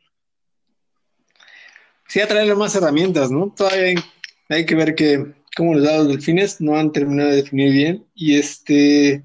Sí, 2.09 2.21
a 2.21 2.29
traerle 2.29 2.55
más 2.55 2.75
herramientas, 2.75 3.31
¿no? 3.31 3.53
Todavía 3.57 4.03
hay, 4.49 4.67
que 4.67 4.75
ver 4.75 4.95
que, 4.95 5.35
da 5.57 5.99
los 5.99 6.09
delfines. 6.09 6.61
No 6.61 6.77
han 6.77 6.93
terminado 6.93 7.31
de 7.31 7.37
definir 7.37 7.73
bien. 7.73 8.07
Y 8.15 8.39
este 8.39 9.25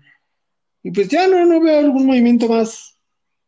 y 0.82 0.92
pues 0.92 1.10
ya 1.10 1.28
no, 1.28 1.46
no 1.46 1.60
veo 1.60 1.80
algún 1.80 2.06
movimiento 2.06 2.48
más. 2.48 2.98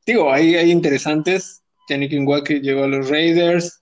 Digo, 0.05 0.31
hay, 0.31 0.55
hay 0.55 0.71
interesantes. 0.71 1.63
Yannick 1.89 2.13
Ngwake 2.13 2.61
llegó 2.61 2.83
a 2.83 2.87
los 2.87 3.09
Raiders. 3.09 3.81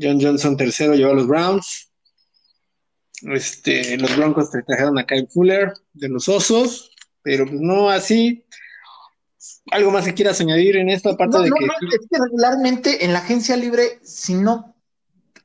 John 0.00 0.20
Johnson 0.20 0.56
tercero 0.56 0.94
llegó 0.94 1.10
a 1.10 1.14
los 1.14 1.26
Browns. 1.26 1.92
Este, 3.22 3.96
los 3.98 4.16
Broncos 4.16 4.50
trajeron 4.50 4.98
a 4.98 5.04
Kyle 5.04 5.26
Fuller 5.28 5.72
de 5.92 6.08
los 6.08 6.28
Osos, 6.28 6.87
pero 7.28 7.44
pues 7.44 7.60
no 7.60 7.90
así. 7.90 8.42
¿Algo 9.70 9.90
más 9.90 10.06
que 10.06 10.14
quieras 10.14 10.40
añadir 10.40 10.78
en 10.78 10.88
esta 10.88 11.14
parte 11.14 11.40
de 11.40 11.50
que... 11.50 11.66
es 11.66 12.06
que 12.10 12.18
regularmente 12.18 13.04
en 13.04 13.12
la 13.12 13.18
agencia 13.18 13.54
libre, 13.54 13.98
si 14.02 14.32
no 14.32 14.74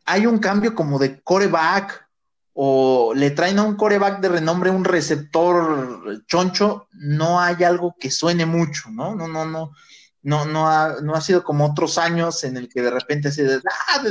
hay 0.06 0.26
un 0.26 0.40
cambio 0.40 0.76
como 0.76 0.98
de 0.98 1.20
coreback 1.20 2.08
o 2.54 3.14
le 3.14 3.32
traen 3.32 3.60
a 3.60 3.64
un 3.64 3.76
coreback 3.76 4.22
de 4.22 4.30
renombre 4.30 4.70
un 4.70 4.86
receptor 4.86 6.24
choncho, 6.26 6.88
no 6.94 7.42
hay 7.42 7.66
algo 7.66 7.98
que 8.00 8.10
suene 8.10 8.46
mucho, 8.46 8.90
¿no? 8.90 9.14
No, 9.14 9.28
no, 9.28 9.44
no, 9.44 9.74
no, 10.22 10.46
no 10.46 10.70
ha, 10.70 11.02
no 11.02 11.16
ha 11.16 11.22
sido 11.22 11.44
como 11.44 11.66
otros 11.66 11.98
años 11.98 12.46
en 12.46 12.56
el 12.56 12.70
que 12.70 12.82
de 12.82 12.92
repente 12.92 13.30
se 13.30 13.46
ah, 13.56 14.04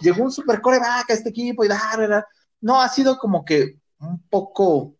llegó 0.00 0.24
un 0.24 0.32
super 0.32 0.60
coreback 0.60 1.08
a 1.08 1.14
este 1.14 1.28
equipo 1.28 1.64
y 1.64 1.68
da, 1.68 2.26
no, 2.60 2.80
ha 2.80 2.88
sido 2.88 3.16
como 3.16 3.44
que 3.44 3.78
un 4.00 4.20
poco 4.28 4.95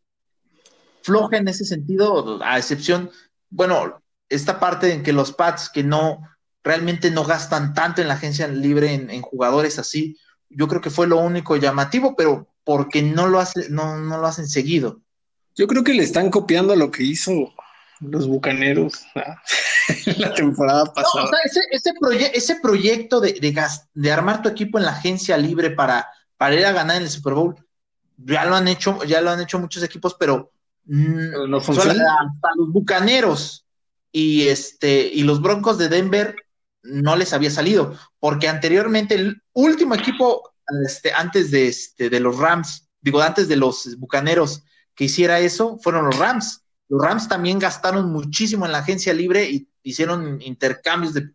floja 1.07 1.38
en 1.38 1.49
ese 1.49 1.64
sentido, 1.64 2.40
a 2.42 2.59
excepción, 2.59 3.11
bueno, 3.49 4.03
esta 4.29 4.61
parte 4.61 4.92
en 4.92 5.03
que 5.03 5.12
los 5.12 5.33
Pats 5.33 5.71
que 5.73 5.83
no 5.83 6.21
realmente 6.62 7.11
no 7.11 7.25
gastan 7.25 7.75
tanto 7.75 8.03
en 8.03 8.09
la 8.09 8.14
agencia 8.14 8.49
libre 8.49 8.92
en 8.92 9.23
jugadores 9.23 9.79
así, 9.79 10.16
yo 10.49 10.69
creo 10.69 10.81
que 10.81 10.90
fue 10.90 11.07
lo 11.07 11.19
único 11.19 11.57
llamativo, 11.57 12.14
pero 12.16 12.49
porque 12.64 13.03
no 13.03 13.27
lo, 13.29 13.38
hace, 13.38 13.71
no, 13.71 13.97
no 13.99 14.19
lo 14.19 14.27
hacen 14.27 14.49
seguido. 14.49 15.01
Yo 15.55 15.66
creo 15.66 15.85
que 15.85 15.95
le 15.95 16.03
están 16.03 16.31
copiando 16.31 16.75
lo 16.77 16.90
que 16.90 17.05
hizo 17.05 17.55
los 18.01 18.27
bucaneros 18.27 19.07
la 20.19 20.35
temporada 20.35 20.85
pasada. 20.92 21.31
ese, 21.45 21.61
ese, 22.35 22.57
proyecto 22.61 23.21
de, 23.21 23.33
de, 23.95 24.12
armar 24.12 24.42
tu 24.42 24.49
equipo 24.49 24.79
en 24.79 24.85
la 24.85 24.90
agencia 24.90 25.37
libre 25.38 25.71
para, 25.71 26.07
para 26.37 26.55
ir 26.55 26.66
a 26.66 26.73
ganar 26.73 26.97
en 26.97 27.05
el 27.05 27.09
Super 27.09 27.35
Bowl, 27.35 27.55
ya 28.19 28.45
lo 28.45 28.57
han 28.57 28.69
hecho, 28.69 29.03
ya 29.05 29.21
lo 29.21 29.31
han 29.31 29.40
hecho 29.40 29.59
muchos 29.59 29.83
equipos, 29.83 30.16
pero, 30.19 30.53
mm, 30.87 31.49
no 31.49 31.61
funciona. 31.61 31.92
Hasta 31.92 32.49
los 32.57 32.72
bucaneros 32.72 33.66
y 34.12 34.49
este 34.49 35.07
y 35.12 35.22
los 35.22 35.42
Broncos 35.42 35.79
de 35.79 35.88
Denver 35.88 36.35
no 36.83 37.16
les 37.16 37.33
había 37.33 37.51
salido, 37.51 37.99
porque 38.18 38.49
anteriormente 38.49 39.14
el 39.14 39.42
último 39.53 39.94
equipo 39.94 40.55
este, 40.85 41.12
antes 41.12 41.51
de, 41.51 41.68
este, 41.68 42.11
de 42.11 42.20
los 42.20 42.38
Rams, 42.38 42.88
digo, 43.01 43.20
antes 43.20 43.49
de 43.49 43.57
los 43.57 43.96
Bucaneros 43.99 44.62
que 44.94 45.05
hiciera 45.05 45.38
eso, 45.38 45.79
fueron 45.79 46.07
los 46.07 46.18
Rams. 46.18 46.62
Los 46.88 47.03
Rams 47.03 47.29
también 47.29 47.59
gastaron 47.59 48.11
muchísimo 48.11 48.66
en 48.66 48.72
la 48.72 48.79
agencia 48.79 49.12
libre 49.12 49.49
y 49.51 49.68
hicieron 49.83 50.40
intercambios 50.42 51.14
de, 51.14 51.31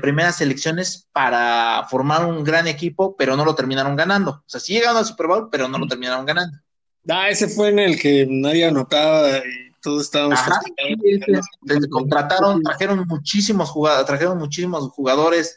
primeras 0.00 0.40
elecciones 0.40 1.08
para 1.12 1.86
formar 1.88 2.24
un 2.26 2.42
gran 2.42 2.66
equipo, 2.66 3.16
pero 3.16 3.36
no 3.36 3.44
lo 3.44 3.54
terminaron 3.54 3.94
ganando. 3.94 4.32
O 4.32 4.44
sea, 4.44 4.60
sí 4.60 4.72
llegaron 4.72 4.96
al 4.96 5.06
Super 5.06 5.28
Bowl, 5.28 5.48
pero 5.50 5.68
no 5.68 5.78
lo 5.78 5.86
terminaron 5.86 6.26
ganando. 6.26 6.58
Ah, 7.08 7.28
ese 7.28 7.48
fue 7.48 7.68
en 7.68 7.78
el 7.78 8.00
que 8.00 8.26
nadie 8.28 8.66
anotaba 8.66 9.38
y 9.38 9.72
todos 9.80 10.02
estábamos. 10.02 10.38
contrataron, 11.90 12.62
trajeron 12.62 13.06
muchísimos 13.06 13.70
jugadores, 13.70 14.06
trajeron 14.06 14.38
muchísimos 14.38 14.90
jugadores 14.90 15.56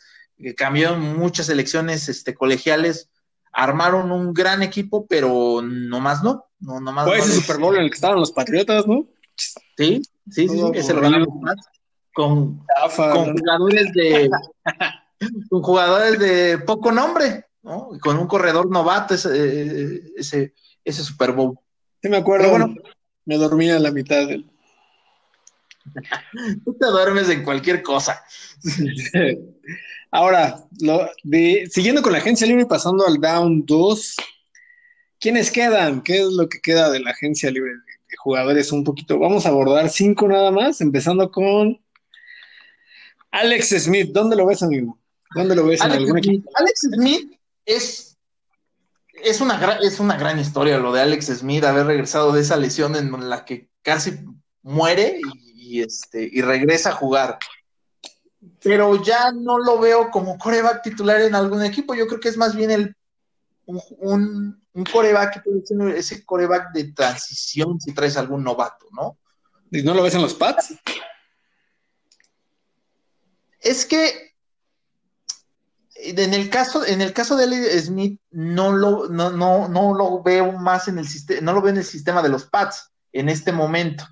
cambiaron 0.55 1.17
muchas 1.17 1.49
elecciones 1.49 2.07
este, 2.09 2.33
colegiales, 2.33 3.09
armaron 3.51 4.12
un 4.12 4.33
gran 4.33 4.63
equipo, 4.63 5.05
pero 5.07 5.62
nomás 5.62 6.23
no. 6.23 6.45
no 6.59 6.79
nomás 6.79 7.07
Fue 7.07 7.19
ese 7.19 7.41
Super 7.41 7.57
Bowl 7.57 7.75
en 7.75 7.83
el 7.83 7.89
que 7.89 7.95
estaban 7.95 8.19
los 8.19 8.31
Patriotas, 8.31 8.88
¿no? 8.88 9.07
Sí, 9.35 10.01
sí, 10.29 10.47
sí, 10.47 10.62
que 10.73 10.83
se 10.83 10.93
lo 10.93 11.01
ganaron 11.01 11.27
con, 12.13 12.65
con 12.95 13.38
jugadores 13.38 13.93
de 13.93 14.29
con 15.49 15.62
jugadores 15.62 16.19
de 16.19 16.57
poco 16.59 16.91
nombre, 16.91 17.45
¿no? 17.62 17.89
Y 17.93 17.99
con 17.99 18.17
un 18.17 18.27
corredor 18.27 18.69
novato 18.69 19.13
ese, 19.13 20.01
ese, 20.17 20.53
ese 20.89 21.04
Super 21.04 21.32
Bowl. 21.32 21.58
Sí, 22.02 22.10
me 22.10 22.17
acuerdo. 22.17 22.49
bueno, 22.49 22.75
me 23.25 23.38
dormía 23.38 23.75
a 23.75 23.80
la 23.80 23.91
mitad 23.91 24.28
del. 24.28 24.45
Tú 26.65 26.73
te 26.80 26.86
duermes 26.88 27.30
en 27.30 27.43
cualquier 27.43 27.82
cosa. 27.84 28.21
Ahora, 30.12 30.63
siguiendo 31.69 32.02
con 32.02 32.12
la 32.12 32.17
agencia 32.17 32.47
libre 32.47 32.63
y 32.63 32.67
pasando 32.67 33.06
al 33.06 33.19
down 33.19 33.63
2, 33.65 34.15
¿quiénes 35.19 35.52
quedan? 35.52 36.02
¿Qué 36.02 36.21
es 36.21 36.28
lo 36.28 36.49
que 36.49 36.60
queda 36.62 36.89
de 36.89 36.99
la 36.99 37.12
agencia 37.12 37.52
libre 37.52 37.73
de, 37.73 38.17
jugadores? 38.17 38.71
Un 38.71 38.84
poquito, 38.84 39.19
vamos 39.19 39.45
a 39.45 39.49
abordar 39.49 39.89
cinco 39.89 40.28
nada 40.28 40.49
más, 40.49 40.82
empezando 40.82 41.30
con 41.32 41.80
Alex 43.30 43.84
Smith. 43.84 44.10
¿Dónde 44.12 44.36
lo 44.36 44.47
ves, 44.47 44.63
amigo? 44.63 44.97
¿Dónde 45.36 45.56
lo 45.56 45.67
ves 45.67 45.82
Alex 45.82 45.95
en 45.95 46.02
algún 46.02 46.17
equipo? 46.17 46.49
Alex 46.56 46.80
Smith 46.91 47.39
es, 47.65 48.09
es, 49.23 49.41
una, 49.41 49.79
es 49.82 49.99
una 49.99 50.17
gran 50.17 50.39
historia 50.39 50.77
lo 50.77 50.91
de 50.91 51.01
Alex 51.01 51.27
Smith, 51.27 51.63
haber 51.63 51.86
regresado 51.86 52.32
de 52.32 52.41
esa 52.41 52.58
lesión 52.58 52.95
en 52.95 53.29
la 53.29 53.45
que 53.45 53.69
casi 53.82 54.19
muere 54.62 55.19
y, 55.55 55.82
este, 55.82 56.29
y 56.32 56.41
regresa 56.41 56.89
a 56.89 56.93
jugar 56.93 57.39
pero 58.62 59.01
ya 59.01 59.32
no 59.32 59.58
lo 59.58 59.79
veo 59.79 60.10
como 60.10 60.38
coreback 60.38 60.84
titular 60.84 61.21
en 61.21 61.36
algún 61.36 61.63
equipo. 61.63 61.93
Yo 61.93 62.08
creo 62.08 62.19
que 62.19 62.29
es 62.29 62.38
más 62.38 62.55
bien 62.55 62.71
el, 62.71 62.95
un, 63.65 64.62
un 64.73 64.84
coreback 64.86 65.43
ese 65.95 66.25
coreback 66.25 66.71
de 66.73 66.91
transición 66.93 67.79
si 67.79 67.93
traes 67.93 68.17
algún 68.17 68.43
novato, 68.43 68.88
¿no? 68.91 69.17
¿Y 69.71 69.84
no 69.84 69.93
lo 69.93 70.03
ves 70.03 70.15
en 70.15 70.21
los 70.21 70.34
Pats? 70.34 70.73
Es 73.60 73.86
que 73.86 74.29
en 76.01 76.33
el 76.33 76.49
caso, 76.49 76.85
en 76.85 77.01
el 77.01 77.13
caso 77.13 77.35
de 77.35 77.45
Eli 77.45 77.79
Smith, 77.79 78.19
no 78.31 78.71
lo, 78.71 79.09
no, 79.09 79.31
no, 79.31 79.67
no 79.67 79.93
lo 79.93 80.23
veo 80.23 80.53
más 80.53 80.88
en 80.88 80.97
el 80.97 81.07
sistema, 81.07 81.41
no 81.41 81.53
lo 81.53 81.62
veo 81.62 81.71
en 81.71 81.77
el 81.77 81.83
sistema 81.83 82.21
de 82.21 82.29
los 82.29 82.45
Pats 82.45 82.91
en 83.12 83.29
este 83.29 83.51
momento. 83.51 84.05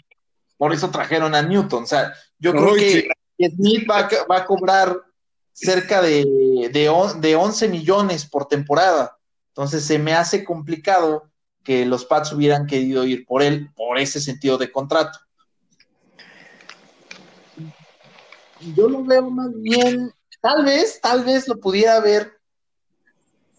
Por 0.57 0.73
eso 0.73 0.89
trajeron 0.89 1.35
a 1.35 1.41
Newton. 1.41 1.83
O 1.83 1.87
sea, 1.87 2.13
yo 2.39 2.51
creo 2.51 2.75
que 2.75 3.07
Smith 3.39 3.87
va, 3.89 4.09
a 4.35 4.45
cobrar 4.45 4.97
cerca 5.53 6.01
de, 6.01 6.69
de, 6.71 7.35
11 7.35 7.67
millones 7.69 8.25
por 8.25 8.47
temporada. 8.47 9.17
Entonces 9.49 9.83
se 9.83 9.99
me 9.99 10.13
hace 10.13 10.43
complicado 10.43 11.29
que 11.63 11.85
los 11.85 12.05
Pats 12.05 12.33
hubieran 12.33 12.65
querido 12.65 13.05
ir 13.05 13.25
por 13.25 13.41
él 13.41 13.69
por 13.75 13.97
ese 13.97 14.19
sentido 14.19 14.57
de 14.57 14.71
contrato. 14.71 15.19
Yo 18.75 18.89
lo 18.89 19.03
veo 19.03 19.29
más 19.29 19.51
bien 19.61 20.11
tal 20.41 20.65
vez, 20.65 20.99
tal 21.01 21.23
vez 21.23 21.47
lo 21.47 21.59
pudiera 21.59 21.99
ver 21.99 22.33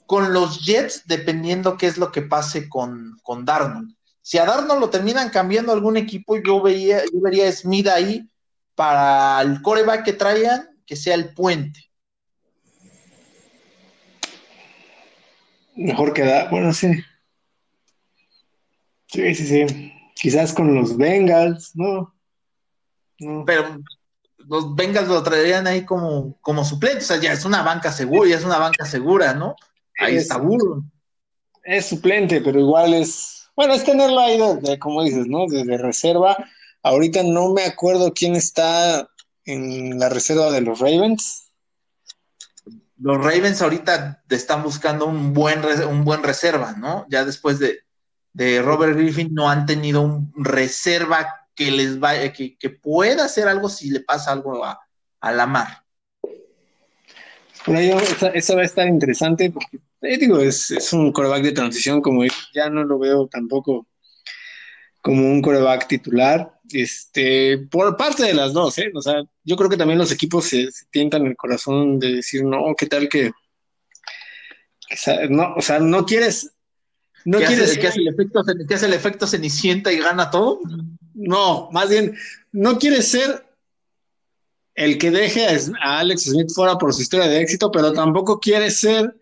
con 0.06 0.32
los 0.32 0.64
Jets, 0.64 1.02
dependiendo 1.06 1.76
qué 1.76 1.86
es 1.86 1.98
lo 1.98 2.10
que 2.10 2.22
pase 2.22 2.68
con, 2.68 3.18
con 3.22 3.44
Darnold. 3.44 3.94
Si 4.22 4.38
a 4.38 4.44
Darnold 4.44 4.80
lo 4.80 4.90
terminan 4.90 5.30
cambiando 5.30 5.72
algún 5.72 5.96
equipo, 5.96 6.36
yo 6.36 6.62
veía, 6.62 7.02
yo 7.04 7.20
vería 7.20 7.48
a 7.48 7.52
Smith 7.52 7.88
ahí 7.88 8.28
para 8.74 9.42
el 9.42 9.60
coreback 9.60 10.04
que 10.04 10.12
traigan, 10.12 10.68
que 10.86 10.96
sea 10.96 11.14
el 11.14 11.34
puente. 11.34 11.80
Mejor 15.74 16.12
queda, 16.12 16.48
bueno, 16.50 16.72
sí. 16.72 16.88
Sí, 19.06 19.34
sí, 19.34 19.46
sí. 19.46 19.92
Quizás 20.14 20.52
con 20.52 20.74
los 20.74 20.96
Bengals, 20.96 21.72
¿no? 21.74 22.14
Pero 23.46 23.80
los 24.48 24.74
Bengals 24.74 25.08
lo 25.08 25.22
traerían 25.22 25.66
ahí 25.66 25.84
como, 25.84 26.38
como 26.40 26.64
suplente, 26.64 26.98
o 26.98 27.06
sea, 27.06 27.20
ya 27.20 27.32
es 27.32 27.44
una 27.44 27.62
banca 27.62 27.92
segura, 27.92 28.30
ya 28.30 28.36
es 28.36 28.44
una 28.44 28.58
banca 28.58 28.84
segura, 28.86 29.34
¿no? 29.34 29.54
Ahí 29.98 30.16
está 30.16 30.38
burro. 30.38 30.84
Es 31.64 31.86
suplente, 31.86 32.40
pero 32.40 32.58
igual 32.58 32.94
es, 32.94 33.50
bueno, 33.54 33.74
es 33.74 33.84
tenerlo 33.84 34.18
ahí 34.20 34.38
de, 34.62 34.78
como 34.78 35.02
dices, 35.02 35.26
¿no? 35.26 35.46
Desde 35.48 35.76
reserva. 35.76 36.36
Ahorita 36.82 37.22
no 37.22 37.52
me 37.52 37.64
acuerdo 37.64 38.14
quién 38.14 38.36
está 38.36 39.08
en 39.44 39.98
la 39.98 40.08
reserva 40.08 40.50
de 40.50 40.62
los 40.62 40.78
Ravens. 40.78 41.50
Los 42.96 43.18
Ravens 43.18 43.60
ahorita 43.60 44.22
están 44.30 44.62
buscando 44.62 45.06
un 45.06 45.34
buen, 45.34 45.62
un 45.88 46.04
buen 46.04 46.22
reserva, 46.22 46.72
¿no? 46.72 47.06
Ya 47.10 47.24
después 47.24 47.58
de, 47.58 47.80
de 48.32 48.62
Robert 48.62 48.96
Griffin 48.96 49.34
no 49.34 49.50
han 49.50 49.66
tenido 49.66 50.00
un 50.00 50.32
reserva 50.36 51.47
que 51.58 51.72
les 51.72 51.98
vaya, 51.98 52.32
que, 52.32 52.56
que 52.56 52.70
pueda 52.70 53.24
hacer 53.24 53.48
algo 53.48 53.68
si 53.68 53.90
le 53.90 53.98
pasa 53.98 54.30
algo 54.30 54.64
a, 54.64 54.78
a 55.20 55.32
la 55.32 55.44
mar. 55.44 55.82
Ahí 57.66 57.90
eso 58.34 58.54
va 58.54 58.62
a 58.62 58.64
estar 58.64 58.86
interesante 58.86 59.50
porque, 59.50 59.80
eh, 60.02 60.16
digo, 60.18 60.38
es, 60.38 60.70
es, 60.70 60.92
un 60.92 61.10
coreback 61.10 61.42
de 61.42 61.52
transición, 61.52 62.00
como 62.00 62.22
ya 62.54 62.70
no 62.70 62.84
lo 62.84 63.00
veo 63.00 63.26
tampoco 63.26 63.88
como 65.02 65.28
un 65.28 65.42
coreback 65.42 65.88
titular, 65.88 66.60
este, 66.70 67.58
por 67.58 67.96
parte 67.96 68.22
de 68.22 68.34
las 68.34 68.52
dos, 68.52 68.78
¿eh? 68.78 68.92
O 68.94 69.02
sea, 69.02 69.24
yo 69.42 69.56
creo 69.56 69.68
que 69.68 69.76
también 69.76 69.98
los 69.98 70.12
equipos 70.12 70.44
se, 70.44 70.68
tientan 70.92 71.26
el 71.26 71.36
corazón 71.36 71.98
de 71.98 72.14
decir, 72.14 72.44
no, 72.44 72.72
¿qué 72.78 72.86
tal 72.86 73.08
que, 73.08 73.32
no, 75.28 75.54
o 75.56 75.60
sea, 75.60 75.80
no 75.80 76.06
quieres, 76.06 76.52
no 77.24 77.38
quieres 77.38 77.76
que 77.76 77.88
hace 77.88 78.00
el 78.00 78.08
efecto, 78.08 78.44
que 78.68 78.74
hace 78.74 78.86
el 78.86 78.94
efecto 78.94 79.26
cenicienta 79.26 79.92
y 79.92 79.98
gana 79.98 80.30
todo? 80.30 80.60
No, 81.18 81.68
más 81.72 81.90
bien, 81.90 82.16
no 82.52 82.78
quiere 82.78 83.02
ser 83.02 83.44
el 84.76 84.98
que 84.98 85.10
deje 85.10 85.48
a 85.82 85.98
Alex 85.98 86.26
Smith 86.26 86.50
fuera 86.54 86.78
por 86.78 86.94
su 86.94 87.02
historia 87.02 87.26
de 87.26 87.40
éxito, 87.40 87.72
pero 87.72 87.92
tampoco 87.92 88.38
quiere 88.38 88.70
ser 88.70 89.16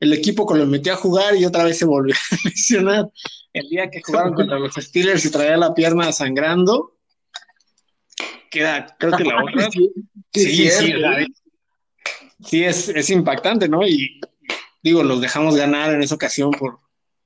el 0.00 0.14
equipo 0.14 0.46
que 0.46 0.58
lo 0.58 0.66
metió 0.66 0.94
a 0.94 0.96
jugar 0.96 1.36
y 1.36 1.44
otra 1.44 1.64
vez 1.64 1.78
se 1.78 1.84
volvió 1.84 2.14
a 2.30 2.48
lesionar. 2.48 3.10
El 3.52 3.68
día 3.68 3.90
que 3.90 4.00
jugaron 4.02 4.32
contra 4.32 4.58
los 4.58 4.74
Steelers 4.74 5.26
y 5.26 5.30
traía 5.30 5.58
la 5.58 5.74
pierna 5.74 6.10
sangrando, 6.10 6.96
queda, 8.50 8.96
creo 8.98 9.14
que 9.14 9.24
la 9.24 9.34
otra. 9.44 9.70
Sí, 9.70 9.90
sí, 10.32 10.70
sí, 12.42 12.64
es, 12.64 12.88
es 12.88 13.10
impactante, 13.10 13.68
¿no? 13.68 13.86
Y 13.86 14.22
digo, 14.82 15.02
los 15.02 15.20
dejamos 15.20 15.54
ganar 15.54 15.92
en 15.92 16.02
esa 16.02 16.14
ocasión 16.14 16.50
por, 16.52 16.78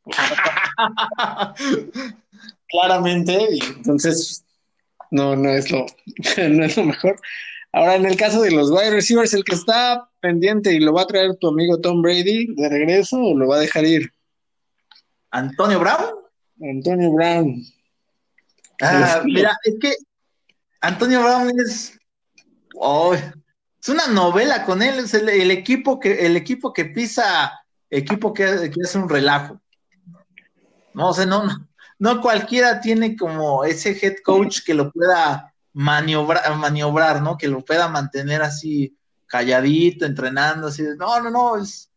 claramente, 2.68 3.36
y 3.52 3.60
entonces 3.76 4.44
no, 5.10 5.36
no 5.36 5.50
es 5.50 5.70
lo, 5.70 5.86
no 6.48 6.64
es 6.64 6.76
lo 6.76 6.84
mejor. 6.84 7.16
Ahora, 7.72 7.96
en 7.96 8.06
el 8.06 8.16
caso 8.16 8.40
de 8.40 8.50
los 8.52 8.70
wide 8.70 8.90
receivers, 8.90 9.34
el 9.34 9.44
que 9.44 9.54
está 9.54 10.08
pendiente 10.20 10.72
y 10.72 10.80
lo 10.80 10.94
va 10.94 11.02
a 11.02 11.06
traer 11.06 11.36
tu 11.36 11.48
amigo 11.48 11.80
Tom 11.80 12.00
Brady 12.00 12.54
de 12.54 12.68
regreso 12.68 13.18
o 13.18 13.36
lo 13.36 13.48
va 13.48 13.56
a 13.56 13.60
dejar 13.60 13.84
ir? 13.84 14.10
¿Antonio 15.30 15.78
Brown? 15.78 16.14
Antonio 16.62 17.12
Brown. 17.12 17.62
Ah, 18.80 19.22
mira, 19.24 19.56
es 19.64 19.74
que 19.80 19.94
Antonio 20.80 21.22
Brown 21.22 21.52
es. 21.60 21.98
Oh, 22.76 23.14
es 23.14 23.88
una 23.88 24.06
novela 24.06 24.64
con 24.64 24.82
él, 24.82 24.98
es 24.98 25.14
el, 25.14 25.50
equipo 25.50 26.00
que, 26.00 26.26
el 26.26 26.36
equipo 26.36 26.72
que 26.72 26.86
pisa, 26.86 27.52
equipo 27.90 28.32
que, 28.32 28.70
que 28.70 28.82
hace 28.82 28.98
un 28.98 29.08
relajo. 29.08 29.60
No, 30.94 31.10
o 31.10 31.14
sea, 31.14 31.26
no, 31.26 31.44
no 31.44 31.68
cualquiera 32.20 32.80
tiene 32.80 33.16
como 33.16 33.64
ese 33.64 33.98
head 34.00 34.16
coach 34.24 34.60
que 34.64 34.74
lo 34.74 34.90
pueda 34.92 35.52
maniobrar, 35.72 36.56
maniobrar, 36.56 37.22
¿no? 37.22 37.36
Que 37.36 37.48
lo 37.48 37.64
pueda 37.64 37.88
mantener 37.88 38.42
así 38.42 38.96
calladito, 39.26 40.04
entrenando, 40.04 40.68
así. 40.68 40.82
No, 40.98 41.20
no, 41.20 41.30
no, 41.30 41.56
es, 41.56 41.90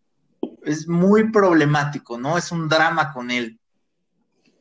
es 0.63 0.87
muy 0.87 1.31
problemático, 1.31 2.17
¿no? 2.17 2.37
Es 2.37 2.51
un 2.51 2.67
drama 2.67 3.11
con 3.13 3.31
él. 3.31 3.59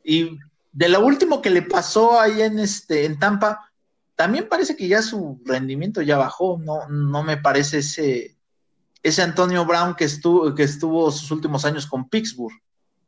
Y 0.03 0.37
de 0.71 0.89
lo 0.89 1.05
último 1.05 1.41
que 1.41 1.49
le 1.49 1.61
pasó 1.61 2.19
ahí 2.19 2.41
en 2.41 2.59
este, 2.59 3.05
en 3.05 3.19
Tampa, 3.19 3.69
también 4.15 4.49
parece 4.49 4.75
que 4.75 4.87
ya 4.87 5.01
su 5.01 5.41
rendimiento 5.45 6.01
ya 6.01 6.17
bajó, 6.17 6.59
no, 6.59 6.87
no 6.89 7.23
me 7.23 7.37
parece 7.37 7.79
ese, 7.79 8.37
ese 9.01 9.21
Antonio 9.21 9.65
Brown 9.65 9.95
que 9.95 10.05
estuvo, 10.05 10.53
que 10.53 10.63
estuvo 10.63 11.09
sus 11.11 11.31
últimos 11.31 11.65
años 11.65 11.85
con 11.85 12.09
Pittsburgh. 12.09 12.55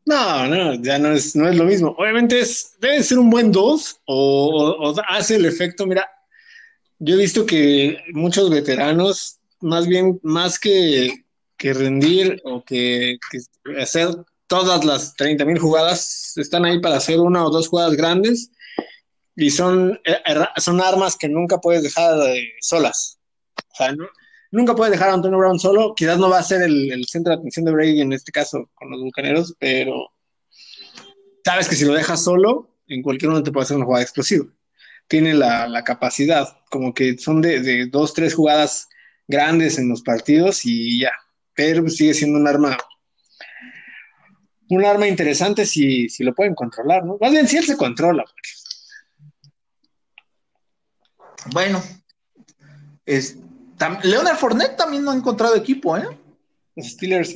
No, 0.05 0.47
no, 0.47 0.73
ya 0.75 0.97
no 0.97 1.11
es, 1.11 1.35
no 1.35 1.47
es 1.47 1.55
lo 1.55 1.63
mismo. 1.63 1.95
Obviamente 1.97 2.39
es, 2.39 2.75
debe 2.79 3.03
ser 3.03 3.19
un 3.19 3.29
buen 3.29 3.51
2 3.51 4.01
o, 4.05 4.95
hace 5.07 5.35
el 5.35 5.45
efecto, 5.45 5.85
mira, 5.85 6.09
yo 6.99 7.15
he 7.15 7.17
visto 7.17 7.45
que 7.45 7.97
muchos 8.13 8.49
veteranos, 8.49 9.39
más 9.59 9.87
bien, 9.87 10.19
más 10.23 10.59
que, 10.59 11.25
que 11.57 11.73
rendir 11.73 12.41
o 12.43 12.63
que, 12.63 13.17
hacer 13.79 14.09
todas 14.47 14.83
las 14.83 15.15
30 15.15 15.45
mil 15.45 15.59
jugadas, 15.59 16.33
están 16.37 16.65
ahí 16.65 16.79
para 16.79 16.97
hacer 16.97 17.19
una 17.19 17.45
o 17.45 17.49
dos 17.49 17.67
jugadas 17.67 17.93
grandes 17.93 18.51
y 19.35 19.49
son, 19.49 19.99
eh, 20.03 20.17
son 20.57 20.81
armas 20.81 21.15
que 21.15 21.29
nunca 21.29 21.59
puedes 21.59 21.83
dejar 21.83 22.17
solas. 22.59 23.19
O 23.55 23.75
sea, 23.75 23.93
no, 23.93 24.07
Nunca 24.51 24.75
puede 24.75 24.91
dejar 24.91 25.09
a 25.09 25.13
Antonio 25.13 25.39
Brown 25.39 25.59
solo. 25.59 25.95
Quizás 25.95 26.19
no 26.19 26.29
va 26.29 26.39
a 26.39 26.43
ser 26.43 26.61
el, 26.61 27.05
centro 27.07 27.31
de 27.31 27.39
atención 27.39 27.65
de 27.65 27.71
Brady 27.71 28.01
en 28.01 28.11
este 28.11 28.33
caso 28.33 28.69
con 28.73 28.91
los 28.91 29.01
bucaneros, 29.01 29.55
pero 29.57 30.11
sabes 31.43 31.69
que 31.69 31.75
si 31.75 31.85
lo 31.85 31.93
dejas 31.93 32.23
solo, 32.23 32.69
en 32.87 33.01
cualquier 33.01 33.29
momento 33.29 33.51
puede 33.51 33.63
hacer 33.63 33.77
una 33.77 33.85
jugada 33.85 34.03
explosiva. 34.03 34.45
Tiene 35.07 35.33
la, 35.33 35.83
capacidad, 35.85 36.57
como 36.69 36.93
que 36.93 37.17
son 37.17 37.41
de, 37.41 37.87
dos, 37.87 38.13
tres 38.13 38.33
jugadas 38.33 38.89
grandes 39.27 39.77
en 39.77 39.87
los 39.87 40.01
partidos 40.01 40.65
y 40.65 40.99
ya. 40.99 41.11
Pero 41.53 41.87
sigue 41.89 42.13
siendo 42.13 42.37
un 42.37 42.47
arma 42.47 42.77
un 44.69 44.85
arma 44.85 45.05
interesante 45.05 45.65
si, 45.65 46.07
si, 46.07 46.23
lo 46.23 46.33
pueden 46.33 46.55
controlar, 46.55 47.03
¿no? 47.03 47.17
Más 47.19 47.29
bien 47.31 47.45
si 47.45 47.57
él 47.57 47.65
se 47.65 47.75
controla. 47.75 48.23
Bueno, 51.51 51.83
es, 53.05 53.37
Leonard 54.03 54.37
Fournette 54.37 54.77
también 54.77 55.03
no 55.03 55.11
ha 55.11 55.15
encontrado 55.15 55.55
equipo, 55.55 55.97
¿eh? 55.97 56.17
Los 56.75 56.87
Steelers. 56.87 57.35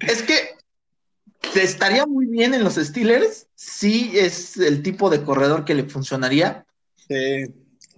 es 0.00 0.22
que 0.22 0.56
estaría 1.54 2.06
muy 2.06 2.26
bien 2.26 2.54
en 2.54 2.64
los 2.64 2.74
Steelers. 2.74 3.46
Sí, 3.54 4.12
es 4.14 4.56
el 4.56 4.82
tipo 4.82 5.10
de 5.10 5.22
corredor 5.22 5.64
que 5.64 5.74
le 5.74 5.84
funcionaría. 5.84 6.66
Sí. 7.08 7.46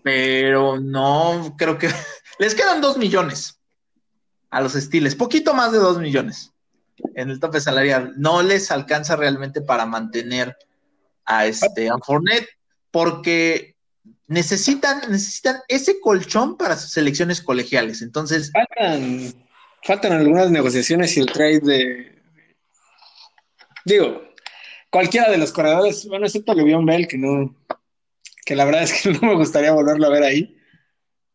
Pero 0.02 0.80
no, 0.80 1.54
creo 1.56 1.78
que 1.78 1.88
les 2.38 2.54
quedan 2.54 2.80
dos 2.80 2.96
millones 2.98 3.58
a 4.50 4.60
los 4.60 4.74
Steelers, 4.74 5.16
poquito 5.16 5.54
más 5.54 5.72
de 5.72 5.78
dos 5.78 5.98
millones 5.98 6.52
en 7.14 7.30
el 7.30 7.40
tope 7.40 7.60
salarial. 7.60 8.12
No 8.16 8.42
les 8.42 8.70
alcanza 8.70 9.16
realmente 9.16 9.60
para 9.60 9.86
mantener 9.86 10.56
a 11.24 11.46
este 11.46 11.88
a 11.88 11.96
Fournette, 11.98 12.48
porque 12.90 13.73
necesitan, 14.26 15.00
necesitan 15.10 15.60
ese 15.68 16.00
colchón 16.00 16.56
para 16.56 16.76
sus 16.76 16.92
selecciones 16.92 17.40
colegiales. 17.40 18.02
Entonces. 18.02 18.50
Faltan, 18.52 19.34
faltan 19.82 20.12
algunas 20.12 20.50
negociaciones 20.50 21.16
y 21.16 21.20
el 21.20 21.26
trade 21.26 21.60
de. 21.60 22.22
Digo, 23.84 24.22
cualquiera 24.90 25.30
de 25.30 25.38
los 25.38 25.52
corredores, 25.52 26.06
bueno, 26.06 26.26
excepto 26.26 26.54
Le'Veon 26.54 26.86
Bell, 26.86 27.06
que 27.06 27.18
no. 27.18 27.54
Que 28.44 28.56
la 28.56 28.64
verdad 28.64 28.82
es 28.82 29.02
que 29.02 29.10
no 29.20 29.20
me 29.28 29.34
gustaría 29.34 29.72
volverlo 29.72 30.06
a 30.06 30.10
ver 30.10 30.22
ahí. 30.22 30.56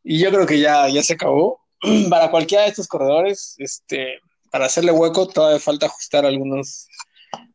Y 0.03 0.19
yo 0.19 0.31
creo 0.31 0.45
que 0.45 0.59
ya, 0.59 0.87
ya 0.89 1.03
se 1.03 1.13
acabó. 1.13 1.61
Para 2.09 2.31
cualquiera 2.31 2.63
de 2.63 2.69
estos 2.69 2.87
corredores, 2.87 3.55
este, 3.57 4.19
para 4.51 4.65
hacerle 4.65 4.91
hueco, 4.91 5.27
todavía 5.27 5.59
falta 5.59 5.85
ajustar 5.85 6.25
algunos, 6.25 6.87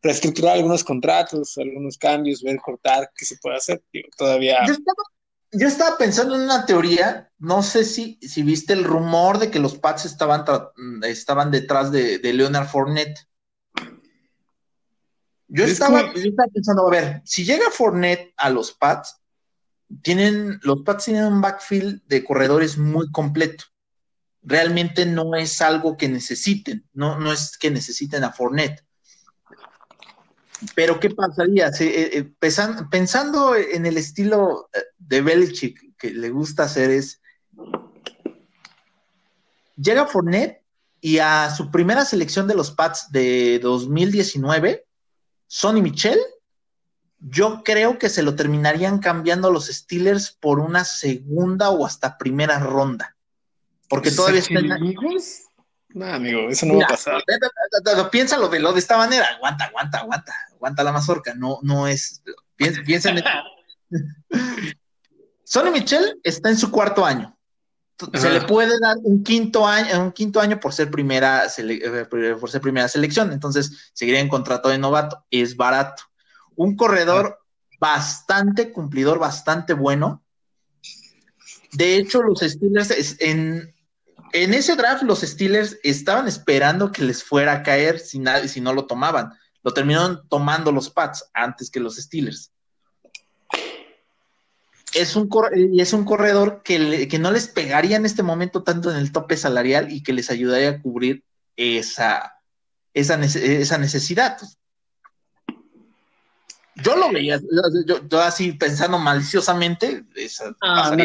reestructurar 0.03 0.55
algunos 0.55 0.85
contratos, 0.85 1.59
algunos 1.59 1.99
cambios, 1.99 2.43
ver 2.43 2.57
cortar 2.59 3.11
qué 3.17 3.25
se 3.25 3.37
puede 3.37 3.57
hacer. 3.57 3.83
todavía 4.17 4.59
yo 4.67 4.73
estaba 4.73 5.03
pensando 5.99 6.35
en 6.35 6.43
una 6.43 6.67
teoría, 6.67 7.31
no 7.39 7.63
sé 7.63 7.85
si, 7.85 8.19
si 8.21 8.43
viste 8.43 8.73
el 8.73 8.85
rumor 8.85 9.39
de 9.39 9.51
que 9.51 9.59
los 9.59 9.79
Pats 9.79 10.05
estaban, 10.05 10.45
estaban 11.03 11.51
detrás 11.51 11.93
de, 11.93 12.21
Leonard 12.23 12.69
Fournette. 12.69 13.19
Yo 15.49 15.65
estaba, 15.65 16.13
pensando, 16.53 16.87
a 16.87 16.91
ver, 16.91 17.23
si 17.25 17.45
llega 17.45 17.71
Fournette 17.71 18.33
a 18.37 18.51
los 18.51 18.73
Pats, 18.73 19.21
tienen, 20.03 20.59
los 20.63 20.83
Pats 20.83 21.05
tienen 21.05 21.27
un 21.27 21.41
backfield 21.41 22.03
de 22.07 22.25
corredores 22.25 22.77
muy 22.77 23.11
completo. 23.13 23.65
Realmente 24.43 25.07
no 25.07 25.35
es 25.37 25.61
algo 25.63 25.97
que 25.97 26.09
necesiten, 26.09 26.87
no, 26.93 27.19
no 27.19 27.33
es 27.33 27.57
que 27.57 27.71
necesiten 27.71 28.25
a 28.25 28.33
Fournette. 28.33 28.84
Pero, 30.75 31.01
¿qué 31.01 31.11
pasaría? 31.11 31.69
Eh, 31.81 32.11
eh, 32.13 32.33
pensando 32.91 33.55
en 33.57 33.87
el 33.87 33.97
estilo 33.97 34.69
eh, 34.73 34.81
de 34.99 35.21
Belichick 35.21 35.97
que 35.97 36.11
le 36.11 36.31
gusta 36.31 36.65
hacer 36.65 36.91
es, 36.91 37.21
llega 39.77 40.07
Fournette 40.07 40.63
y 41.01 41.19
a 41.19 41.55
su 41.55 41.71
primera 41.71 42.05
selección 42.05 42.47
de 42.49 42.55
los 42.55 42.71
Pats 42.71 43.11
de 43.11 43.59
2019, 43.63 44.87
Sonny 45.47 45.83
Michel, 45.83 46.19
yo 47.21 47.63
creo 47.65 47.99
que 47.99 48.09
se 48.09 48.23
lo 48.23 48.35
terminarían 48.35 48.99
cambiando 48.99 49.51
los 49.51 49.67
Steelers 49.67 50.31
por 50.33 50.61
una 50.61 50.85
segunda 50.85 51.71
o 51.71 51.87
hasta 51.87 52.19
primera 52.19 52.59
ronda. 52.59 53.17
Porque 53.89 54.11
todavía 54.11 54.41
están. 54.41 54.69
No, 55.95 56.07
amigo, 56.07 56.49
eso 56.51 56.67
no 56.67 56.77
va 56.77 56.87
a 56.87 56.89
pasar. 56.89 57.23
Piénsalo 58.11 58.49
de 58.49 58.59
lo 58.59 58.73
de 58.73 58.81
esta 58.81 58.97
manera. 58.97 59.27
Aguanta, 59.37 59.67
aguanta, 59.67 59.99
aguanta. 59.99 60.35
Aguanta 60.53 60.83
la 60.83 60.93
mazorca. 60.93 61.35
No, 61.35 61.61
no 61.63 61.87
es. 61.87 62.21
Piensa, 62.57 63.11
en 63.11 63.23
Sonny 65.45 65.71
Michel 65.71 66.19
está 66.25 66.51
en 66.51 66.57
su 66.57 66.73
cuarto 66.73 67.07
año. 67.07 67.39
Se 68.13 68.29
le 68.29 68.41
puede 68.41 68.77
dar 68.81 68.97
un 69.05 69.23
quinto 69.23 69.65
año, 69.65 70.03
un 70.03 70.11
quinto 70.11 70.41
año 70.41 70.59
por 70.59 70.73
ser 70.73 70.91
primera, 70.91 71.45
eh, 71.57 72.07
por 72.41 72.51
ser 72.51 72.61
primera 72.61 72.89
selección. 72.89 73.33
Entonces, 73.33 73.93
seguiría 73.93 74.21
en 74.21 74.29
contrato 74.29 74.69
de 74.71 74.79
novato. 74.79 75.25
Es 75.31 75.57
barato. 75.57 76.03
Un 76.57 76.75
corredor 76.77 77.39
bastante 77.79 78.73
cumplidor, 78.73 79.21
bastante 79.21 79.75
bueno. 79.75 80.25
De 81.71 81.97
hecho, 81.97 82.23
los 82.23 82.41
Steelers 82.41 83.17
en, 83.21 83.74
en 84.35 84.53
ese 84.53 84.75
draft 84.75 85.05
los 85.05 85.21
Steelers 85.21 85.79
estaban 85.85 86.27
esperando 86.27 86.91
que 86.91 87.05
les 87.05 87.23
fuera 87.23 87.53
a 87.53 87.63
caer 87.63 88.01
si, 88.01 88.21
si 88.49 88.61
no 88.61 88.73
lo 88.73 88.87
tomaban. 88.87 89.33
Lo 89.63 89.73
terminaron 89.73 90.29
tomando 90.29 90.73
los 90.73 90.91
Pats 90.91 91.31
antes 91.33 91.71
que 91.71 91.79
los 91.79 91.97
Steelers. 91.97 92.51
Es 94.93 95.15
un, 95.15 95.31
y 95.55 95.81
es 95.81 95.93
un 95.93 96.05
corredor 96.05 96.63
que, 96.65 97.09
no 97.21 97.31
les 97.31 97.47
pegaría 97.47 97.97
en 97.97 98.07
este 98.07 98.25
momento 98.25 98.65
tanto 98.65 98.91
en 98.91 98.97
el 98.97 99.13
tope 99.13 99.37
salarial 99.37 99.93
y 99.93 100.03
que 100.03 100.13
les 100.13 100.29
ayudaría 100.31 100.71
a 100.71 100.83
cubrir 100.83 101.23
esa, 101.57 102.41
esa, 102.93 103.17
necesidad. 103.17 104.37
Yo 106.75 106.97
lo 106.97 107.13
veía, 107.13 107.41
yo, 107.87 108.21
así 108.21 108.53
pensando 108.53 108.99
maliciosamente, 108.99 110.05
esa, 110.17 110.57
ah, 110.61 110.93
no, 110.97 111.05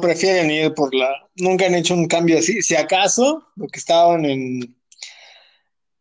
prefieren 0.00 0.50
ir 0.50 0.72
por 0.74 0.94
la. 0.94 1.10
Nunca 1.36 1.66
han 1.66 1.74
hecho 1.74 1.94
un 1.94 2.06
cambio 2.06 2.38
así. 2.38 2.62
Si 2.62 2.76
acaso, 2.76 3.48
lo 3.56 3.66
que 3.68 3.78
estaban 3.78 4.24
en. 4.24 4.76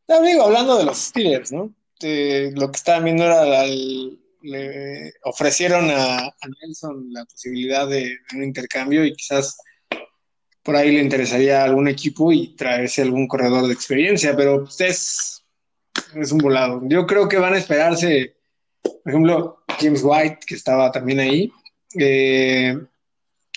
No, 0.08 0.22
digo, 0.22 0.44
hablando 0.44 0.78
de 0.78 0.86
los 0.86 0.98
Steelers, 0.98 1.52
¿no? 1.52 1.74
lo 2.02 2.72
que 2.72 2.78
estaban 2.78 3.06
viendo 3.06 3.24
era. 3.24 3.66
le 3.66 5.14
ofrecieron 5.24 5.90
a, 5.90 6.34
Nelson 6.62 7.08
la 7.12 7.26
posibilidad 7.26 7.88
de, 7.88 8.18
un 8.36 8.44
intercambio 8.44 9.06
y 9.06 9.14
quizás 9.14 9.58
por 10.62 10.76
ahí 10.76 10.92
le 10.92 11.02
interesaría 11.02 11.64
algún 11.64 11.88
equipo 11.88 12.32
y 12.32 12.56
traerse 12.56 13.02
algún 13.02 13.28
corredor 13.28 13.68
de 13.68 13.74
experiencia, 13.74 14.36
pero 14.36 14.64
pues, 14.64 14.82
es, 14.82 15.44
es 16.16 16.32
un 16.32 16.40
volado. 16.40 16.82
Yo 16.86 17.06
creo 17.06 17.28
que 17.28 17.38
van 17.38 17.54
a 17.54 17.58
esperarse, 17.58 18.36
por 18.82 19.10
ejemplo, 19.12 19.64
James 19.80 20.02
White, 20.04 20.40
que 20.46 20.56
estaba 20.56 20.92
también 20.92 21.20
ahí. 21.20 21.52
Eh, 22.00 22.78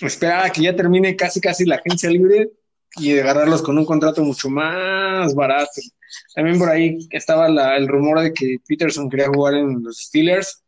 esperar 0.01 0.45
a 0.45 0.49
que 0.49 0.61
ya 0.61 0.75
termine 0.75 1.15
casi 1.15 1.41
casi 1.41 1.65
la 1.65 1.75
agencia 1.75 2.09
libre 2.09 2.51
y 2.97 3.17
agarrarlos 3.17 3.61
con 3.61 3.77
un 3.77 3.85
contrato 3.85 4.23
mucho 4.23 4.49
más 4.49 5.33
barato. 5.35 5.81
También 6.33 6.57
por 6.57 6.69
ahí 6.69 6.97
estaba 7.11 7.47
el 7.75 7.87
rumor 7.87 8.21
de 8.21 8.33
que 8.33 8.57
Peterson 8.67 9.09
quería 9.09 9.27
jugar 9.27 9.55
en 9.55 9.83
los 9.83 9.97
Steelers. 9.97 10.63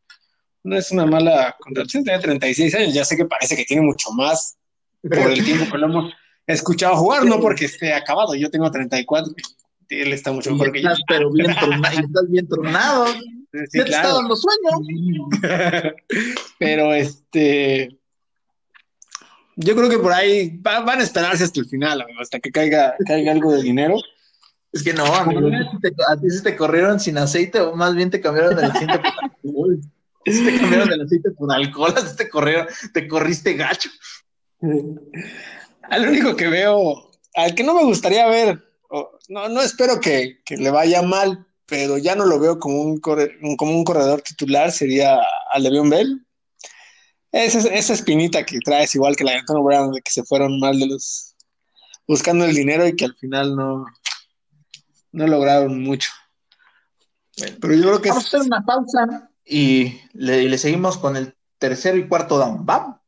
No 0.64 0.76
es 0.78 0.92
una 0.92 1.06
mala 1.06 1.56
contratación, 1.60 2.04
tiene 2.04 2.20
36 2.20 2.76
años, 2.76 2.94
ya 2.94 3.06
sé 3.06 3.16
que 3.16 3.26
parece 3.26 3.56
que 3.56 3.64
tiene 3.64 3.82
mucho 3.82 4.12
más 4.12 4.58
por 5.02 5.32
el 5.32 5.44
tiempo 5.44 5.72
que 5.72 5.78
lo 5.78 5.88
hemos 5.88 6.14
escuchado 6.46 6.98
jugar, 6.98 7.26
no 7.26 7.40
porque 7.40 7.66
esté 7.66 7.94
acabado, 7.94 8.36
yo 8.36 8.50
tengo 8.50 8.70
34, 8.70 9.34
él 9.90 10.14
está 10.14 10.32
mucho 10.32 10.52
mejor 10.52 10.72
que 10.72 10.82
yo. 10.82 10.90
Pero 11.08 11.32
bien 11.32 11.56
tronado, 11.56 12.00
estás 12.00 12.30
bien 12.30 12.48
tronado. 12.48 13.06
Sí, 13.08 13.80
claro. 13.80 13.90
está 13.90 14.14
dando 14.14 14.36
sueño. 14.36 15.30
pero 16.60 16.94
este 16.94 17.99
yo 19.62 19.76
creo 19.76 19.90
que 19.90 20.00
por 20.00 20.14
ahí 20.14 20.58
van 20.62 20.88
a 20.88 21.04
esperarse 21.04 21.44
hasta 21.44 21.60
el 21.60 21.68
final, 21.68 22.06
hasta 22.20 22.40
que 22.40 22.50
caiga, 22.50 22.96
caiga 23.06 23.34
algo 23.34 23.52
de 23.52 23.62
dinero. 23.62 23.98
Es 24.72 24.84
que 24.84 24.94
no, 24.94 25.04
amigo, 25.04 25.50
a 26.08 26.18
ti 26.18 26.30
se 26.30 26.42
te 26.42 26.56
corrieron 26.56 27.00
sin 27.00 27.18
aceite, 27.18 27.60
o 27.60 27.76
más 27.76 27.94
bien 27.94 28.10
te 28.10 28.22
cambiaron 28.22 28.58
el 28.58 28.66
aceite 28.66 29.00
por 29.00 29.12
alcohol. 29.22 29.82
Si 30.26 30.46
te 30.46 30.58
cambiaron 30.60 30.94
el 30.94 31.02
aceite 31.02 31.32
por 31.32 31.52
alcohol, 31.52 31.94
así 31.98 32.16
te 32.16 32.30
corrieron, 32.30 32.68
te 32.94 33.08
corriste 33.08 33.56
gacho. 33.56 33.90
Al 35.84 36.08
único 36.08 36.38
que 36.38 36.48
veo, 36.48 37.12
al 37.36 37.54
que 37.54 37.64
no 37.64 37.74
me 37.74 37.84
gustaría 37.84 38.28
ver, 38.28 38.64
no, 39.28 39.50
no 39.50 39.62
espero 39.62 40.00
que, 40.00 40.40
le 40.50 40.72
vaya 40.72 41.02
mal, 41.02 41.46
pero 41.66 41.98
ya 41.98 42.16
no 42.16 42.26
lo 42.26 42.40
veo 42.40 42.60
como 42.60 42.82
un, 42.82 43.00
como 43.00 43.76
un 43.76 43.84
corredor 43.84 44.22
titular, 44.22 44.72
sería 44.72 45.20
al 45.52 45.64
Le'Veon 45.64 45.90
Bell 45.90 46.26
esa, 47.32 47.60
esa 47.70 47.94
espinita 47.94 48.46
que 48.46 48.60
traes, 48.60 48.96
igual 48.96 49.16
que 49.16 49.24
la 49.24 49.32
de 49.32 49.38
Antonio 49.40 49.64
Brown, 49.64 49.92
de 49.92 50.02
que 50.02 50.12
se 50.12 50.24
fueron 50.24 50.60
mal 50.60 50.80
de 50.80 50.88
los. 50.88 51.36
buscando 52.08 52.46
el 52.46 52.56
dinero 52.56 52.88
y 52.88 52.96
que 52.96 53.06
al 53.06 53.16
final 53.16 53.56
no. 53.56 53.86
no 55.12 55.28
lograron 55.28 55.82
mucho. 55.82 56.12
Pero 57.36 57.74
yo 57.74 57.82
creo 57.84 58.02
que. 58.02 58.10
Vamos 58.10 58.26
a 58.26 58.28
hacer 58.28 58.42
una 58.42 58.66
pausa 58.66 59.30
y 59.46 60.00
le, 60.14 60.58
seguimos 60.58 60.98
con 60.98 61.18
el 61.18 61.36
tercero 61.58 61.98
y 61.98 62.08
cuarto 62.08 62.38
down. 62.38 62.66
¿Va? 62.70 63.02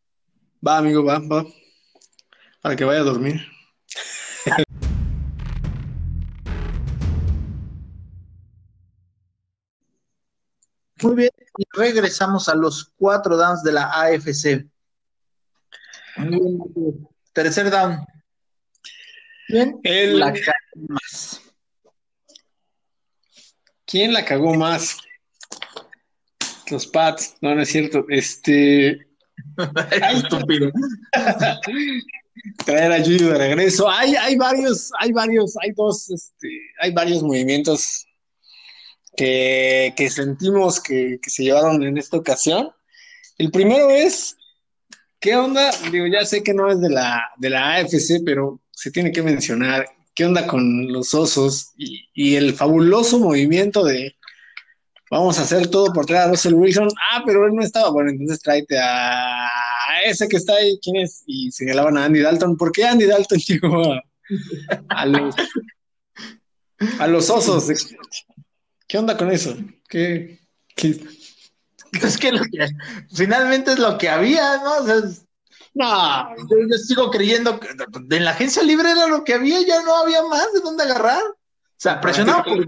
Va, 0.65 0.78
amigo, 0.78 1.03
va, 1.03 1.19
va. 1.19 1.45
Para 2.61 2.76
que 2.76 2.84
vaya 2.84 3.01
a 3.01 3.03
dormir. 3.03 3.41
Muy 11.01 11.15
bien, 11.15 11.31
y 11.57 11.63
regresamos 11.73 12.47
a 12.47 12.55
los 12.55 12.91
cuatro 12.95 13.35
downs 13.35 13.63
de 13.63 13.71
la 13.71 13.91
AFC. 13.91 14.67
Tercer 17.33 17.71
down. 17.71 18.05
¿Quién 19.47 20.19
la 20.19 20.33
cagó 20.33 20.87
más? 20.87 21.41
¿Quién 23.85 24.13
la 24.13 24.23
cagó 24.23 24.53
más? 24.53 24.97
Los 26.69 26.87
Pats, 26.87 27.35
no, 27.41 27.53
no 27.53 27.61
es 27.61 27.69
cierto. 27.69 28.05
Este. 28.07 29.07
Ay, 30.01 30.17
estúpido. 30.17 30.71
Traer 32.65 32.91
a 32.91 32.99
Judy 32.99 33.25
de 33.25 33.37
regreso. 33.37 33.89
Hay, 33.89 34.15
hay 34.15 34.37
varios, 34.37 34.91
hay 34.99 35.11
varios, 35.11 35.55
hay 35.61 35.71
dos, 35.75 36.09
este, 36.09 36.47
hay 36.79 36.93
varios 36.93 37.21
movimientos 37.21 38.05
que, 39.16 40.09
sentimos 40.09 40.80
que, 40.80 41.20
se 41.26 41.43
llevaron 41.43 41.84
en 41.84 41.97
esta 41.97 42.18
ocasión. 42.18 42.72
El 43.38 43.51
primero 43.51 43.89
es, 43.89 44.38
¿qué 45.20 45.36
onda? 45.36 45.72
Digo, 45.91 46.07
ya 46.07 46.26
sé 46.26 46.43
que 46.43 46.53
no 46.53 46.72
es 46.72 46.80
de 46.80 46.89
la, 46.89 47.24
de 47.38 47.49
la 47.49 47.76
AFC, 47.76 48.24
pero 48.26 48.62
se 48.72 48.91
tiene 48.91 49.12
que 49.12 49.22
mencionar, 49.22 49.86
¿qué 50.16 50.26
onda 50.26 50.47
con 50.47 50.91
los 50.91 51.14
osos 51.14 51.72
y, 51.78 52.36
el 52.36 52.53
fabuloso 52.53 53.20
movimiento 53.20 53.84
de 53.84 54.16
vamos 55.09 55.38
a 55.38 55.41
hacer 55.41 55.68
todo 55.68 55.91
por 55.91 56.05
traer 56.05 56.24
a 56.24 56.32
Russell 56.32 56.53
Wilson? 56.53 56.89
Ah, 57.12 57.24
pero 57.26 57.45
él 57.45 57.53
no 57.53 57.62
estaba, 57.62 57.89
bueno, 57.91 58.12
entonces 58.12 58.41
tráete 58.41 58.80
a, 58.80 59.47
ese 60.05 60.28
que 60.28 60.38
está 60.38 60.53
ahí, 60.53 60.80
¿quién 60.82 60.95
es? 60.95 61.24
Y 61.28 61.51
señalaban 61.51 61.97
a 61.97 62.05
Andy 62.05 62.22
Dalton, 62.22 62.57
¿por 62.57 62.72
qué 62.72 62.86
Andy 62.86 63.05
Dalton 63.05 63.39
llegó 63.47 63.84
a, 64.89 65.05
los, 65.05 65.36
a 66.97 67.07
los 67.07 67.30
osos? 67.30 67.70
¿Qué 68.91 68.97
onda 68.97 69.15
con 69.15 69.31
eso? 69.31 69.55
¿Qué, 69.87 70.37
Es 71.93 72.17
que, 72.17 72.29
finalmente 73.15 73.71
es 73.71 73.79
lo 73.79 73.97
que 73.97 74.09
había, 74.09 74.57
¿no? 74.57 74.79
O 74.79 74.85
sea, 74.85 74.97
no, 75.73 76.35
yo, 76.35 76.77
sigo 76.77 77.09
creyendo 77.09 77.57
que 77.57 77.69
en 77.69 78.25
la 78.25 78.31
agencia 78.31 78.61
libre 78.63 78.91
era 78.91 79.07
lo 79.07 79.23
que 79.23 79.35
había, 79.35 79.65
ya 79.65 79.81
no 79.83 79.95
había 79.95 80.21
más 80.23 80.51
de 80.51 80.59
dónde 80.59 80.83
agarrar. 80.83 81.23
O 81.23 81.37
sea, 81.77 82.01
presionado 82.01 82.43
por 82.43 82.57
no, 82.57 82.65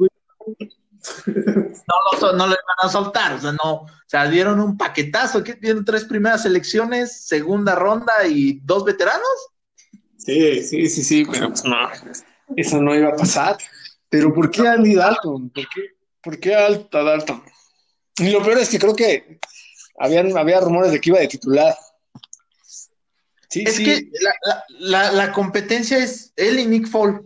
lo, 2.21 2.31
no 2.37 2.47
lo 2.47 2.53
iban 2.53 2.77
a 2.83 2.87
soltar, 2.87 3.33
o 3.33 3.41
sea, 3.41 3.51
no, 3.51 3.73
o 3.73 3.89
sea, 4.07 4.25
dieron 4.29 4.61
un 4.61 4.77
paquetazo, 4.77 5.43
que 5.43 5.55
tienen 5.55 5.83
tres 5.83 6.05
primeras 6.05 6.45
elecciones, 6.45 7.25
segunda 7.25 7.75
ronda 7.75 8.13
y 8.25 8.61
dos 8.63 8.85
veteranos. 8.85 9.49
Sí, 10.19 10.63
sí, 10.63 10.87
sí, 10.87 11.03
sí, 11.03 11.25
pero 11.29 11.49
pues 11.49 11.65
no, 11.65 11.75
eso 12.55 12.81
no 12.81 12.95
iba 12.95 13.09
a 13.09 13.15
pasar. 13.17 13.57
Pero 14.07 14.33
¿por 14.33 14.49
qué 14.51 14.65
Andy 14.65 14.95
Dalton? 14.95 15.49
¿Por 15.49 15.67
qué? 15.67 15.92
¿Por 16.23 16.39
qué 16.39 16.55
alta 16.55 17.03
Dalton? 17.03 17.43
Y 18.17 18.29
lo 18.31 18.43
peor 18.43 18.59
es 18.59 18.69
que 18.69 18.79
creo 18.79 18.95
que 18.95 19.39
Habían, 19.97 20.35
había 20.37 20.59
rumores 20.59 20.91
de 20.91 20.99
que 20.99 21.09
iba 21.09 21.19
de 21.19 21.27
titular. 21.27 21.75
Sí, 23.49 23.63
es 23.65 23.77
que 23.77 24.09
la, 24.79 25.31
competencia 25.31 25.99
es 25.99 26.33
él 26.35 26.59
y 26.59 26.65
Nick 26.65 26.87
Fall. 26.87 27.23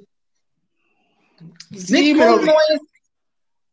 Sí, 1.71 2.13
pero 2.17 2.41
no 2.41 2.51
es, 2.51 2.81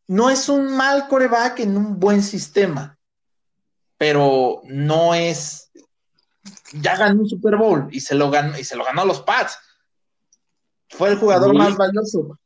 no 0.07 0.29
es 0.29 0.47
un 0.47 0.75
mal 0.77 1.07
coreback 1.07 1.59
en 1.59 1.75
un 1.75 1.99
buen 1.99 2.23
sistema, 2.23 2.97
pero 3.97 4.61
no 4.65 5.13
es. 5.13 5.69
Ya 6.73 6.95
ganó 6.95 7.21
un 7.21 7.29
Super 7.29 7.57
Bowl 7.57 7.87
y 7.91 7.99
se 7.99 8.15
lo 8.15 8.29
ganó, 8.29 8.57
y 8.57 8.63
se 8.63 8.75
lo 8.75 8.85
ganó 8.85 9.01
a 9.01 9.05
los 9.05 9.21
Pats. 9.21 9.59
Fue 10.89 11.09
el 11.09 11.17
jugador 11.17 11.53
más 11.53 11.75
valioso. 11.75 12.39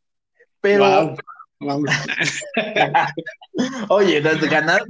Pero. 0.62 1.16
Oye, 3.90 4.22
ganar, 4.22 4.82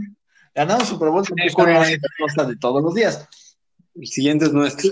ganar 0.54 0.80
un 0.80 0.86
Super 0.86 1.10
Bowl 1.10 1.24
es 1.24 1.32
una 1.56 1.84
cosa 2.20 2.44
de 2.44 2.56
todos 2.58 2.84
los 2.84 2.94
días. 2.94 3.28
El 3.96 4.06
siguiente 4.08 4.46
es 4.46 4.54
nuestro. 4.54 4.92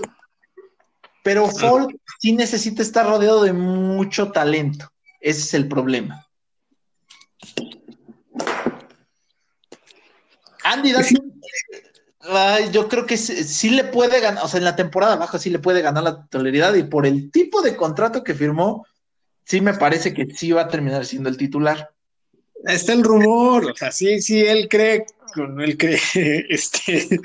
Pero 1.22 1.46
ah. 1.46 1.50
Folk 1.50 1.96
sí 2.20 2.32
necesita 2.32 2.82
estar 2.82 3.06
rodeado 3.06 3.44
de 3.44 3.52
mucho 3.52 4.32
talento. 4.32 4.90
Ese 5.20 5.40
es 5.40 5.54
el 5.54 5.68
problema. 5.68 6.26
Andy 10.64 10.92
Dalton, 10.92 11.40
yo 12.72 12.88
creo 12.88 13.06
que 13.06 13.16
sí, 13.16 13.70
le 13.70 13.84
puede 13.84 14.20
ganar, 14.20 14.44
o 14.44 14.48
sea, 14.48 14.58
en 14.58 14.64
la 14.64 14.76
temporada 14.76 15.16
baja 15.16 15.38
sí 15.38 15.48
le 15.48 15.60
puede 15.60 15.80
ganar 15.80 16.02
la 16.02 16.24
titularidad 16.24 16.74
y 16.74 16.82
por 16.82 17.06
el 17.06 17.30
tipo 17.30 17.62
de 17.62 17.76
contrato 17.76 18.22
que 18.22 18.34
firmó, 18.34 18.84
sí 19.48 19.60
me 19.60 19.74
parece 19.74 20.12
que 20.12 20.26
sí 20.34 20.52
va 20.52 20.62
a 20.62 20.68
terminar 20.68 21.06
siendo 21.06 21.28
el 21.28 21.36
titular. 21.36 21.90
Está 22.64 22.92
el 22.92 23.02
rumor, 23.02 23.70
o 23.70 23.74
sea, 23.74 23.90
sí, 23.90 24.20
sí, 24.20 24.44
él 24.44 24.68
cree, 24.68 25.06
él 25.58 25.78
cree, 25.78 25.98
este, 26.50 27.20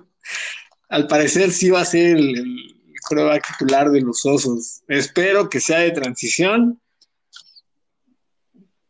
al 0.90 1.08
parecer 1.08 1.52
sí 1.52 1.70
va 1.70 1.82
a 1.82 1.86
ser 1.86 2.18
el 2.18 2.74
a 3.12 3.40
titular 3.40 3.92
de 3.92 4.02
los 4.02 4.26
Osos. 4.26 4.82
Espero 4.88 5.50
que 5.50 5.60
sea 5.60 5.80
de 5.80 5.92
transición, 5.92 6.82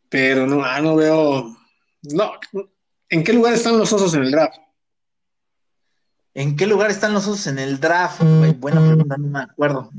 pero 0.08 0.46
no, 0.46 0.64
ah, 0.64 0.80
no 0.80 0.96
veo. 0.96 1.58
No, 2.04 2.34
¿en 3.10 3.24
qué 3.24 3.34
lugar 3.34 3.54
están 3.54 3.78
los 3.78 3.92
Osos 3.92 4.14
en 4.14 4.24
el 4.24 4.32
draft? 4.32 4.58
¿En 6.36 6.56
qué 6.56 6.68
lugar 6.68 6.92
están 6.92 7.14
los 7.14 7.28
Osos 7.28 7.48
en 7.48 7.60
el 7.60 7.80
draft? 7.80 8.22
buena 8.60 8.86
pregunta, 8.86 9.18
no 9.18 9.28
me 9.28 9.40
acuerdo. 9.40 9.90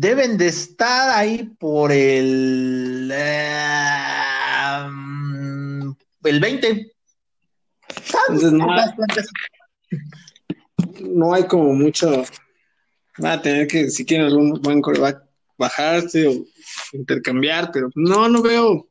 Deben 0.00 0.38
de 0.38 0.46
estar 0.46 1.10
ahí 1.10 1.42
por 1.58 1.90
el. 1.90 3.10
Eh, 3.12 3.88
el 6.22 6.40
20. 6.40 6.92
Entonces, 8.28 8.52
no, 8.52 8.66
no 11.00 11.34
hay 11.34 11.48
como 11.48 11.74
mucho 11.74 12.22
Va 13.24 13.32
a 13.32 13.42
tener 13.42 13.66
que, 13.66 13.90
si 13.90 14.06
quieren 14.06 14.28
algún 14.28 14.62
buen 14.62 14.80
coreback, 14.80 15.20
bajarse 15.56 16.28
o 16.28 16.44
intercambiar, 16.92 17.72
pero 17.72 17.90
no, 17.96 18.28
no 18.28 18.40
veo. 18.40 18.88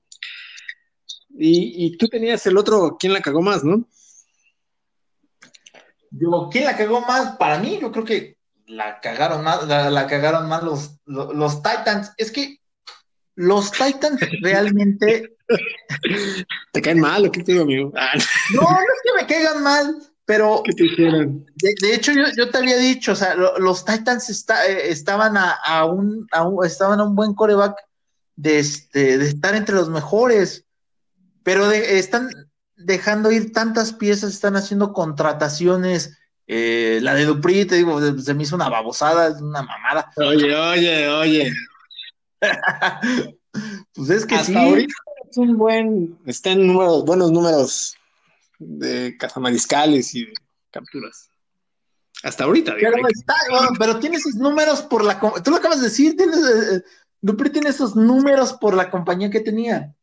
Y, 1.29 1.95
tú 1.95 2.09
tenías 2.09 2.45
el 2.47 2.57
otro, 2.57 2.97
¿quién 2.99 3.13
la 3.13 3.21
cagó 3.21 3.41
más, 3.41 3.63
no? 3.63 3.87
Yo, 6.11 6.49
¿quién 6.51 6.65
la 6.65 6.75
cagó 6.75 6.99
más? 6.99 7.37
Para 7.37 7.59
mí, 7.59 7.79
yo 7.79 7.93
creo 7.93 8.03
que 8.03 8.36
la 8.67 8.99
cagaron 8.99 9.43
más, 9.43 9.65
la, 9.67 10.07
cagaron 10.07 10.47
más 10.47 10.61
los, 10.63 10.99
los, 11.05 11.63
Titans. 11.63 12.11
Es 12.17 12.31
que 12.31 12.59
los 13.35 13.71
Titans 13.71 14.19
realmente. 14.41 15.35
¿Te 16.73 16.81
caen 16.81 16.99
mal 16.99 17.25
o 17.25 17.31
qué 17.31 17.41
te 17.41 17.53
digo, 17.53 17.63
amigo? 17.63 17.91
Ah, 17.95 18.11
no, 18.53 18.61
no 18.61 18.77
es 18.77 19.01
que 19.03 19.21
me 19.21 19.27
caigan 19.27 19.63
mal, 19.63 19.95
pero, 20.25 20.61
¿Qué 20.65 20.73
te 20.73 20.83
de, 20.83 21.95
hecho, 21.95 22.11
yo, 22.11 22.49
te 22.49 22.57
había 22.57 22.75
dicho, 22.75 23.13
o 23.13 23.15
sea, 23.15 23.33
los 23.33 23.85
Titans 23.85 24.29
eh, 24.67 24.89
estaban 24.89 25.37
a, 25.37 25.85
un, 25.85 26.27
estaban 26.65 26.99
a 26.99 27.05
un 27.05 27.15
buen 27.15 27.33
coreback 27.33 27.77
de, 28.35 28.59
este, 28.59 29.17
de 29.17 29.25
estar 29.25 29.55
entre 29.55 29.75
los 29.75 29.87
mejores, 29.87 30.65
pero 31.43 31.71
están 31.71 32.29
dejando 32.75 33.31
ir 33.31 33.53
tantas 33.53 33.93
piezas, 33.93 34.33
están 34.33 34.57
haciendo 34.57 34.91
contrataciones. 34.91 36.17
Eh, 36.47 36.99
la 37.01 37.13
de 37.13 37.25
Dupri, 37.25 37.65
te 37.65 37.75
digo, 37.75 37.99
se 38.19 38.33
me 38.33 38.43
hizo 38.43 38.55
una 38.55 38.69
babosada, 38.69 39.27
es 39.27 39.41
una 39.41 39.61
mamada. 39.61 40.11
Oye, 40.15 40.55
oye, 40.55 41.07
oye. 41.09 41.53
pues 43.93 44.09
es 44.09 44.25
que 44.25 44.35
Hasta 44.35 44.47
sí. 44.47 44.55
Ahorita 44.55 44.93
es 45.29 45.37
un 45.37 45.57
buen, 45.57 46.17
está 46.25 46.51
en 46.51 46.65
números, 46.67 47.03
buenos 47.03 47.31
números 47.31 47.95
de 48.59 49.17
cazamariscales 49.17 50.15
y 50.15 50.25
de 50.25 50.33
capturas. 50.71 51.29
Hasta 52.23 52.45
ahorita. 52.45 52.75
Pero, 53.77 53.99
tiene 53.99 54.17
esos 54.17 54.35
números 54.35 54.81
por 54.81 55.03
la... 55.03 55.19
Tú 55.43 55.51
lo 55.51 55.57
acabas 55.57 55.79
de 55.79 55.85
decir, 55.85 56.15
tienes, 56.15 56.37
eh, 56.37 56.83
Dupri 57.21 57.49
tiene 57.49 57.69
esos 57.69 57.95
números 57.95 58.53
por 58.53 58.73
la 58.73 58.89
compañía 58.89 59.29
que 59.29 59.41
tenía. 59.41 59.93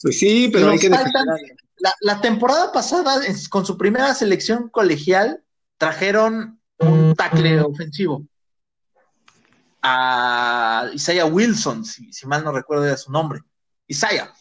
Pues 0.00 0.18
sí, 0.18 0.48
pero 0.52 0.70
hay 0.70 0.78
que 0.78 0.88
la, 0.88 2.20
temporada 2.20 2.72
pasada, 2.72 3.20
con 3.50 3.66
su 3.66 3.76
primera 3.76 4.14
selección 4.14 4.68
colegial, 4.68 5.42
trajeron 5.78 6.60
un 6.78 7.14
tackle 7.14 7.60
ofensivo 7.60 8.24
a 9.82 10.90
Isaiah 10.92 11.24
Wilson, 11.24 11.84
si, 11.84 12.10
mal 12.26 12.44
no 12.44 12.52
recuerdo 12.52 12.84
era 12.84 12.96
su 12.96 13.10
nombre. 13.10 13.40
Isaiah 13.86 14.32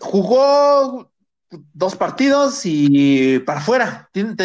jugó 0.00 1.10
dos 1.72 1.96
partidos 1.96 2.60
y 2.64 3.38
para 3.40 3.60
afuera. 3.60 4.10
Tiene, 4.12 4.36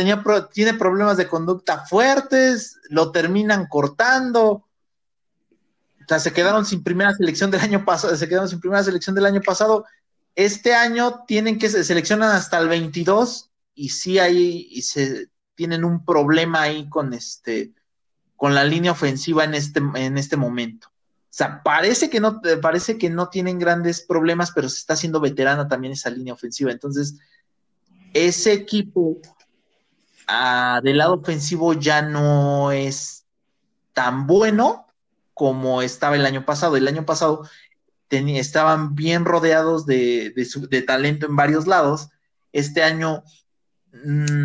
tiene 0.54 0.74
problemas 0.76 1.18
de 1.18 1.28
conducta 1.28 1.86
fuertes, 1.86 2.80
lo 2.90 3.12
terminan 3.12 3.68
cortando. 3.68 4.50
O 4.52 6.06
sea, 6.08 6.20
se 6.20 6.34
quedaron 6.34 6.66
sin 6.66 6.84
primera 6.84 7.14
selección 7.14 7.50
del 7.50 7.62
año 7.62 7.84
pasado, 7.84 8.16
se 8.16 8.28
quedaron 8.28 8.50
sin 8.50 8.60
primera 8.60 8.84
selección 8.84 9.16
del 9.16 9.26
año 9.26 9.42
pasado. 9.42 9.86
Este 10.36 10.74
año 10.74 11.24
tienen 11.28 11.60
que 11.60 11.70
se 11.70 11.84
seleccionan 11.84 12.32
hasta 12.32 12.58
el 12.60 12.68
22 12.68 13.53
y 13.76 13.90
sí 13.90 14.20
hay 14.20 14.68
y 14.70 14.82
se 14.82 15.30
tienen 15.56 15.84
un 15.84 16.04
problema 16.06 16.64
ahí 16.64 16.90
con 16.90 17.14
este 17.14 17.74
con 18.36 18.56
la 18.56 18.64
línea 18.64 18.92
ofensiva 18.92 19.44
en 19.44 19.54
este 19.54 19.82
en 19.96 20.18
este 20.18 20.38
momento. 20.38 20.88
O 20.88 21.36
sea, 21.36 21.64
parece 21.64 22.12
que 22.12 22.20
no, 22.20 22.42
parece 22.62 23.00
que 23.00 23.10
no 23.10 23.30
tienen 23.30 23.58
grandes 23.58 24.02
problemas, 24.02 24.52
pero 24.52 24.70
se 24.70 24.78
está 24.78 24.94
haciendo 24.94 25.20
veterana 25.20 25.68
también 25.68 25.94
esa 25.94 26.12
línea 26.12 26.34
ofensiva. 26.34 26.72
Entonces, 26.72 27.16
ese 28.14 28.54
equipo 28.54 29.18
ah, 30.28 30.80
del 30.84 31.00
lado 31.00 31.16
ofensivo 31.16 31.74
ya 31.74 32.04
no 32.04 32.72
es 32.72 33.26
tan 33.94 34.28
bueno 34.28 34.86
como 35.34 35.82
estaba 35.82 36.16
el 36.16 36.26
año 36.28 36.46
pasado. 36.46 36.78
El 36.78 36.88
año 36.88 37.04
pasado 37.04 37.50
estaban 38.10 38.96
bien 38.96 39.26
rodeados 39.26 39.86
de, 39.86 40.34
talento 40.86 41.26
en 41.26 41.36
varios 41.36 41.68
lados. 41.68 42.10
Este 42.52 42.84
año 42.84 43.24
mm, 43.94 44.44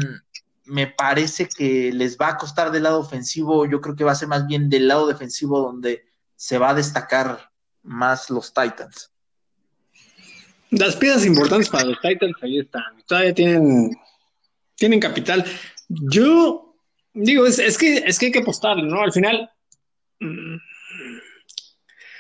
me 0.67 0.87
parece 0.87 1.49
que 1.49 1.93
les 1.93 2.17
va 2.17 2.29
a 2.29 2.37
costar 2.37 2.71
del 2.71 2.85
lado 2.85 3.01
ofensivo. 3.01 3.67
Yo 3.67 3.81
creo 3.81 3.97
que 3.97 4.05
va 4.05 4.13
a 4.13 4.17
ser 4.17 4.29
más 4.29 4.47
bien 4.47 4.69
del 4.69 4.89
lado 4.89 5.07
defensivo 5.07 5.61
donde 5.61 6.05
se 6.37 6.59
va 6.59 6.71
a 6.71 6.75
destacar 6.75 7.51
más 7.83 8.31
los 8.31 8.53
Titans. 8.53 9.11
Las 10.71 10.97
piezas 10.97 11.25
importantes 11.25 11.69
para 11.71 11.85
los 11.85 12.01
Titans 12.01 12.37
ahí 12.43 12.59
están. 12.59 13.03
Todavía 13.07 13.35
tienen, 13.35 13.91
tienen 14.77 15.01
capital. 15.01 15.45
Yo 15.89 16.77
digo, 17.15 17.47
es, 17.47 17.79
que, 17.79 17.99
es 17.99 18.19
que 18.19 18.27
hay 18.27 18.33
que 18.33 18.41
apostarle, 18.41 18.85
¿no? 18.85 19.01
Al 19.01 19.13
final, 19.13 19.51
mm, 20.21 20.57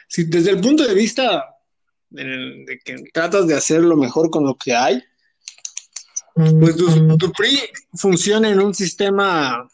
si 0.08 0.24
desde 0.24 0.50
el 0.50 0.60
punto 0.60 0.86
de 0.86 0.94
vista 0.94 1.56
de, 2.10 2.80
que 2.84 2.96
tratas 3.12 3.46
de 3.46 3.54
hacer 3.54 3.82
lo 3.82 3.96
mejor 3.96 4.30
con 4.30 4.44
lo 4.44 4.56
que 4.56 4.74
hay, 4.74 5.02
pues 6.60 6.76
tu, 6.76 7.32
PRI 7.32 7.60
funciona 7.94 8.48
en 8.48 8.60
un 8.60 8.72
sistema 8.72 9.68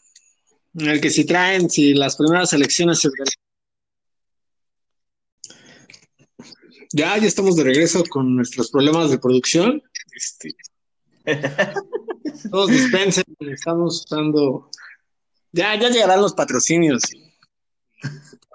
en 0.73 0.87
el 0.87 0.99
que 0.99 1.11
si 1.11 1.25
traen, 1.25 1.69
si 1.69 1.93
las 1.93 2.15
primeras 2.15 2.53
elecciones 2.53 2.99
se 2.99 3.09
Ya, 6.91 7.17
ya 7.17 7.27
estamos 7.27 7.55
de 7.55 7.65
regreso 7.65 8.03
con 8.09 8.35
nuestros 8.35 8.71
problemas 8.71 9.11
de 9.11 9.19
producción. 9.19 9.83
Este, 10.15 10.55
todos 12.49 12.69
dispensen, 12.69 13.25
estamos 13.39 14.05
usando. 14.05 14.69
Ya, 15.51 15.75
ya 15.75 15.89
llegarán 15.89 16.21
los 16.21 16.33
patrocinios. 16.33 17.03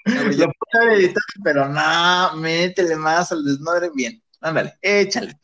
Lo 0.04 0.50
puedo 0.52 0.90
editar, 0.92 1.22
pero 1.44 1.68
no, 1.68 2.36
métele 2.36 2.96
más 2.96 3.30
al 3.30 3.44
desmadre 3.44 3.90
bien. 3.94 4.22
Ándale, 4.40 4.78
échale. 4.80 5.38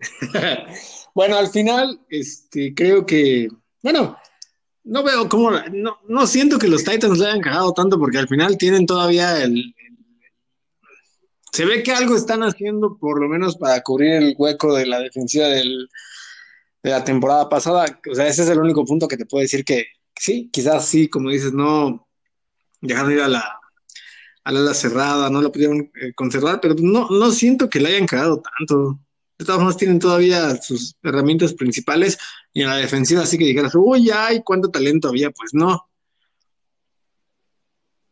bueno, 1.14 1.36
al 1.36 1.48
final, 1.48 2.00
este, 2.08 2.74
creo 2.74 3.04
que, 3.06 3.48
bueno, 3.82 4.16
no 4.84 5.02
veo 5.02 5.28
cómo, 5.28 5.50
no, 5.72 5.98
no 6.08 6.26
siento 6.26 6.58
que 6.58 6.68
los 6.68 6.84
Titans 6.84 7.18
le 7.18 7.26
hayan 7.26 7.40
cagado 7.40 7.72
tanto 7.72 7.98
porque 7.98 8.18
al 8.18 8.28
final 8.28 8.56
tienen 8.56 8.86
todavía 8.86 9.42
el, 9.42 9.74
se 11.52 11.64
ve 11.64 11.82
que 11.82 11.92
algo 11.92 12.16
están 12.16 12.42
haciendo, 12.42 12.96
por 12.98 13.20
lo 13.20 13.28
menos 13.28 13.56
para 13.56 13.82
cubrir 13.82 14.12
el 14.12 14.34
hueco 14.38 14.74
de 14.74 14.86
la 14.86 15.00
defensiva 15.00 15.48
del, 15.48 15.88
de 16.82 16.90
la 16.90 17.04
temporada 17.04 17.48
pasada. 17.48 18.00
O 18.10 18.14
sea, 18.14 18.26
ese 18.26 18.42
es 18.42 18.48
el 18.48 18.58
único 18.58 18.84
punto 18.84 19.08
que 19.08 19.16
te 19.16 19.26
puedo 19.26 19.42
decir 19.42 19.64
que 19.64 19.86
sí, 20.16 20.48
quizás 20.52 20.86
sí, 20.86 21.08
como 21.08 21.30
dices, 21.30 21.52
no 21.52 22.08
dejaron 22.80 23.12
ir 23.12 23.20
a 23.20 23.28
la 23.28 23.56
a 24.42 24.52
la 24.52 24.72
cerrada, 24.72 25.28
no 25.28 25.42
la 25.42 25.50
pudieron 25.50 25.90
eh, 26.00 26.14
conservar, 26.14 26.60
pero 26.62 26.74
no, 26.78 27.08
no 27.10 27.30
siento 27.30 27.68
que 27.68 27.78
le 27.78 27.90
hayan 27.90 28.06
quedado 28.06 28.42
tanto. 28.58 28.98
Todas 29.44 29.58
formas, 29.58 29.76
tienen 29.76 29.98
todavía 29.98 30.60
sus 30.60 30.96
herramientas 31.02 31.54
principales 31.54 32.18
y 32.52 32.62
en 32.62 32.68
la 32.68 32.76
defensiva 32.76 33.22
así 33.22 33.38
que 33.38 33.44
dijeras, 33.44 33.74
uy, 33.74 34.10
ay, 34.10 34.42
cuánto 34.44 34.70
talento 34.70 35.08
había, 35.08 35.30
pues 35.30 35.54
no. 35.54 35.88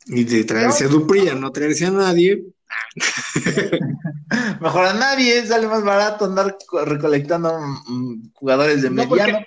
Y 0.06 0.24
de 0.24 0.44
traerse 0.44 0.84
a 0.84 0.88
Dupri, 0.88 1.26
no 1.36 1.52
traerse 1.52 1.86
a 1.86 1.90
nadie. 1.90 2.46
Mejor 4.60 4.86
a 4.86 4.94
nadie, 4.94 5.46
sale 5.46 5.66
más 5.66 5.84
barato 5.84 6.24
andar 6.24 6.56
recolectando 6.84 7.58
mm, 7.86 8.32
jugadores 8.32 8.82
de 8.82 8.90
mediano. 8.90 9.38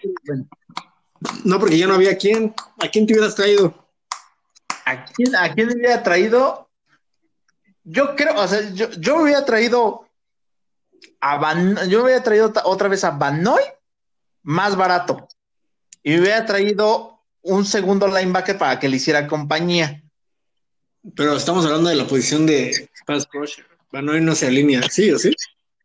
No 1.44 1.60
porque, 1.60 1.78
ya 1.78 1.88
no 1.88 1.96
había 1.96 2.18
quién. 2.18 2.54
¿A 2.80 2.88
quién 2.90 3.08
te 3.08 3.14
hubieras 3.14 3.36
traído? 3.36 3.88
¿A 4.86 5.06
quién, 5.06 5.36
a 5.36 5.54
quién 5.54 5.72
hubiera 5.72 6.04
traído? 6.04 6.70
Yo 7.84 8.16
creo, 8.16 8.40
o 8.40 8.48
sea, 8.48 8.70
yo, 8.74 8.92
yo 8.92 9.22
hubiera 9.22 9.44
traído 9.46 10.08
a 11.20 11.38
Van, 11.38 11.90
yo 11.90 12.04
hubiera 12.04 12.24
traído 12.24 12.52
otra 12.64 12.88
vez 12.88 13.04
a 13.04 13.12
Banoy 13.12 13.62
más 14.44 14.76
barato. 14.76 15.28
Y 16.04 16.20
hubiera 16.20 16.46
traído 16.46 17.20
un 17.42 17.66
segundo 17.66 18.08
linebacker 18.08 18.58
para 18.58 18.80
que 18.80 18.90
le 18.90 18.98
hiciera 18.98 19.28
compañía. 19.28 20.04
Pero 21.16 21.36
estamos 21.36 21.66
hablando 21.66 21.90
de 21.90 21.96
la 21.96 22.08
posición 22.08 22.46
de 22.46 22.90
pass 23.06 23.28
rusher. 23.32 23.66
Banoy 23.92 24.22
no 24.22 24.36
se 24.36 24.48
alinea, 24.48 24.84
¿sí 24.90 25.12
o 25.12 25.20
sí? 25.20 25.34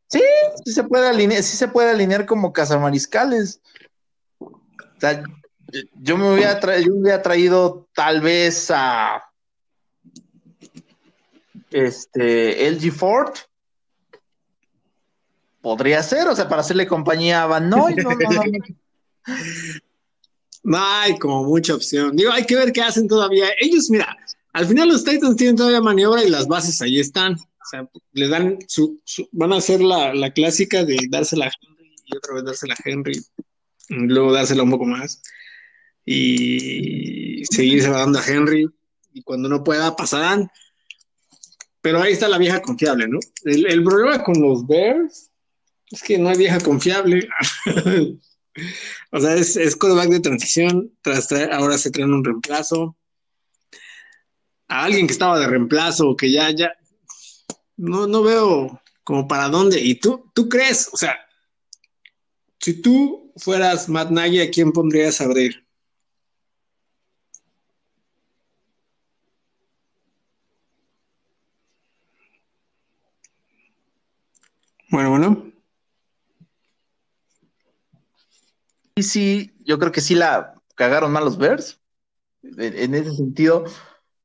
Sí, 0.08 0.22
sí 0.64 0.72
se 0.72 0.84
puede 0.84 1.08
alinear, 1.08 1.42
sí 1.42 1.56
se 1.56 1.68
puede 1.68 1.90
alinear 1.90 2.26
como 2.26 2.52
cazamariscales. 2.52 3.60
O 4.38 5.00
sea, 5.00 5.22
yo 5.94 6.16
me 6.16 6.32
hubiera, 6.32 6.78
yo 6.78 6.94
hubiera 6.94 7.22
traído 7.22 7.88
tal 7.92 8.20
vez 8.20 8.70
a 8.70 9.22
este 11.70 12.70
LG 12.70 12.92
Ford. 12.92 13.34
Podría 15.66 16.00
ser, 16.00 16.28
o 16.28 16.36
sea, 16.36 16.48
para 16.48 16.60
hacerle 16.60 16.86
compañía 16.86 17.42
a 17.42 17.46
Van 17.46 17.68
Noy. 17.68 17.96
No, 20.62 20.78
hay 20.78 21.16
como 21.18 21.42
mucha 21.42 21.74
opción. 21.74 22.14
Digo, 22.14 22.30
hay 22.30 22.46
que 22.46 22.54
ver 22.54 22.72
qué 22.72 22.82
hacen 22.82 23.08
todavía. 23.08 23.48
Ellos, 23.60 23.90
mira, 23.90 24.16
al 24.52 24.66
final 24.66 24.86
los 24.86 25.02
Titans 25.02 25.34
tienen 25.34 25.56
todavía 25.56 25.80
maniobra 25.80 26.22
y 26.22 26.30
las 26.30 26.46
bases 26.46 26.80
ahí 26.82 27.00
están. 27.00 27.32
O 27.32 27.68
sea, 27.68 27.90
les 28.12 28.30
dan 28.30 28.58
su, 28.68 29.00
van 29.32 29.52
a 29.52 29.56
hacer 29.56 29.80
la, 29.80 30.14
la, 30.14 30.30
clásica 30.30 30.84
de 30.84 30.98
dársela 31.10 31.46
a 31.46 31.50
Henry 31.60 31.96
y 32.04 32.16
otra 32.16 32.34
vez 32.34 32.44
dársela 32.44 32.74
a 32.74 32.88
Henry, 32.88 33.20
luego 33.88 34.32
dársela 34.32 34.62
un 34.62 34.70
poco 34.70 34.84
más 34.84 35.20
y 36.04 37.42
seguirse 37.50 37.90
dando 37.90 38.20
a 38.20 38.24
Henry 38.24 38.68
y 39.12 39.22
cuando 39.24 39.48
no 39.48 39.64
pueda 39.64 39.96
pasarán. 39.96 40.48
Pero 41.80 42.00
ahí 42.00 42.12
está 42.12 42.28
la 42.28 42.38
vieja 42.38 42.62
confiable, 42.62 43.08
¿no? 43.08 43.18
El, 43.42 43.82
problema 43.82 44.22
con 44.22 44.40
los 44.40 44.64
Bears 44.64 45.25
es 45.90 46.02
que 46.02 46.18
no 46.18 46.28
hay 46.28 46.36
vieja 46.36 46.60
confiable. 46.60 47.28
o 49.12 49.20
sea, 49.20 49.34
es, 49.34 49.56
es 49.56 49.78
de 49.78 50.20
transición, 50.20 50.92
tras 51.02 51.28
traer, 51.28 51.52
ahora 51.52 51.78
se 51.78 51.90
traen 51.90 52.12
un 52.12 52.24
reemplazo. 52.24 52.96
A 54.68 54.84
alguien 54.84 55.06
que 55.06 55.12
estaba 55.12 55.38
de 55.38 55.46
reemplazo, 55.46 56.16
que 56.16 56.30
ya, 56.32 56.50
ya, 56.50 56.72
no, 57.76 58.06
no 58.06 58.22
veo 58.22 58.80
como 59.04 59.28
para 59.28 59.48
dónde. 59.48 59.80
¿Y 59.80 59.96
tú, 59.96 60.30
tú 60.34 60.48
crees? 60.48 60.88
O 60.92 60.96
sea, 60.96 61.16
si 62.58 62.80
tú 62.82 63.32
fueras 63.36 63.88
Matt 63.88 64.10
Nagy, 64.10 64.40
¿a 64.40 64.50
quién 64.50 64.72
pondrías 64.72 65.20
a 65.20 65.24
abrir? 65.24 65.66
Bueno, 74.90 75.10
bueno. 75.10 75.45
Sí, 78.96 79.02
sí, 79.02 79.54
yo 79.64 79.78
creo 79.78 79.92
que 79.92 80.00
sí 80.00 80.14
la 80.14 80.54
cagaron 80.74 81.12
mal 81.12 81.24
los 81.24 81.36
Bears. 81.36 81.78
En, 82.42 82.94
ese 82.94 83.14
sentido. 83.14 83.64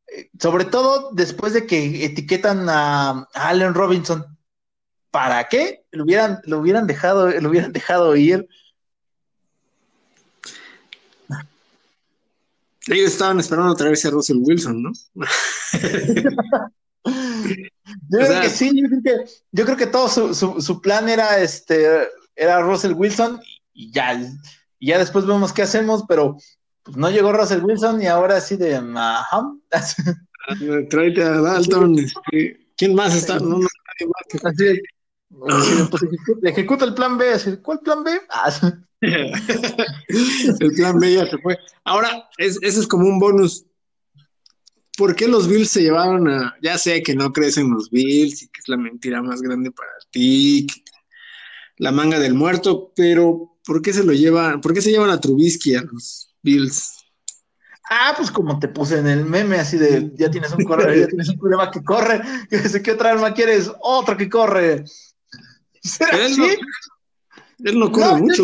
Eh, 0.07 0.29
sobre 0.39 0.63
todo 0.63 1.09
después 1.11 1.51
de 1.53 1.65
que 1.65 2.05
etiquetan 2.05 2.67
a, 2.69 3.27
Allen 3.33 3.73
Robinson. 3.73 4.25
¿Para 5.09 5.43
qué? 5.49 5.83
Lo 5.91 6.05
hubieran, 6.05 6.39
lo 6.45 6.59
hubieran 6.59 6.87
dejado, 6.87 7.29
lo 7.29 7.49
hubieran 7.49 7.73
dejado 7.73 8.15
ir. 8.15 8.47
Ellos 12.87 13.11
estaban 13.11 13.41
esperando 13.41 13.75
traerse 13.75 14.07
a 14.07 14.11
Russell 14.11 14.37
Wilson, 14.39 14.83
¿no? 14.83 14.91
Yo 18.09 18.19
creo 18.19 18.41
que 18.41 18.49
sí, 18.49 18.71
yo 19.51 19.65
creo 19.65 19.75
que, 19.75 19.87
todo 19.87 20.07
su, 20.07 20.81
plan 20.81 21.09
era 21.09 21.39
este 21.39 22.07
era 22.35 22.61
Russell 22.61 22.93
Wilson 22.93 23.41
y 23.73 23.91
ya, 23.91 24.21
y 24.81 24.87
ya 24.87 24.97
después 24.97 25.25
vemos 25.27 25.53
qué 25.53 25.61
hacemos, 25.61 26.03
pero 26.07 26.37
pues, 26.83 26.97
no 26.97 27.11
llegó 27.11 27.31
Russell 27.31 27.63
Wilson 27.63 28.01
y 28.01 28.07
ahora 28.07 28.41
sí 28.41 28.57
de 28.57 28.75
ajá. 28.75 29.53
Tráete 30.89 31.23
a 31.23 31.39
Dalton, 31.39 31.99
este, 31.99 32.67
¿quién 32.75 32.95
más 32.95 33.15
está? 33.15 33.39
No, 33.39 33.59
no, 33.59 33.67
Así 34.43 34.81
pues, 35.39 36.03
ejecuta 36.43 36.85
el 36.85 36.95
plan 36.95 37.17
B, 37.17 37.59
¿cuál 37.61 37.79
plan 37.81 38.03
B? 38.03 38.11
Ah, 38.29 38.51
el 39.01 40.71
plan 40.75 40.99
B 40.99 41.13
ya 41.13 41.27
se 41.27 41.37
fue. 41.37 41.57
Ahora, 41.83 42.27
ese 42.37 42.59
es 42.67 42.87
como 42.87 43.07
un 43.07 43.19
bonus 43.19 43.65
¿por 44.97 45.15
qué 45.15 45.27
los 45.27 45.47
Bills 45.47 45.69
se 45.69 45.81
llevaron 45.81 46.27
a, 46.27 46.55
ya 46.61 46.77
sé 46.77 47.01
que 47.01 47.15
no 47.15 47.31
crecen 47.31 47.71
los 47.71 47.89
Bills 47.89 48.43
y 48.43 48.47
que 48.49 48.59
es 48.59 48.67
la 48.67 48.77
mentira 48.77 49.21
más 49.21 49.41
grande 49.41 49.71
para 49.71 49.89
ti, 50.11 50.67
la 51.81 51.91
manga 51.91 52.19
del 52.19 52.35
muerto, 52.35 52.93
pero 52.95 53.57
¿por 53.65 53.81
qué 53.81 53.91
se 53.91 54.03
lo 54.03 54.13
llevan, 54.13 54.61
por 54.61 54.71
qué 54.71 54.83
se 54.83 54.91
llevan 54.91 55.09
a 55.09 55.19
Trubisky 55.19 55.73
a 55.73 55.81
los 55.81 56.31
Bills? 56.43 56.93
Ah, 57.89 58.13
pues 58.15 58.29
como 58.29 58.59
te 58.59 58.67
puse 58.67 58.99
en 58.99 59.07
el 59.07 59.25
meme, 59.25 59.57
así 59.57 59.77
de 59.77 60.11
ya 60.13 60.29
tienes 60.29 60.51
un 60.51 60.63
corre, 60.63 60.99
ya 60.99 61.07
tienes 61.07 61.29
un 61.29 61.39
problema 61.39 61.71
que 61.71 61.83
corre, 61.83 62.21
¿qué 62.83 62.91
otra 62.91 63.13
arma 63.13 63.33
quieres? 63.33 63.71
Otro 63.81 64.15
que 64.15 64.29
corre. 64.29 64.85
Él, 66.11 66.37
no, 66.37 66.45
él 67.63 67.79
no 67.79 67.91
corre 67.91 68.21
mucho. 68.21 68.43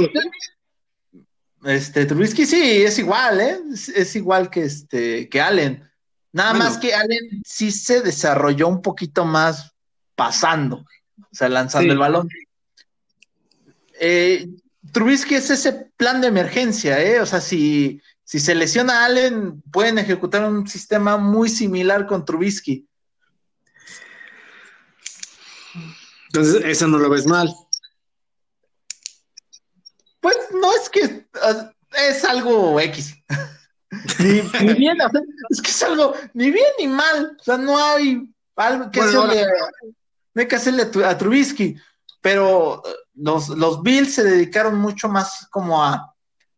Este, 1.64 2.08
Trubisky 2.08 2.48
sí, 2.48 2.82
es 2.84 2.98
igual, 2.98 3.40
¿eh? 3.40 3.60
Es, 3.72 4.16
igual 4.16 4.50
que 4.50 4.64
este, 4.64 5.30
que 5.30 5.40
Allen. 5.40 5.88
Nada 6.32 6.56
más 6.56 6.80
que 6.80 6.96
Allen 6.96 7.44
sí 7.46 7.70
se 7.70 8.02
desarrolló 8.02 8.68
un 8.68 8.82
poquito 8.82 9.26
más 9.26 9.76
pasando, 10.16 10.78
o 10.78 11.36
sea, 11.36 11.50
lanzando 11.50 11.94
el 11.94 12.00
balón. 12.00 12.28
Eh, 14.00 14.48
Trubisky 14.92 15.36
es 15.36 15.50
ese 15.50 15.92
plan 15.98 16.22
de 16.22 16.28
emergencia, 16.28 17.02
¿eh? 17.02 17.20
O 17.20 17.26
sea, 17.26 17.42
si, 17.42 18.02
si 18.24 18.40
se 18.40 18.56
lesiona 18.56 19.02
a 19.02 19.06
Allen, 19.06 19.62
pueden 19.72 19.98
ejecutar 19.98 20.44
un 20.44 20.68
sistema 20.68 21.18
muy 21.18 21.50
similar 21.50 22.08
con 22.08 22.26
Trubisky. 22.26 22.88
Entonces, 26.28 26.62
eso 26.66 26.88
no 26.88 26.98
lo 26.98 27.10
ves 27.10 27.26
mal. 27.26 27.50
Pues 30.20 30.38
no 30.52 30.76
es 30.76 30.90
que 30.90 31.26
es 32.10 32.26
algo 32.26 32.80
X. 32.80 33.16
Ni, 34.20 34.42
bien, 34.74 34.98
es 35.50 35.62
que 35.62 35.70
es 35.70 35.84
algo, 35.84 36.14
ni 36.34 36.52
bien 36.52 36.68
ni 36.78 36.88
mal, 36.88 37.38
o 37.40 37.44
sea, 37.44 37.58
no 37.58 37.78
hay 37.78 38.30
algo 38.58 38.92
que 38.92 39.00
hacerle, 39.00 39.46
no 40.34 40.42
hay 40.42 40.48
que 40.48 40.56
hacerle 40.58 40.90
a, 41.06 41.18
Trubisky, 41.18 41.78
pero 42.28 42.84
eh, 42.86 42.90
los, 43.16 43.48
los 43.48 43.82
Bills 43.82 44.16
se 44.16 44.24
dedicaron 44.26 44.78
mucho 44.78 45.08
más 45.08 45.48
como 45.50 45.82
a, 45.82 46.14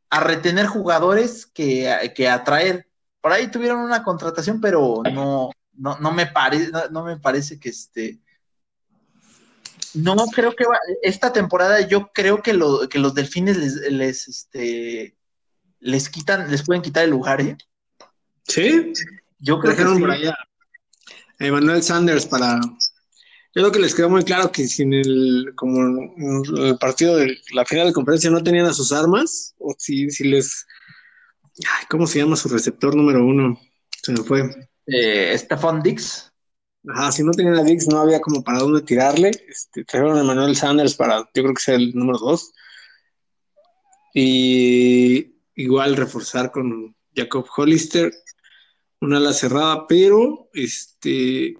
a 0.09 0.19
retener 0.19 0.65
jugadores 0.65 1.45
que, 1.45 2.11
que 2.15 2.27
a 2.27 2.33
atraer. 2.33 2.87
Por 3.21 3.33
ahí 3.33 3.51
tuvieron 3.51 3.81
una 3.81 4.03
contratación, 4.03 4.59
pero 4.59 5.03
no, 5.13 5.51
no, 5.73 5.99
no 5.99 6.11
me 6.11 6.25
parece, 6.25 6.71
no, 6.89 7.03
me 7.03 7.17
parece 7.17 7.59
que 7.59 7.69
este. 7.69 8.19
No 9.93 10.15
creo 10.33 10.55
que 10.55 10.65
esta 11.03 11.31
temporada 11.31 11.81
yo 11.81 12.11
creo 12.13 12.41
que, 12.41 12.53
lo, 12.53 12.89
que 12.89 12.97
los 12.97 13.13
delfines 13.13 13.57
les, 13.57 13.75
les, 13.91 14.27
este, 14.27 15.15
les 15.81 16.09
quitan, 16.09 16.49
les 16.49 16.63
pueden 16.63 16.81
quitar 16.81 17.03
el 17.03 17.11
lugar, 17.11 17.41
¿eh? 17.41 17.55
Sí. 18.47 18.91
Yo 19.37 19.59
creo 19.59 19.75
que 19.75 19.83
sí. 19.83 19.99
por 19.99 20.09
allá. 20.09 20.35
Emanuel 21.37 21.83
Sanders 21.83 22.25
para. 22.25 22.59
Yo 23.59 23.65
creo 23.65 23.73
que 23.73 23.79
les 23.79 23.93
quedó 23.93 24.09
muy 24.09 24.23
claro 24.23 24.53
que 24.53 24.65
sin 24.69 24.93
el, 24.93 25.51
como 25.53 26.15
el 26.65 26.77
partido 26.77 27.17
de 27.17 27.37
la 27.51 27.65
final 27.65 27.87
de 27.87 27.93
conferencia 27.93 28.29
no 28.29 28.41
tenían 28.41 28.67
a 28.67 28.73
sus 28.73 28.93
armas, 28.93 29.53
o 29.59 29.75
si, 29.77 30.09
si 30.11 30.23
les. 30.23 30.65
Ay, 31.57 31.85
¿Cómo 31.89 32.07
se 32.07 32.19
llama 32.19 32.37
su 32.37 32.47
receptor 32.47 32.95
número 32.95 33.21
uno? 33.21 33.59
Se 34.01 34.13
me 34.13 34.19
fue. 34.19 34.49
Eh, 34.85 35.37
Stefan 35.37 35.83
Dix. 35.83 36.31
Ajá, 36.87 37.11
si 37.11 37.21
no 37.21 37.31
tenían 37.31 37.55
a 37.55 37.63
Dix, 37.63 37.85
no 37.89 37.99
había 37.99 38.21
como 38.21 38.45
para 38.45 38.59
dónde 38.59 38.81
tirarle. 38.81 39.31
Este, 39.49 39.83
trajeron 39.83 40.17
a 40.17 40.21
Emanuel 40.21 40.55
Sanders 40.55 40.95
para, 40.95 41.17
yo 41.17 41.43
creo 41.43 41.53
que 41.53 41.61
sea 41.61 41.75
el 41.75 41.93
número 41.93 42.17
dos. 42.17 42.53
Y 44.13 45.35
igual 45.55 45.97
reforzar 45.97 46.49
con 46.49 46.95
Jacob 47.13 47.45
Hollister, 47.57 48.09
una 49.01 49.17
ala 49.17 49.33
cerrada, 49.33 49.85
pero 49.85 50.49
este. 50.53 51.57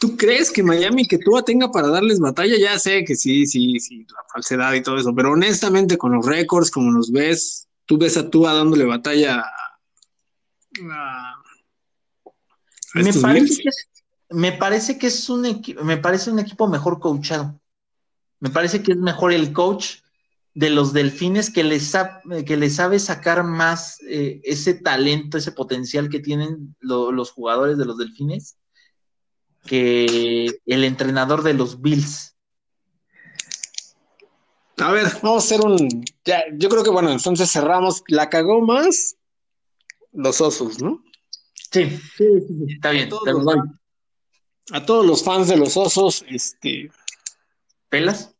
¿Tú 0.00 0.16
crees 0.16 0.50
que 0.50 0.62
Miami 0.62 1.06
que 1.06 1.18
Tua 1.18 1.42
tenga 1.42 1.70
para 1.70 1.88
darles 1.88 2.18
batalla? 2.18 2.56
Ya 2.58 2.78
sé 2.78 3.04
que 3.04 3.14
sí, 3.14 3.46
sí, 3.46 3.78
sí, 3.78 4.06
la 4.08 4.24
falsedad 4.32 4.72
y 4.72 4.82
todo 4.82 4.96
eso, 4.96 5.14
pero 5.14 5.32
honestamente 5.32 5.98
con 5.98 6.12
los 6.12 6.24
récords, 6.24 6.70
como 6.70 6.90
los 6.90 7.12
ves, 7.12 7.68
tú 7.84 7.98
ves 7.98 8.16
a 8.16 8.30
Tua 8.30 8.54
dándole 8.54 8.86
batalla 8.86 9.40
a, 9.40 9.60
me 12.94 13.12
parece, 13.12 13.62
que 13.62 13.68
es, 13.68 13.88
me 14.30 14.52
parece 14.52 14.98
que 14.98 15.08
es 15.08 15.28
un 15.28 15.44
equipo, 15.44 15.84
me 15.84 15.98
parece 15.98 16.30
un 16.30 16.38
equipo 16.38 16.66
mejor 16.66 16.98
coachado. 16.98 17.60
Me 18.38 18.48
parece 18.48 18.82
que 18.82 18.92
es 18.92 18.98
mejor 18.98 19.34
el 19.34 19.52
coach 19.52 19.96
de 20.54 20.70
los 20.70 20.94
delfines 20.94 21.50
que 21.50 21.62
les, 21.62 21.92
que 22.46 22.56
les 22.56 22.74
sabe 22.74 22.98
sacar 22.98 23.44
más 23.44 24.00
eh, 24.08 24.40
ese 24.44 24.72
talento, 24.72 25.36
ese 25.36 25.52
potencial 25.52 26.08
que 26.08 26.20
tienen 26.20 26.74
los 26.80 27.30
jugadores 27.32 27.76
de 27.76 27.84
los 27.84 27.98
delfines 27.98 28.56
que 29.66 30.60
el 30.66 30.84
entrenador 30.84 31.42
de 31.42 31.54
los 31.54 31.80
Bills. 31.80 32.36
A 34.78 34.92
ver, 34.92 35.06
vamos 35.22 35.44
a 35.44 35.46
hacer 35.46 35.60
un. 35.64 36.04
Ya, 36.24 36.42
yo 36.54 36.68
creo 36.68 36.82
que 36.82 36.90
bueno, 36.90 37.10
entonces 37.10 37.50
cerramos. 37.50 38.02
La 38.08 38.30
cagó 38.30 38.60
más 38.60 39.16
los 40.12 40.40
osos, 40.40 40.80
¿no? 40.80 41.02
Sí, 41.70 41.98
sí, 42.16 42.24
está 42.68 42.90
bien. 42.90 43.08
A 44.72 44.84
todos, 44.86 45.04
los, 45.04 45.24
fans 45.24 45.48
de 45.48 45.56
los 45.56 45.76
osos, 45.76 46.24
este. 46.28 46.90
¿Pelas? 47.88 48.34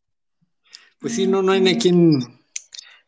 Pues 1.01 1.15
sí, 1.15 1.27
no, 1.27 1.43
no 1.43 1.53
hay 1.53 1.61
ni 1.61 1.71
a 1.73 1.79
quién, 1.79 2.40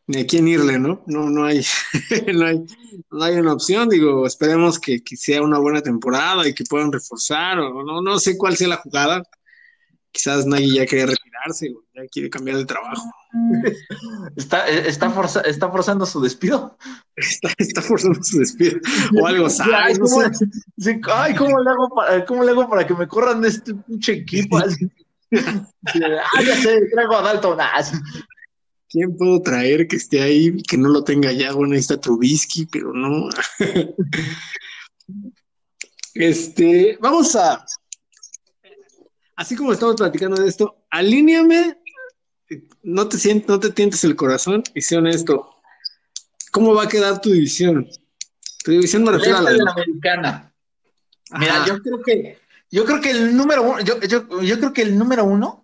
ni 0.07 0.21
a 0.21 0.27
quién 0.27 0.47
irle, 0.47 0.79
¿no? 0.79 1.03
No, 1.07 1.29
no 1.29 1.45
hay, 1.45 1.65
no 2.33 2.45
hay, 2.45 2.63
no 3.11 3.23
hay 3.23 3.35
una 3.35 3.53
opción. 3.53 3.89
Digo, 3.89 4.25
esperemos 4.27 4.79
que, 4.79 5.01
que, 5.03 5.15
sea 5.15 5.41
una 5.41 5.59
buena 5.59 5.81
temporada 5.81 6.47
y 6.47 6.53
que 6.53 6.65
puedan 6.65 6.91
reforzar, 6.91 7.59
o 7.59 7.83
no, 7.83 8.01
no 8.01 8.19
sé 8.19 8.37
cuál 8.37 8.57
sea 8.57 8.67
la 8.67 8.77
jugada. 8.77 9.23
Quizás 10.11 10.45
nadie 10.45 10.75
ya 10.75 10.85
quería 10.85 11.07
retirarse, 11.07 11.71
o 11.75 11.83
ya 11.95 12.07
quiere 12.11 12.29
cambiar 12.29 12.57
de 12.57 12.65
trabajo. 12.65 13.03
Está, 14.35 14.67
está, 14.69 15.41
está 15.41 15.71
forzando 15.71 16.05
su 16.05 16.21
despido. 16.21 16.77
Está, 17.15 17.81
forzando 17.81 18.23
su 18.23 18.39
despido. 18.39 18.79
O 19.19 19.25
algo 19.25 19.49
sabe. 19.49 19.97
¿cómo, 19.97 20.21
ay, 21.15 21.35
¿cómo 21.35 21.59
le, 21.59 21.69
hago 21.69 21.89
para, 21.95 22.25
¿cómo 22.25 22.43
le 22.43 22.51
hago 22.51 22.69
para 22.69 22.85
que 22.85 22.93
me 22.93 23.07
corran 23.07 23.41
de 23.41 23.47
este 23.47 23.73
pinche 23.73 24.13
equipo? 24.13 24.59
ah, 24.59 24.67
ya 26.45 26.55
sé, 26.57 26.81
traigo 26.91 27.15
a 27.15 27.21
Dalton. 27.23 27.57
¿Quién 28.93 29.17
puedo 29.17 29.41
traer 29.41 29.87
que 29.87 29.95
esté 29.95 30.21
ahí 30.21 30.61
que 30.61 30.77
no 30.77 30.87
lo 30.87 31.03
tenga 31.03 31.31
ya? 31.31 31.51
Bueno, 31.51 31.73
ahí 31.73 31.79
está 31.79 31.99
Trubisky, 31.99 32.67
pero 32.67 32.93
no. 32.93 33.27
este, 36.13 36.99
vamos 37.01 37.35
a. 37.35 37.65
Así 39.35 39.55
como 39.55 39.73
estamos 39.73 39.95
platicando 39.95 40.39
de 40.39 40.47
esto, 40.47 40.85
alíneame 40.91 41.75
no 42.83 43.09
te 43.09 43.17
sientes, 43.17 43.49
no 43.49 43.59
te 43.59 43.71
tientes 43.71 44.03
el 44.03 44.15
corazón 44.15 44.61
y 44.75 44.81
sé 44.81 44.95
honesto. 44.95 45.55
¿Cómo 46.51 46.75
va 46.75 46.83
a 46.83 46.87
quedar 46.87 47.19
tu 47.19 47.31
división? 47.31 47.87
Tu 48.63 48.73
división 48.73 49.03
me 49.03 49.13
refiero 49.13 49.39
a 49.39 49.41
la, 49.41 49.53
la 49.53 49.71
americana. 49.71 50.53
Mira, 51.31 51.65
yo 51.65 51.81
creo 51.81 51.99
que 52.03 52.37
yo 52.69 52.85
creo 52.85 53.01
que 53.01 53.09
el 53.09 53.35
número 53.35 53.63
uno, 53.63 53.79
yo, 53.79 53.99
yo, 54.01 54.39
yo 54.43 54.59
creo 54.59 54.71
que 54.71 54.83
el 54.83 54.95
número 54.95 55.23
uno 55.23 55.62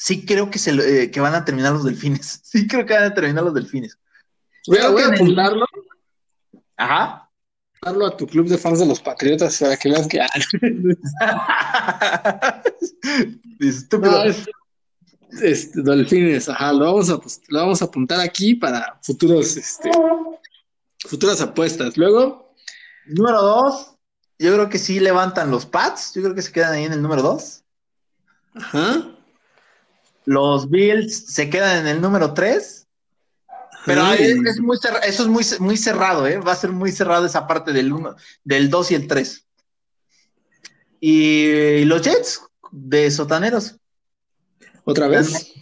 sí 0.00 0.24
creo 0.24 0.50
que 0.50 0.58
se 0.58 0.70
eh, 0.70 1.10
que 1.10 1.20
van 1.20 1.34
a 1.34 1.44
terminar 1.44 1.72
los 1.72 1.84
delfines. 1.84 2.40
Sí 2.44 2.66
creo 2.66 2.86
que 2.86 2.94
van 2.94 3.04
a 3.04 3.14
terminar 3.14 3.44
los 3.44 3.54
delfines. 3.54 3.98
Voy, 4.66 4.78
a, 4.78 4.88
voy 4.88 5.02
a 5.02 5.08
apuntarlo. 5.08 5.66
Ajá. 6.76 7.30
Apuntarlo 7.74 8.06
a 8.06 8.16
tu 8.16 8.26
club 8.26 8.48
de 8.48 8.56
fans 8.56 8.78
de 8.78 8.86
los 8.86 9.00
Patriotas 9.00 9.58
para 9.58 9.76
que 9.76 9.90
vean 9.90 10.08
que. 10.08 10.18
Estúpido. 13.60 14.24
No, 14.24 14.34
este, 15.42 15.82
delfines, 15.82 16.48
ajá, 16.48 16.72
lo 16.72 16.86
vamos, 16.86 17.10
a, 17.10 17.20
lo 17.48 17.60
vamos 17.60 17.80
a 17.80 17.84
apuntar 17.84 18.20
aquí 18.20 18.56
para 18.56 18.98
futuros, 19.02 19.56
este, 19.56 19.90
futuras 21.06 21.40
apuestas. 21.40 21.96
Luego. 21.96 22.52
Número 23.06 23.40
dos, 23.40 23.94
yo 24.38 24.52
creo 24.54 24.68
que 24.68 24.78
sí 24.78 24.98
levantan 24.98 25.50
los 25.50 25.66
pads, 25.66 26.14
yo 26.14 26.22
creo 26.22 26.34
que 26.34 26.42
se 26.42 26.52
quedan 26.52 26.72
ahí 26.72 26.84
en 26.84 26.94
el 26.94 27.02
número 27.02 27.22
dos. 27.22 27.62
Ajá. 28.54 29.19
Los 30.30 30.70
Bills 30.70 31.24
se 31.26 31.50
quedan 31.50 31.78
en 31.78 31.86
el 31.88 32.00
número 32.00 32.32
tres. 32.34 32.86
Pero 33.84 34.12
es, 34.12 34.60
muy 34.60 34.78
eso 35.04 35.22
es 35.24 35.28
muy, 35.28 35.44
muy 35.58 35.76
cerrado, 35.76 36.24
¿eh? 36.28 36.38
Va 36.38 36.52
a 36.52 36.56
ser 36.56 36.70
muy 36.70 36.92
cerrado 36.92 37.26
esa 37.26 37.48
parte 37.48 37.72
del 37.72 37.92
uno, 37.92 38.14
del 38.44 38.70
2 38.70 38.92
y 38.92 38.94
el 38.94 39.08
3. 39.08 39.46
Y 41.00 41.84
los 41.84 42.02
Jets 42.02 42.42
de 42.70 43.10
sotaneros. 43.10 43.74
¿Otra 44.84 45.08
vez? 45.08 45.52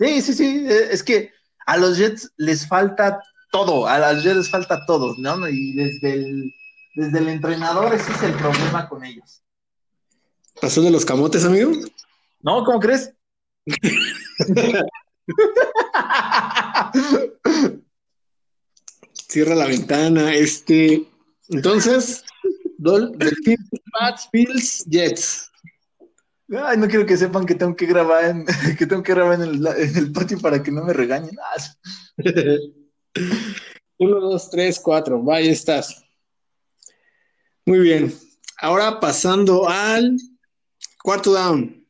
Sí, 0.00 0.20
sí, 0.20 0.34
sí. 0.34 0.66
Eh, 0.68 0.88
es 0.90 1.04
que 1.04 1.30
a 1.64 1.76
los 1.76 1.96
Jets 1.96 2.32
les 2.36 2.66
falta 2.66 3.22
todo. 3.52 3.86
A 3.86 4.12
los 4.12 4.24
Jets 4.24 4.38
les 4.38 4.50
falta 4.50 4.84
todo, 4.86 5.14
¿no? 5.18 5.48
Y 5.48 5.72
desde 5.74 6.14
el, 6.14 6.52
desde 6.96 7.18
el 7.20 7.28
entrenador 7.28 7.94
ese 7.94 8.10
es 8.10 8.22
el 8.24 8.32
problema 8.32 8.88
con 8.88 9.04
ellos. 9.04 9.44
¿Pasó 10.60 10.82
de 10.82 10.90
los 10.90 11.04
camotes, 11.04 11.44
amigo? 11.44 11.70
No, 12.40 12.64
¿cómo 12.64 12.80
crees? 12.80 13.12
Cierra 19.28 19.54
la 19.54 19.66
ventana, 19.66 20.34
este. 20.34 21.06
Entonces, 21.48 22.24
Dol, 22.78 23.16
Pats, 23.92 24.28
Bills, 24.32 24.84
Jets. 24.86 25.50
Ay, 26.48 26.76
no 26.76 26.86
quiero 26.86 27.06
que 27.06 27.16
sepan 27.16 27.44
que 27.44 27.56
tengo 27.56 27.74
que 27.74 27.86
grabar 27.86 28.24
en, 28.24 28.46
que 28.78 28.86
tengo 28.86 29.02
que 29.02 29.14
grabar 29.14 29.40
en 29.40 29.48
el, 29.48 29.66
en 29.66 29.96
el 29.96 30.12
patio 30.12 30.38
para 30.40 30.62
que 30.62 30.70
no 30.70 30.84
me 30.84 30.92
regañen. 30.92 31.36
Ah, 31.40 31.56
Uno, 33.98 34.20
dos, 34.20 34.50
tres, 34.50 34.78
cuatro. 34.78 35.22
Vaya, 35.22 35.50
estás. 35.50 36.04
Muy 37.64 37.80
bien. 37.80 38.14
Ahora 38.58 39.00
pasando 39.00 39.68
al 39.68 40.16
cuarto 41.02 41.32
down. 41.32 41.85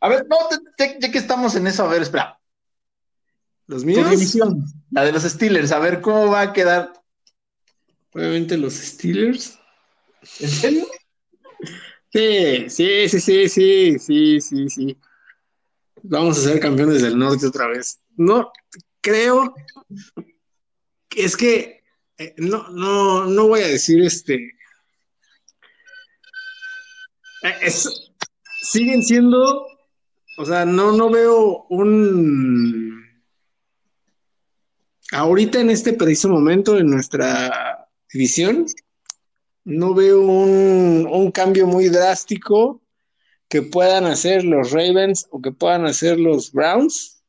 A 0.00 0.08
ver, 0.08 0.26
no, 0.28 0.36
ya 0.78 1.10
que 1.10 1.18
estamos 1.18 1.54
en 1.54 1.66
eso, 1.66 1.84
a 1.84 1.88
ver, 1.88 2.02
espera. 2.02 2.38
¿Los 3.66 3.84
míos? 3.84 4.34
la 4.90 5.04
de 5.04 5.12
los 5.12 5.22
Steelers, 5.22 5.70
a 5.72 5.78
ver 5.78 6.00
cómo 6.00 6.30
va 6.30 6.40
a 6.40 6.52
quedar. 6.52 6.92
Obviamente 8.12 8.56
los 8.56 8.74
Steelers. 8.74 9.58
¿En 10.40 10.48
serio? 10.48 10.86
Sí, 12.12 12.68
sí, 12.68 13.08
sí, 13.08 13.20
sí, 13.20 13.48
sí, 13.48 13.98
sí, 13.98 14.40
sí, 14.40 14.68
sí. 14.68 14.96
Vamos 16.02 16.38
a 16.38 16.42
ser 16.42 16.60
campeones 16.60 17.02
del 17.02 17.16
norte 17.16 17.46
otra 17.46 17.68
vez. 17.68 18.00
No, 18.16 18.50
creo 19.00 19.54
que 21.08 21.24
es 21.24 21.36
que 21.36 21.84
eh, 22.18 22.34
no, 22.38 22.68
no, 22.70 23.26
no 23.26 23.48
voy 23.48 23.60
a 23.60 23.68
decir 23.68 24.02
este. 24.02 24.56
Eh, 27.42 27.70
siguen 28.62 29.02
siendo, 29.02 29.66
o 30.40 30.46
sea, 30.46 30.64
no, 30.64 30.92
no 30.92 31.10
veo 31.10 31.66
un. 31.68 33.04
Ahorita 35.12 35.60
en 35.60 35.68
este 35.68 35.92
preciso 35.92 36.30
momento 36.30 36.78
en 36.78 36.86
nuestra 36.86 37.86
división, 38.10 38.64
no 39.64 39.92
veo 39.92 40.22
un, 40.22 41.30
cambio 41.30 41.66
muy 41.66 41.90
drástico 41.90 42.80
que 43.48 43.60
puedan 43.60 44.06
hacer 44.06 44.44
los 44.44 44.70
Ravens 44.70 45.26
o 45.30 45.42
que 45.42 45.52
puedan 45.52 45.84
hacer 45.84 46.18
los 46.18 46.52
Browns 46.52 47.22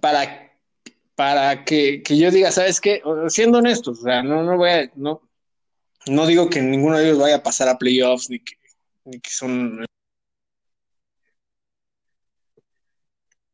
para, 0.00 0.52
para 1.16 1.64
que, 1.64 2.04
yo 2.08 2.30
diga, 2.30 2.52
¿sabes 2.52 2.80
qué? 2.80 3.02
Siendo 3.28 3.58
honestos, 3.58 3.98
o 3.98 4.02
sea, 4.02 4.22
no, 4.22 4.44
no 4.44 4.56
voy 4.56 4.70
a, 4.70 4.92
no, 4.94 5.28
no 6.06 6.26
digo 6.28 6.48
que 6.48 6.62
ninguno 6.62 6.98
de 6.98 7.06
ellos 7.06 7.18
vaya 7.18 7.36
a 7.36 7.42
pasar 7.42 7.68
a 7.68 7.78
playoffs 7.78 8.28
que, 8.28 8.42
ni 9.06 9.18
que 9.18 9.30
son 9.30 9.84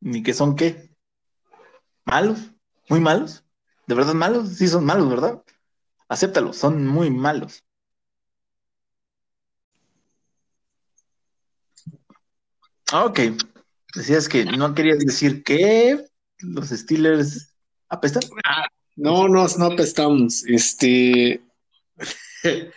ni 0.06 0.22
que 0.22 0.34
son 0.34 0.54
qué 0.54 0.88
malos, 2.04 2.52
muy 2.88 3.00
malos, 3.00 3.44
de 3.88 3.94
verdad 3.96 4.14
malos, 4.14 4.50
sí 4.50 4.68
son 4.68 4.84
malos, 4.84 5.10
¿verdad? 5.10 5.42
Acéptalo, 6.08 6.52
son 6.52 6.86
muy 6.86 7.10
malos. 7.10 7.64
Ok. 12.92 13.20
Decías 13.96 14.28
que 14.28 14.44
no 14.44 14.74
querías 14.76 15.00
decir 15.00 15.42
que 15.42 16.06
los 16.38 16.68
Steelers 16.68 17.56
apestan. 17.88 18.22
Ah, 18.44 18.68
no, 18.94 19.26
no, 19.26 19.44
no 19.58 19.64
apestamos. 19.64 20.44
Este. 20.46 21.42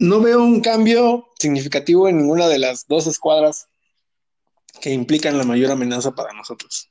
no 0.00 0.20
veo 0.20 0.42
un 0.42 0.62
cambio 0.62 1.28
significativo 1.38 2.08
en 2.08 2.18
ninguna 2.18 2.48
de 2.48 2.58
las 2.58 2.88
dos 2.88 3.06
escuadras 3.06 3.68
que 4.82 4.90
implican 4.90 5.38
la 5.38 5.44
mayor 5.44 5.70
amenaza 5.70 6.12
para 6.12 6.32
nosotros. 6.32 6.90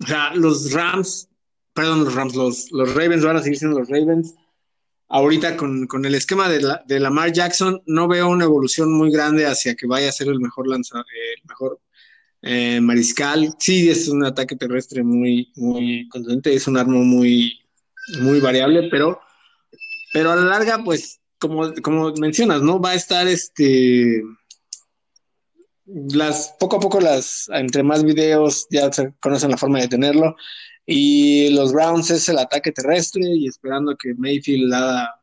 O 0.00 0.06
sea, 0.06 0.32
los 0.34 0.72
Rams, 0.72 1.28
perdón, 1.74 2.04
los 2.04 2.14
Rams, 2.14 2.34
los, 2.36 2.70
los 2.70 2.94
Ravens 2.94 3.24
van 3.24 3.36
a 3.36 3.42
seguir 3.42 3.58
siendo 3.58 3.80
los 3.80 3.88
Ravens. 3.88 4.34
Ahorita 5.08 5.56
con, 5.56 5.86
con 5.88 6.04
el 6.04 6.14
esquema 6.14 6.48
de, 6.48 6.62
la, 6.62 6.82
de, 6.86 7.00
Lamar 7.00 7.32
Jackson 7.32 7.82
no 7.86 8.06
veo 8.06 8.28
una 8.28 8.44
evolución 8.44 8.92
muy 8.92 9.10
grande 9.10 9.44
hacia 9.44 9.74
que 9.74 9.86
vaya 9.86 10.08
a 10.08 10.12
ser 10.12 10.28
el 10.28 10.38
mejor 10.38 10.68
lanza, 10.68 11.00
eh, 11.00 11.34
el 11.36 11.48
mejor 11.48 11.80
eh, 12.40 12.80
mariscal. 12.80 13.52
Sí, 13.58 13.90
es 13.90 14.08
un 14.08 14.24
ataque 14.24 14.54
terrestre 14.54 15.02
muy, 15.02 15.52
muy 15.56 16.08
contundente, 16.08 16.54
es 16.54 16.68
un 16.68 16.78
arma 16.78 16.94
muy, 16.94 17.60
muy 18.20 18.38
variable, 18.38 18.88
pero, 18.90 19.20
pero 20.14 20.30
a 20.30 20.36
la 20.36 20.44
larga, 20.44 20.82
pues, 20.84 21.20
como, 21.38 21.74
como 21.82 22.12
mencionas, 22.12 22.62
¿no? 22.62 22.80
Va 22.80 22.90
a 22.90 22.94
estar 22.94 23.26
este 23.26 24.22
las 25.86 26.54
poco 26.58 26.76
a 26.76 26.80
poco 26.80 27.00
las 27.00 27.48
entre 27.52 27.82
más 27.82 28.04
videos 28.04 28.66
ya 28.70 28.92
se 28.92 29.12
conocen 29.20 29.50
la 29.50 29.58
forma 29.58 29.80
de 29.80 29.88
tenerlo 29.88 30.36
y 30.86 31.50
los 31.50 31.72
Browns 31.72 32.10
es 32.10 32.28
el 32.28 32.38
ataque 32.38 32.72
terrestre 32.72 33.22
y 33.24 33.46
esperando 33.46 33.96
que 33.96 34.14
Mayfield 34.14 34.72
haga 34.72 35.14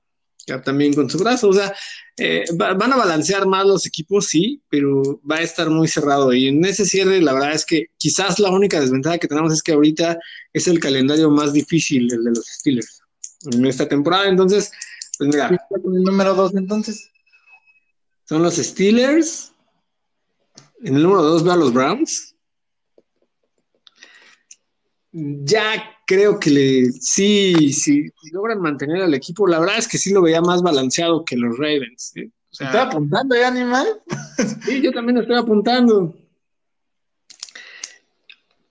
también 0.64 0.93
con 0.93 1.10
su 1.10 1.20
brazo, 1.20 1.49
o 1.49 1.53
sea, 1.53 1.74
eh, 2.18 2.43
van 2.55 2.93
a 2.93 2.97
balancear 2.97 3.45
más 3.45 3.66
los 3.66 3.86
equipos, 3.86 4.28
sí, 4.28 4.62
pero 4.70 5.22
va 5.30 5.38
a 5.38 5.41
estar 5.41 5.70
muy 5.70 5.88
cerrado 5.88 6.34
y 6.34 6.47
en 6.47 6.64
ese 6.66 6.86
cierre 6.86 7.22
la 7.22 7.34
verdad 7.34 7.53
es 7.53 7.66
que 7.66 7.88
quizás 7.97 8.39
la 8.39 8.49
única 8.49 8.80
desventaja 8.80 9.20
que 9.20 9.28
tenemos 9.28 9.53
es 9.53 9.62
que 9.62 9.74
ahorita 9.74 10.18
es 10.53 10.68
el 10.68 10.80
calendario 10.80 11.30
más 11.30 11.53
difícil, 11.53 12.12
el 12.12 12.24
de 12.24 12.32
los 12.32 12.45
Steelers, 12.45 13.01
en 13.51 13.66
esta 13.66 13.88
temporada, 13.88 14.28
entonces, 14.28 14.72
pues 15.18 15.30
mira. 15.30 15.49
el 15.49 16.03
número 16.03 16.34
dos 16.34 16.55
entonces? 16.55 17.12
Son 18.28 18.41
los 18.43 18.55
Steelers, 18.55 19.53
en 20.84 20.95
el 20.95 21.03
número 21.03 21.23
dos 21.23 21.43
veo 21.43 21.53
a 21.53 21.57
los 21.57 21.73
Browns. 21.73 22.36
Ya 25.11 25.97
creo 26.05 26.39
que 26.39 26.49
le, 26.49 26.91
sí, 26.91 27.73
sí, 27.73 28.05
logran 28.32 28.61
mantener 28.61 29.01
al 29.01 29.13
equipo. 29.13 29.47
La 29.47 29.59
verdad 29.59 29.77
es 29.77 29.88
que 29.88 29.97
sí 29.97 30.13
lo 30.13 30.21
veía 30.21 30.41
más 30.41 30.61
balanceado 30.61 31.25
que 31.25 31.36
los 31.36 31.57
Ravens. 31.57 32.13
¿eh? 32.15 32.30
¿Estaba 32.51 32.84
apuntando 32.84 33.36
ya, 33.36 33.47
animal? 33.47 33.88
sí, 34.65 34.82
yo 34.82 34.91
también 34.91 35.17
estoy 35.17 35.38
apuntando. 35.38 36.15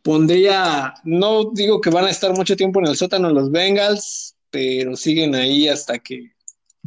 Pondría, 0.03 0.95
no 1.05 1.51
digo 1.53 1.81
que 1.81 1.91
van 1.91 2.07
a 2.07 2.11
estar 2.11 2.33
mucho 2.35 2.57
tiempo 2.57 2.81
en 2.81 2.87
el 2.87 2.97
sótano 2.97 3.31
los 3.31 3.51
Bengals, 3.51 4.37
pero 4.51 4.97
siguen 4.97 5.35
ahí 5.35 5.69
hasta 5.69 5.99
que 5.99 6.33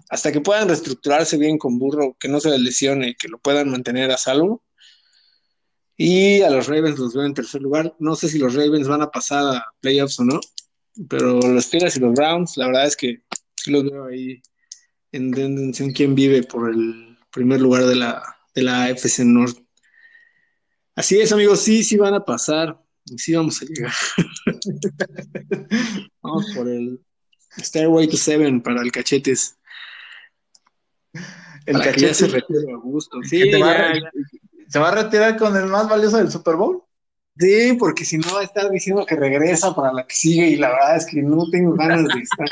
hasta 0.09 0.31
que 0.31 0.41
puedan 0.41 0.67
reestructurarse 0.67 1.37
bien 1.37 1.57
con 1.57 1.77
Burro, 1.79 2.17
que 2.19 2.27
no 2.27 2.39
se 2.39 2.49
les 2.49 2.59
lesione 2.59 3.09
y 3.09 3.15
que 3.15 3.27
lo 3.27 3.37
puedan 3.37 3.69
mantener 3.69 4.11
a 4.11 4.17
salvo. 4.17 4.61
Y 6.03 6.41
a 6.41 6.49
los 6.49 6.65
Ravens 6.65 6.97
los 6.97 7.13
veo 7.13 7.25
en 7.25 7.35
tercer 7.35 7.61
lugar. 7.61 7.95
No 7.99 8.15
sé 8.15 8.27
si 8.27 8.39
los 8.39 8.55
Ravens 8.55 8.87
van 8.87 9.03
a 9.03 9.11
pasar 9.11 9.57
a 9.57 9.65
playoffs 9.81 10.19
o 10.19 10.25
no, 10.25 10.39
pero 11.07 11.39
los 11.39 11.65
Steelers 11.65 11.95
y 11.95 11.99
los 11.99 12.15
Browns, 12.15 12.57
la 12.57 12.65
verdad 12.65 12.87
es 12.87 12.95
que 12.95 13.21
los 13.67 13.83
veo 13.83 14.05
ahí 14.05 14.41
en 15.11 15.31
tendencia 15.31 15.85
quién 15.93 16.15
vive 16.15 16.41
por 16.41 16.71
el 16.71 17.19
primer 17.31 17.61
lugar 17.61 17.85
de 17.85 17.93
la, 17.93 18.23
de 18.55 18.63
la 18.63 18.89
FC 18.89 19.23
North. 19.25 19.59
Así 20.95 21.19
es, 21.19 21.31
amigos, 21.31 21.61
sí, 21.61 21.83
sí 21.83 21.97
van 21.97 22.15
a 22.15 22.25
pasar. 22.25 22.83
Sí 23.17 23.35
vamos 23.35 23.61
a 23.61 23.65
llegar. 23.65 23.93
vamos 26.23 26.47
por 26.55 26.67
el 26.67 26.99
Stairway 27.59 28.07
to 28.07 28.17
Seven 28.17 28.63
para 28.63 28.81
el 28.81 28.91
cachetes. 28.91 29.55
El 31.67 31.77
cachete 31.77 32.15
se 32.15 32.27
retira 32.27 32.73
a 32.73 32.77
gusto. 32.77 33.19
Sí, 33.21 33.51
ya, 33.51 33.93
¿Se 34.71 34.79
va 34.79 34.87
a 34.87 34.95
retirar 34.95 35.35
con 35.37 35.55
el 35.57 35.65
más 35.65 35.89
valioso 35.89 36.17
del 36.17 36.31
Super 36.31 36.55
Bowl? 36.55 36.81
Sí, 37.37 37.75
porque 37.77 38.05
si 38.05 38.17
no 38.17 38.33
va 38.33 38.39
a 38.39 38.43
estar 38.43 38.69
diciendo 38.69 39.05
que 39.05 39.17
regresa 39.17 39.75
para 39.75 39.91
la 39.91 40.07
que 40.07 40.15
sigue 40.15 40.47
y 40.47 40.55
la 40.55 40.69
verdad 40.69 40.95
es 40.95 41.05
que 41.05 41.21
no 41.21 41.49
tengo 41.49 41.73
ganas 41.73 42.05
de 42.07 42.21
estar. 42.21 42.47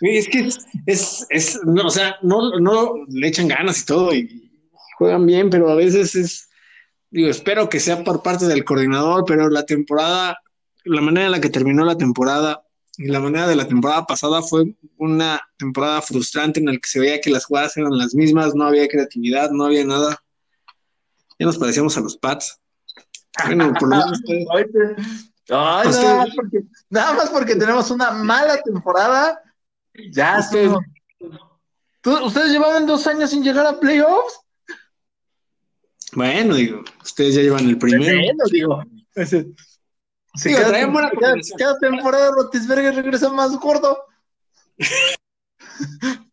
es 0.00 0.28
que 0.28 0.50
es, 0.86 1.26
es, 1.28 1.60
no, 1.64 1.86
o 1.86 1.90
sea, 1.90 2.16
no, 2.22 2.60
no 2.60 2.94
le 3.08 3.26
echan 3.26 3.48
ganas 3.48 3.80
y 3.80 3.86
todo 3.86 4.14
y 4.14 4.52
juegan 4.98 5.26
bien, 5.26 5.50
pero 5.50 5.68
a 5.68 5.74
veces 5.74 6.14
es, 6.14 6.48
digo, 7.10 7.28
espero 7.28 7.68
que 7.68 7.80
sea 7.80 8.04
por 8.04 8.22
parte 8.22 8.46
del 8.46 8.64
coordinador, 8.64 9.24
pero 9.26 9.50
la 9.50 9.66
temporada, 9.66 10.38
la 10.84 11.00
manera 11.00 11.26
en 11.26 11.32
la 11.32 11.40
que 11.40 11.50
terminó 11.50 11.84
la 11.84 11.98
temporada 11.98 12.61
y 12.98 13.06
la 13.06 13.20
manera 13.20 13.48
de 13.48 13.56
la 13.56 13.66
temporada 13.66 14.04
pasada 14.06 14.42
fue 14.42 14.74
una 14.98 15.40
temporada 15.56 16.02
frustrante 16.02 16.60
en 16.60 16.66
la 16.66 16.72
que 16.72 16.88
se 16.88 17.00
veía 17.00 17.20
que 17.20 17.30
las 17.30 17.46
jugadas 17.46 17.76
eran 17.76 17.96
las 17.96 18.14
mismas, 18.14 18.54
no 18.54 18.64
había 18.64 18.88
creatividad, 18.88 19.50
no 19.50 19.64
había 19.64 19.84
nada. 19.84 20.22
Ya 21.38 21.46
nos 21.46 21.58
parecíamos 21.58 21.96
a 21.96 22.00
los 22.00 22.16
Pats. 22.16 22.60
Bueno, 23.46 23.72
por 23.72 23.88
lo 23.88 23.96
menos. 23.96 24.20
nada, 26.90 27.14
más 27.14 27.30
porque, 27.30 27.56
tenemos 27.56 27.90
una 27.90 28.10
mala 28.10 28.60
temporada. 28.62 29.40
Ya, 30.12 30.38
ustedes, 30.40 30.72
¿Ustedes 32.04 32.52
llevaban 32.52 32.86
dos 32.86 33.06
años 33.06 33.30
sin 33.30 33.42
llegar 33.42 33.66
a 33.66 33.78
playoffs? 33.78 34.40
Bueno, 36.14 36.56
digo, 36.56 36.84
ustedes 37.02 37.36
ya 37.36 37.42
llevan 37.42 37.68
el 37.68 37.78
primero. 37.78 38.04
Bueno, 38.04 38.44
digo. 38.50 38.84
Sí, 40.34 40.54
cada, 40.54 41.78
temporada 41.78 42.30
Rotisberger 42.30 42.94
regresa 42.94 43.28
más 43.28 43.54
gordo. 43.58 43.98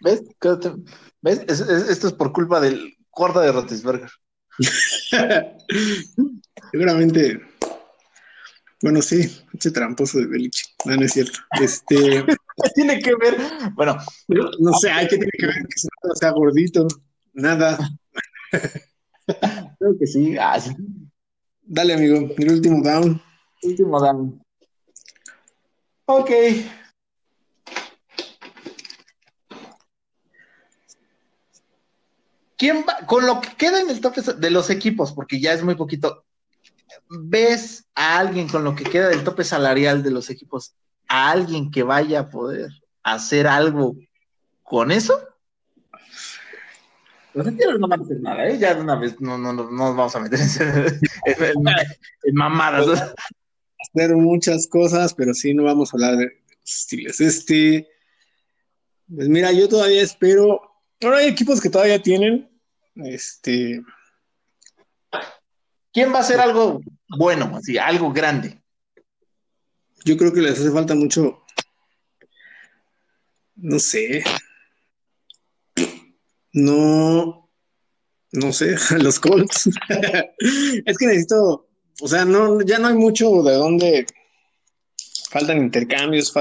¿Ves? 0.00 0.22
¿Ves? 1.22 1.38
esto 1.48 2.08
es 2.08 2.12
por 2.12 2.32
culpa 2.32 2.60
del 2.60 2.94
gordo 3.10 3.40
de 3.40 3.50
Rotisberger. 3.50 4.10
Seguramente. 6.72 7.40
Bueno, 8.80 9.02
sí, 9.02 9.28
ese 9.52 9.70
tramposo 9.72 10.18
de 10.18 10.26
Belich. 10.26 10.76
No, 10.84 10.96
no 10.96 11.02
es 11.02 11.12
cierto. 11.12 11.38
Este. 11.60 12.24
¿Qué 12.62 12.70
tiene 12.74 13.00
que 13.00 13.14
ver? 13.16 13.36
Bueno, 13.74 13.98
no, 14.28 14.72
sé, 14.74 14.90
hay 14.90 15.06
que 15.06 15.16
tiene 15.16 15.30
que 15.36 15.46
ver 15.46 15.56
que 15.56 16.14
sea 16.14 16.30
gordito, 16.30 16.86
nada. 17.32 17.78
Creo 19.78 19.98
que 19.98 20.06
sí. 20.06 20.36
Ah, 20.38 20.58
Dale, 21.62 21.94
amigo, 21.94 22.34
el 22.36 22.52
último 22.52 22.82
down. 22.82 23.20
Último 23.62 24.00
down. 24.00 24.42
Ok. 26.06 26.30
¿Quién 32.56 32.84
va? 32.88 33.06
Con 33.06 33.26
lo 33.26 33.40
que 33.40 33.54
queda 33.56 33.80
en 33.80 33.90
el 33.90 34.00
tope 34.00 34.22
de 34.22 34.50
los 34.50 34.70
equipos, 34.70 35.12
porque 35.12 35.40
ya 35.40 35.52
es 35.52 35.62
muy 35.62 35.76
poquito, 35.76 36.24
¿ves 37.08 37.86
a 37.94 38.18
alguien 38.18 38.48
con 38.48 38.64
lo 38.64 38.74
que 38.74 38.84
queda 38.84 39.08
del 39.08 39.24
tope 39.24 39.44
salarial 39.44 40.02
de 40.02 40.10
los 40.10 40.30
equipos 40.30 40.74
a 41.08 41.30
alguien 41.30 41.70
que 41.70 41.82
vaya 41.82 42.20
a 42.20 42.30
poder 42.30 42.70
hacer 43.02 43.46
algo 43.46 43.96
con 44.62 44.90
eso, 44.90 45.18
los 47.38 47.46
entierros 47.46 47.78
no 47.78 47.86
van 47.86 48.00
a 48.00 48.04
hacer 48.04 48.20
nada, 48.20 48.48
¿eh? 48.48 48.58
Ya 48.58 48.74
de 48.74 48.80
una 48.80 48.96
vez 48.96 49.20
no, 49.20 49.38
no, 49.38 49.52
no, 49.52 49.70
nos 49.70 49.96
vamos 49.96 50.16
a 50.16 50.20
meter 50.20 50.40
en, 51.24 51.62
mamadas. 52.34 53.14
Hacer 53.78 54.16
muchas 54.16 54.66
cosas, 54.66 55.14
pero 55.14 55.32
sí 55.34 55.54
no 55.54 55.64
vamos 55.64 55.92
a 55.92 55.96
hablar 55.96 56.16
de 56.16 56.32
estilos. 56.64 57.20
Este, 57.20 57.88
pues 59.14 59.28
mira, 59.28 59.52
yo 59.52 59.68
todavía 59.68 60.02
espero. 60.02 60.60
Ahora 61.00 61.18
hay 61.18 61.28
equipos 61.28 61.60
que 61.60 61.70
todavía 61.70 62.02
tienen. 62.02 62.50
Este. 62.96 63.82
¿Quién 65.92 66.12
va 66.12 66.18
a 66.18 66.20
hacer 66.20 66.40
algo 66.40 66.80
bueno, 67.08 67.56
así, 67.56 67.78
algo 67.78 68.12
grande? 68.12 68.60
yo 70.04 70.16
creo 70.16 70.32
que 70.32 70.40
les 70.40 70.58
hace 70.58 70.70
falta 70.70 70.94
mucho, 70.94 71.44
no 73.56 73.78
sé, 73.78 74.24
no, 76.52 77.50
no 78.32 78.52
sé, 78.52 78.76
los 78.98 79.20
Colts. 79.20 79.66
es 80.86 80.98
que 80.98 81.06
necesito, 81.06 81.68
o 82.00 82.08
sea, 82.08 82.24
no, 82.24 82.62
ya 82.62 82.78
no 82.78 82.88
hay 82.88 82.94
mucho 82.94 83.42
de 83.42 83.54
dónde 83.54 84.06
faltan 85.30 85.58
intercambios. 85.58 86.32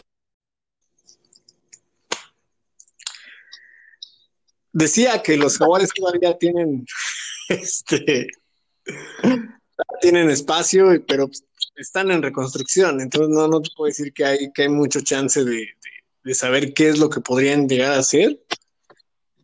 Decía 4.72 5.24
que 5.24 5.36
los 5.36 5.58
jaguares 5.58 5.90
todavía 5.94 6.38
tienen, 6.38 6.86
este, 7.50 8.28
tienen 10.02 10.30
espacio, 10.30 11.04
pero 11.08 11.30
están 11.76 12.12
en 12.12 12.22
reconstrucción, 12.22 13.02
entonces 13.02 13.30
no, 13.30 13.48
no 13.48 13.62
te 13.62 13.70
puedo 13.76 13.88
decir 13.88 14.14
que 14.14 14.26
hay, 14.26 14.52
que 14.52 14.64
hay 14.64 14.70
mucho 14.70 15.02
chance 15.02 15.44
de, 15.44 15.68
saber 16.34 16.74
qué 16.74 16.90
es 16.90 17.00
lo 17.00 17.10
que 17.10 17.22
podrían 17.22 17.70
llegar 17.70 17.94
a 17.94 18.00
hacer. 18.00 18.42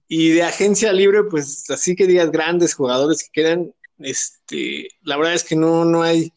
Y 0.09 0.31
de 0.31 0.43
agencia 0.43 0.91
libre, 0.91 1.23
pues 1.23 1.69
así 1.69 1.95
que 1.95 2.07
digas 2.07 2.29
grandes 2.29 2.73
jugadores 2.73 3.23
que 3.23 3.41
quedan, 3.41 3.73
este, 3.99 4.89
la 5.01 5.15
verdad 5.15 5.33
es 5.33 5.45
que 5.45 5.55
no, 5.55 5.85
no 5.85 6.03
hay, 6.03 6.33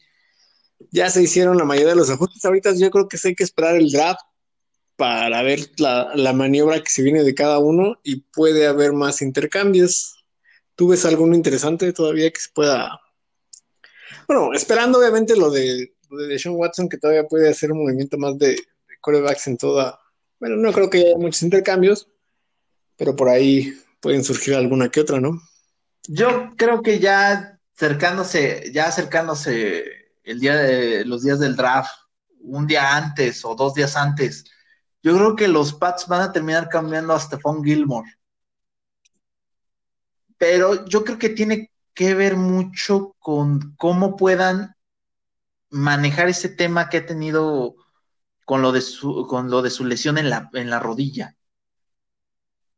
ya 0.91 1.09
se 1.09 1.21
hicieron 1.21 1.57
la 1.57 1.65
mayoría 1.65 1.89
de 1.89 1.97
los 1.97 2.09
ajustes. 2.09 2.45
Ahorita 2.45 2.73
yo 2.75 2.89
creo 2.89 3.09
que 3.09 3.17
sí 3.17 3.29
hay 3.29 3.35
que 3.35 3.43
esperar 3.43 3.75
el 3.75 3.91
draft 3.91 4.21
para 4.95 5.43
ver 5.43 5.69
la, 5.77 6.11
la, 6.15 6.33
maniobra 6.33 6.81
que 6.81 6.89
se 6.89 7.03
viene 7.03 7.23
de 7.23 7.35
cada 7.35 7.59
uno 7.59 7.99
y 8.03 8.21
puede 8.21 8.67
haber 8.67 8.93
más 8.93 9.21
intercambios. 9.21 10.16
¿Tú 10.77 10.87
ves 10.87 11.03
alguno 11.05 11.35
interesante 11.35 11.91
todavía 11.91 12.29
que 12.29 12.39
se 12.39 12.51
pueda... 12.53 13.01
Bueno, 14.27 14.53
esperando 14.53 14.99
obviamente 14.99 15.35
lo 15.35 15.49
de, 15.49 15.95
de 16.07 16.39
Sean 16.39 16.53
Watson, 16.55 16.87
que 16.87 16.99
todavía 16.99 17.27
puede 17.27 17.49
hacer 17.49 17.71
un 17.71 17.79
movimiento 17.79 18.19
más 18.19 18.37
de, 18.37 18.49
de 18.49 18.97
corebacks 19.01 19.47
en 19.47 19.57
toda... 19.57 19.99
Bueno, 20.39 20.55
no 20.55 20.71
creo 20.71 20.87
que 20.87 20.99
haya 20.99 21.17
muchos 21.17 21.41
intercambios, 21.41 22.07
pero 22.95 23.15
por 23.15 23.27
ahí 23.27 23.73
pueden 23.99 24.23
surgir 24.23 24.53
alguna 24.53 24.89
que 24.89 24.99
otra, 24.99 25.19
¿no? 25.19 25.41
Yo 26.07 26.51
creo 26.55 26.83
que 26.83 26.99
ya 26.99 27.59
acercándose, 27.75 28.71
ya 28.71 28.85
acercándose 28.85 29.83
el 30.23 30.39
día 30.39 30.57
de 30.57 31.05
los 31.05 31.23
días 31.23 31.39
del 31.39 31.55
draft, 31.55 31.89
un 32.39 32.67
día 32.67 32.95
antes 32.95 33.43
o 33.43 33.55
dos 33.55 33.73
días 33.73 33.97
antes, 33.97 34.45
yo 35.01 35.15
creo 35.15 35.35
que 35.35 35.47
los 35.47 35.73
Pats 35.73 36.07
van 36.07 36.21
a 36.21 36.31
terminar 36.31 36.69
cambiando 36.69 37.13
a 37.13 37.19
Stephon 37.19 37.63
Gilmore. 37.63 38.07
Pero 40.37 40.85
yo 40.85 41.03
creo 41.03 41.17
que 41.17 41.29
tiene 41.29 41.71
que 41.93 42.13
ver 42.13 42.35
mucho 42.35 43.15
con 43.19 43.75
cómo 43.77 44.15
puedan 44.15 44.75
manejar 45.69 46.29
ese 46.29 46.49
tema 46.49 46.89
que 46.89 46.97
ha 46.97 47.05
tenido 47.05 47.75
con 48.45 48.61
lo 48.61 48.71
de 48.71 48.81
su, 48.81 49.25
con 49.27 49.49
lo 49.49 49.61
de 49.61 49.69
su 49.69 49.83
lesión 49.83 50.17
en 50.17 50.29
la, 50.29 50.49
en 50.53 50.69
la 50.69 50.79
rodilla. 50.79 51.35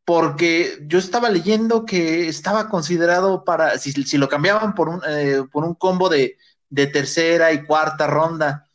Porque 0.06 0.80
yo 0.88 0.98
estaba 0.98 1.30
leyendo 1.30 1.86
que 1.86 2.28
estaba 2.28 2.70
considerado 2.70 3.44
para, 3.44 3.78
si, 3.78 3.92
si 3.92 4.18
lo 4.18 4.28
cambiaban 4.28 4.74
por 4.74 4.90
un, 4.90 5.02
eh, 5.08 5.44
por 5.52 5.64
un 5.64 5.76
combo 5.76 6.10
de, 6.10 6.38
de, 6.70 6.88
tercera 6.88 7.52
y 7.52 7.66
cuarta 7.66 8.08
ronda, 8.08 8.69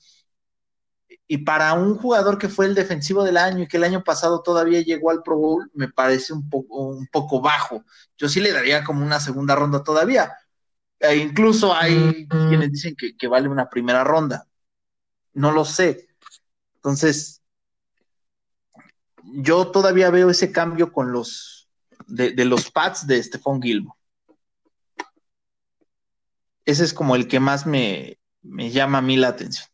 y 1.27 1.39
para 1.39 1.73
un 1.75 1.97
jugador 1.97 2.39
que 2.39 2.49
fue 2.49 2.67
el 2.67 2.75
defensivo 2.75 3.25
del 3.25 3.37
año 3.37 3.63
y 3.63 3.69
que 3.69 3.79
el 3.79 3.85
año 3.85 4.05
pasado 4.05 4.43
todavía 4.43 4.83
llegó 4.83 5.11
al 5.11 5.23
Pro 5.23 5.37
Bowl, 5.37 5.71
me 5.75 5.89
parece 5.89 6.33
un 6.33 6.49
poco, 6.51 6.89
un 6.89 7.07
poco 7.07 7.41
bajo. 7.41 7.85
Yo 8.17 8.29
sí 8.29 8.41
le 8.41 8.53
daría 8.53 8.85
como 8.85 9.05
una 9.05 9.21
segunda 9.21 9.55
ronda 9.55 9.83
todavía. 9.83 10.33
E 11.01 11.17
incluso 11.17 11.75
hay 11.75 12.29
quienes 12.29 12.71
dicen 12.73 12.95
que, 12.97 13.17
que 13.17 13.29
vale 13.29 13.49
una 13.49 13.69
primera 13.71 14.05
ronda. 14.05 14.47
No 15.33 15.51
lo 15.51 15.65
sé. 15.65 16.09
Entonces, 16.77 17.43
yo 19.23 19.69
todavía 19.69 20.11
veo 20.11 20.31
ese 20.31 20.53
cambio 20.53 20.93
con 20.93 21.13
los 21.13 21.69
de, 22.07 22.45
los 22.45 22.71
pads 22.71 23.07
de 23.07 23.23
Stephon 23.23 23.63
Gilmore. 23.63 23.99
Ese 26.65 26.85
es 26.85 26.95
como 26.95 27.17
el 27.17 27.29
que 27.29 27.41
más 27.41 27.67
me, 27.67 28.19
me 28.43 28.71
llama 28.71 28.99
a 28.99 29.03
mí 29.03 29.17
la 29.17 29.29
atención. 29.29 29.69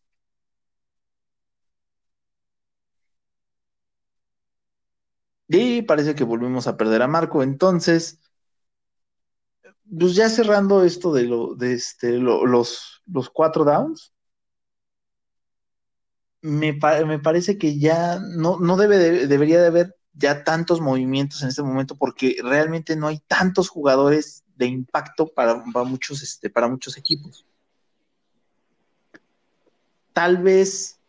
Y 5.52 5.82
parece 5.82 6.14
que 6.14 6.22
volvimos 6.22 6.68
a 6.68 6.76
perder 6.76 7.02
a 7.02 7.08
Marco. 7.08 7.42
Entonces, 7.42 8.20
pues 9.98 10.14
ya 10.14 10.28
cerrando 10.28 10.84
esto 10.84 11.12
de 11.12 11.24
lo, 11.24 11.56
de 11.56 11.72
este, 11.72 12.18
lo, 12.18 12.46
los, 12.46 13.02
los 13.06 13.30
cuatro 13.30 13.64
downs, 13.64 14.14
me, 16.40 16.78
me, 17.04 17.18
parece 17.18 17.58
que 17.58 17.80
ya 17.80 18.20
no, 18.20 18.60
no 18.60 18.76
debe 18.76 18.96
de, 18.96 19.26
debería 19.26 19.60
de 19.60 19.66
haber 19.66 19.96
ya 20.12 20.44
tantos 20.44 20.80
movimientos 20.80 21.42
en 21.42 21.48
este 21.48 21.64
momento 21.64 21.96
porque 21.96 22.36
realmente 22.44 22.94
no 22.94 23.08
hay 23.08 23.18
tantos 23.26 23.68
jugadores 23.68 24.44
de 24.54 24.66
impacto 24.66 25.26
para, 25.34 25.64
para 25.72 25.84
muchos, 25.84 26.22
este, 26.22 26.48
para 26.48 26.68
muchos 26.68 26.96
equipos. 26.96 27.44
Tal 30.12 30.36
vez, 30.36 30.99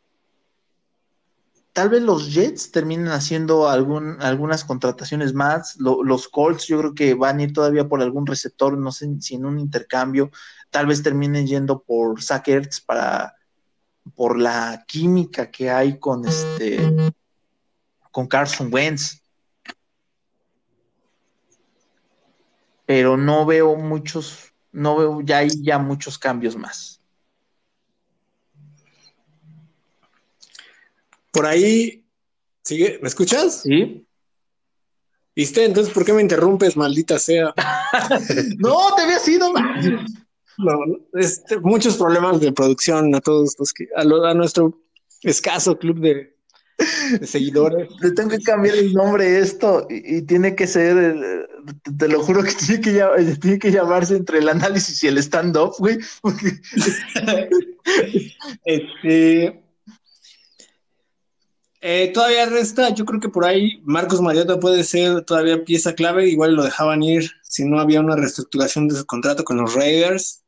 tal 1.74 1.89
vez 1.89 2.01
los 2.01 2.34
Jets 2.34 2.72
terminen 2.72 3.07
haciendo 3.09 3.69
algún, 3.69 4.22
algunas 4.22 4.65
contrataciones 4.65 5.34
más. 5.34 5.78
Lo, 5.78 6.03
los 6.03 6.28
Colts 6.28 6.67
yo 6.67 6.80
creo 6.80 6.93
que 6.93 7.13
van 7.13 7.39
a 7.39 7.43
ir 7.43 7.53
todavía 7.53 7.88
por 7.88 8.01
algún 8.01 8.26
receptor, 8.26 8.78
no 8.78 8.91
sé 8.91 9.09
si 9.19 9.36
en 9.36 9.45
un 9.45 9.59
intercambio. 9.59 10.32
Tal 10.69 10.88
vez 10.88 11.03
terminen 11.03 11.47
yendo 11.47 11.82
por 11.82 12.22
Zach 12.22 12.47
para 12.86 13.36
por 14.15 14.39
la 14.39 14.84
química 14.88 15.51
que 15.51 15.69
hay 15.69 15.99
con 15.99 16.28
este 16.28 17.11
con 18.11 18.28
Carson 18.28 18.69
Wentz. 18.74 19.22
Pero 22.86 23.15
no 23.15 23.45
veo 23.45 23.76
muchos, 23.78 24.53
no 24.72 24.97
veo 24.97 25.22
ya 25.22 25.38
hay 25.38 25.49
ya 25.61 25.78
muchos 25.78 26.17
cambios 26.17 26.57
más. 26.57 27.01
Por 31.32 31.45
ahí, 31.45 32.05
sigue, 32.63 32.99
¿me 33.01 33.07
escuchas? 33.07 33.61
Sí. 33.63 34.05
¿Viste? 35.36 35.63
Entonces, 35.63 35.93
¿por 35.93 36.03
qué 36.05 36.13
me 36.13 36.21
interrumpes, 36.21 36.75
maldita 36.75 37.17
sea? 37.17 37.53
no, 38.57 38.95
te 38.95 39.03
había 39.03 39.19
sido. 39.19 39.53
No, 39.53 40.79
este, 41.13 41.59
muchos 41.59 41.95
problemas 41.95 42.41
de 42.41 42.51
producción 42.51 43.15
a 43.15 43.21
todos 43.21 43.55
los 43.57 43.73
que, 43.73 43.88
a, 43.95 44.03
lo, 44.03 44.25
a 44.25 44.34
nuestro 44.34 44.82
escaso 45.21 45.79
club 45.79 45.99
de, 46.01 46.36
de, 47.19 47.27
seguidores. 47.27 47.89
Le 48.01 48.11
tengo 48.11 48.29
que 48.29 48.41
cambiar 48.41 48.75
el 48.75 48.93
nombre 48.93 49.25
a 49.25 49.39
esto 49.39 49.88
y, 49.89 50.17
y 50.17 50.21
tiene 50.23 50.53
que 50.53 50.67
ser, 50.67 51.47
te, 51.84 51.91
te, 51.93 52.07
lo 52.09 52.21
juro 52.21 52.43
que 52.43 52.51
tiene 52.51 52.82
que, 52.82 53.36
tiene 53.39 53.59
que 53.59 53.71
llamarse 53.71 54.17
entre 54.17 54.39
el 54.39 54.49
análisis 54.49 55.01
y 55.03 55.07
el 55.07 55.17
stand-up, 55.19 55.75
güey. 55.79 55.97
Porque... 56.21 56.59
este, 58.65 59.63
eh, 61.82 62.11
todavía 62.13 62.45
resta, 62.45 62.93
yo 62.93 63.05
creo 63.05 63.19
que 63.19 63.29
por 63.29 63.45
ahí 63.45 63.82
Marcos 63.84 64.21
Mariota 64.21 64.59
puede 64.59 64.84
ser 64.84 65.23
todavía 65.23 65.65
pieza 65.65 65.95
clave, 65.95 66.29
igual 66.29 66.55
lo 66.55 66.63
dejaban 66.63 67.03
ir 67.03 67.32
si 67.43 67.65
no 67.65 67.79
había 67.79 67.99
una 67.99 68.15
reestructuración 68.15 68.88
de 68.88 68.95
su 68.95 69.05
contrato 69.05 69.43
con 69.43 69.57
los 69.57 69.73
Raiders 69.73 70.41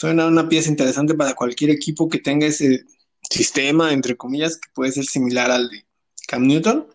suena 0.00 0.26
una 0.26 0.48
pieza 0.48 0.70
interesante 0.70 1.14
para 1.14 1.34
cualquier 1.34 1.70
equipo 1.70 2.08
que 2.08 2.18
tenga 2.18 2.46
ese 2.46 2.86
sistema, 3.28 3.92
entre 3.92 4.16
comillas, 4.16 4.56
que 4.56 4.70
puede 4.72 4.92
ser 4.92 5.04
similar 5.04 5.50
al 5.50 5.68
de 5.68 5.84
Cam 6.26 6.46
Newton. 6.46 6.86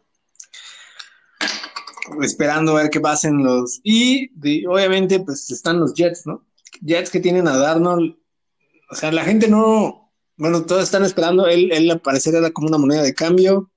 Esperando 2.23 2.71
a 2.71 2.81
ver 2.81 2.89
qué 2.89 2.99
pasen 2.99 3.43
los. 3.43 3.79
Y 3.83 4.31
obviamente, 4.65 5.19
pues 5.19 5.51
están 5.51 5.79
los 5.79 5.93
Jets, 5.93 6.25
¿no? 6.25 6.47
Jets 6.81 7.11
que 7.11 7.19
tienen 7.19 7.47
a 7.47 7.57
Darnold. 7.57 8.17
O 8.89 8.95
sea, 8.95 9.11
la 9.11 9.23
gente 9.23 9.47
no. 9.47 10.04
Bueno, 10.37 10.65
todos 10.65 10.83
están 10.83 11.03
esperando. 11.03 11.47
Él, 11.47 11.71
él 11.71 11.89
al 11.89 12.01
parecer 12.01 12.35
era 12.35 12.51
como 12.51 12.67
una 12.67 12.77
moneda 12.77 13.03
de 13.03 13.13
cambio. 13.13 13.71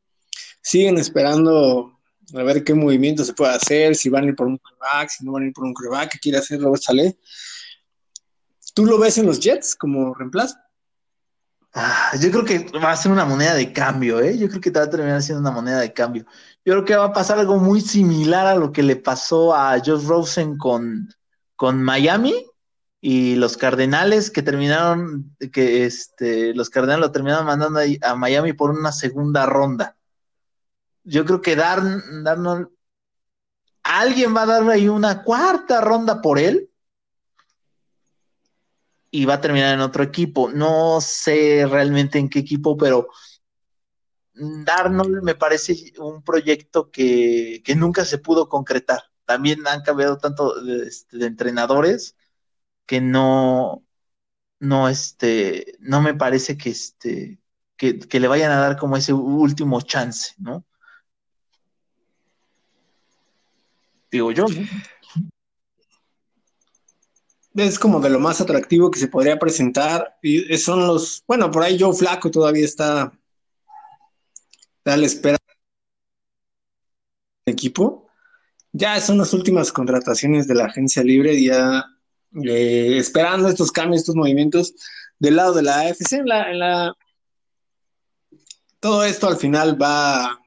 Siguen 0.62 0.98
esperando 0.98 1.98
a 2.34 2.42
ver 2.42 2.64
qué 2.64 2.74
movimiento 2.74 3.24
se 3.24 3.32
puede 3.32 3.54
hacer, 3.54 3.94
si 3.94 4.08
van 4.08 4.24
a 4.24 4.28
ir 4.28 4.36
por 4.36 4.46
un 4.46 4.58
coreback, 4.58 5.08
si 5.08 5.24
no 5.24 5.32
van 5.32 5.44
a 5.44 5.46
ir 5.46 5.52
por 5.52 5.64
un 5.64 5.72
coreback, 5.72 6.12
qué 6.12 6.18
quiere 6.18 6.38
hacer 6.38 6.60
Robert 6.60 6.82
Saleh. 6.82 7.16
¿Tú 8.74 8.84
lo 8.84 8.98
ves 8.98 9.18
en 9.18 9.26
los 9.26 9.40
Jets 9.40 9.74
como 9.74 10.14
reemplazo? 10.14 10.56
Ah, 11.74 12.12
yo 12.20 12.30
creo 12.30 12.44
que 12.44 12.78
va 12.78 12.92
a 12.92 12.96
ser 12.96 13.12
una 13.12 13.24
moneda 13.24 13.54
de 13.54 13.72
cambio, 13.72 14.20
¿eh? 14.20 14.36
Yo 14.36 14.48
creo 14.48 14.60
que 14.60 14.70
te 14.70 14.78
va 14.78 14.86
a 14.86 14.90
terminar 14.90 15.22
siendo 15.22 15.40
una 15.40 15.50
moneda 15.50 15.80
de 15.80 15.92
cambio. 15.92 16.24
Yo 16.64 16.74
creo 16.74 16.84
que 16.84 16.96
va 16.96 17.06
a 17.06 17.12
pasar 17.12 17.38
algo 17.38 17.58
muy 17.58 17.80
similar 17.80 18.46
a 18.46 18.54
lo 18.54 18.72
que 18.72 18.82
le 18.82 18.96
pasó 18.96 19.54
a 19.54 19.78
Josh 19.78 20.04
Rosen 20.04 20.56
con, 20.58 21.08
con 21.56 21.82
Miami 21.82 22.47
y 23.00 23.36
los 23.36 23.56
Cardenales 23.56 24.30
que 24.30 24.42
terminaron, 24.42 25.36
que 25.52 25.84
este, 25.84 26.54
los 26.54 26.68
Cardenales 26.68 27.00
lo 27.00 27.12
terminaron 27.12 27.46
mandando 27.46 27.80
a, 28.02 28.14
Miami 28.16 28.52
por 28.52 28.70
una 28.70 28.92
segunda 28.92 29.46
ronda. 29.46 29.96
Yo 31.04 31.24
creo 31.24 31.40
que 31.40 31.54
dar, 31.54 31.80
darnos, 32.22 32.68
alguien 33.82 34.34
va 34.34 34.42
a 34.42 34.46
darle 34.46 34.72
ahí 34.74 34.88
una 34.88 35.22
cuarta 35.22 35.80
ronda 35.80 36.20
por 36.20 36.38
él 36.38 36.70
y 39.10 39.24
va 39.24 39.34
a 39.34 39.40
terminar 39.40 39.74
en 39.74 39.80
otro 39.80 40.02
equipo. 40.02 40.50
No 40.50 41.00
sé 41.00 41.66
realmente 41.70 42.18
en 42.18 42.28
qué 42.28 42.40
equipo, 42.40 42.76
pero 42.76 43.08
Darnold 44.34 45.22
me 45.22 45.36
parece 45.36 45.92
un 45.98 46.22
proyecto 46.22 46.90
que, 46.90 47.62
que 47.64 47.76
nunca 47.76 48.04
se 48.04 48.18
pudo 48.18 48.48
concretar. 48.48 49.04
También 49.24 49.66
han 49.68 49.82
cambiado 49.82 50.18
tanto 50.18 50.60
de, 50.60 50.88
este, 50.88 51.16
de 51.16 51.26
entrenadores 51.26 52.17
que 52.88 53.02
no, 53.02 53.84
no, 54.60 54.88
este, 54.88 55.76
no 55.80 56.00
me 56.00 56.14
parece 56.14 56.56
que, 56.56 56.70
este, 56.70 57.38
que, 57.76 57.98
que, 57.98 58.18
le 58.18 58.28
vayan 58.28 58.50
a 58.50 58.60
dar 58.60 58.78
como 58.78 58.96
ese 58.96 59.12
último 59.12 59.82
chance, 59.82 60.34
¿no? 60.38 60.64
Digo 64.10 64.32
yo, 64.32 64.46
es 67.54 67.78
como 67.78 68.00
de 68.00 68.08
lo 68.08 68.20
más 68.20 68.40
atractivo 68.40 68.90
que 68.90 68.98
se 68.98 69.08
podría 69.08 69.38
presentar. 69.38 70.16
Y 70.22 70.56
son 70.56 70.86
los, 70.86 71.22
bueno, 71.26 71.50
por 71.50 71.62
ahí 71.62 71.78
Joe 71.78 71.94
Flaco 71.94 72.30
todavía 72.30 72.64
está, 72.64 73.12
está 74.78 74.94
a 74.94 74.96
la 74.96 75.06
espera 75.06 75.36
del 77.44 77.52
equipo. 77.52 78.08
Ya 78.72 78.98
son 79.02 79.18
las 79.18 79.34
últimas 79.34 79.72
contrataciones 79.72 80.48
de 80.48 80.54
la 80.54 80.66
agencia 80.66 81.02
libre, 81.02 81.42
ya 81.42 81.84
eh, 82.44 82.96
esperando 82.98 83.48
estos 83.48 83.72
cambios, 83.72 84.02
estos 84.02 84.16
movimientos 84.16 84.74
del 85.18 85.36
lado 85.36 85.54
de 85.54 85.62
la 85.62 85.80
AFC. 85.80 86.12
En 86.12 86.26
la, 86.26 86.94
todo 88.80 89.04
esto 89.04 89.28
al 89.28 89.36
final 89.36 89.80
va, 89.80 90.40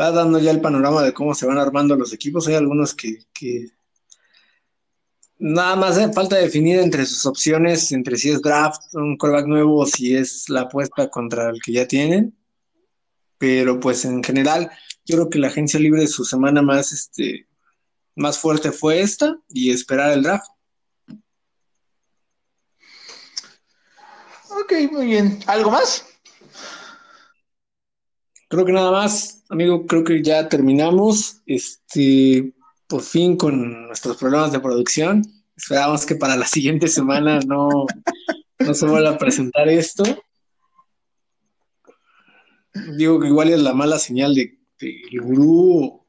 va 0.00 0.10
dando 0.10 0.38
ya 0.38 0.50
el 0.50 0.60
panorama 0.60 1.02
de 1.02 1.12
cómo 1.12 1.34
se 1.34 1.46
van 1.46 1.58
armando 1.58 1.96
los 1.96 2.12
equipos. 2.12 2.48
Hay 2.48 2.54
algunos 2.54 2.94
que, 2.94 3.18
que 3.32 3.68
nada 5.38 5.76
más 5.76 5.98
falta 6.14 6.36
definir 6.36 6.80
entre 6.80 7.06
sus 7.06 7.26
opciones, 7.26 7.92
entre 7.92 8.16
si 8.16 8.30
es 8.30 8.42
draft, 8.42 8.94
un 8.94 9.16
callback 9.16 9.46
nuevo 9.46 9.80
o 9.80 9.86
si 9.86 10.16
es 10.16 10.48
la 10.48 10.62
apuesta 10.62 11.08
contra 11.08 11.50
el 11.50 11.60
que 11.62 11.72
ya 11.72 11.86
tienen. 11.86 12.36
Pero 13.38 13.78
pues 13.78 14.04
en 14.04 14.24
general, 14.24 14.70
yo 15.04 15.16
creo 15.16 15.30
que 15.30 15.38
la 15.38 15.48
agencia 15.48 15.78
libre 15.78 16.00
de 16.00 16.08
su 16.08 16.24
semana 16.24 16.62
más, 16.62 16.92
este, 16.92 17.46
más 18.16 18.38
fuerte 18.38 18.72
fue 18.72 19.00
esta 19.00 19.38
y 19.48 19.70
esperar 19.70 20.12
el 20.12 20.22
draft. 20.22 20.48
Ok, 24.50 24.72
muy 24.90 25.06
bien. 25.06 25.38
¿Algo 25.46 25.70
más? 25.70 26.04
Creo 28.48 28.64
que 28.64 28.72
nada 28.72 28.90
más, 28.90 29.44
amigo, 29.50 29.86
creo 29.86 30.02
que 30.02 30.22
ya 30.22 30.48
terminamos. 30.48 31.42
Este, 31.46 32.54
por 32.86 33.02
fin 33.02 33.36
con 33.36 33.86
nuestros 33.88 34.16
problemas 34.16 34.52
de 34.52 34.60
producción. 34.60 35.22
Esperamos 35.56 36.06
que 36.06 36.16
para 36.16 36.36
la 36.36 36.46
siguiente 36.46 36.88
semana 36.88 37.40
no, 37.40 37.86
no 38.58 38.74
se 38.74 38.86
vuelva 38.86 39.10
a 39.10 39.18
presentar 39.18 39.68
esto. 39.68 40.04
Digo 42.96 43.20
que 43.20 43.28
igual 43.28 43.50
es 43.50 43.60
la 43.60 43.74
mala 43.74 43.98
señal 43.98 44.34
de, 44.34 44.58
de 44.78 45.02
el 45.10 45.20
gurú 45.22 46.05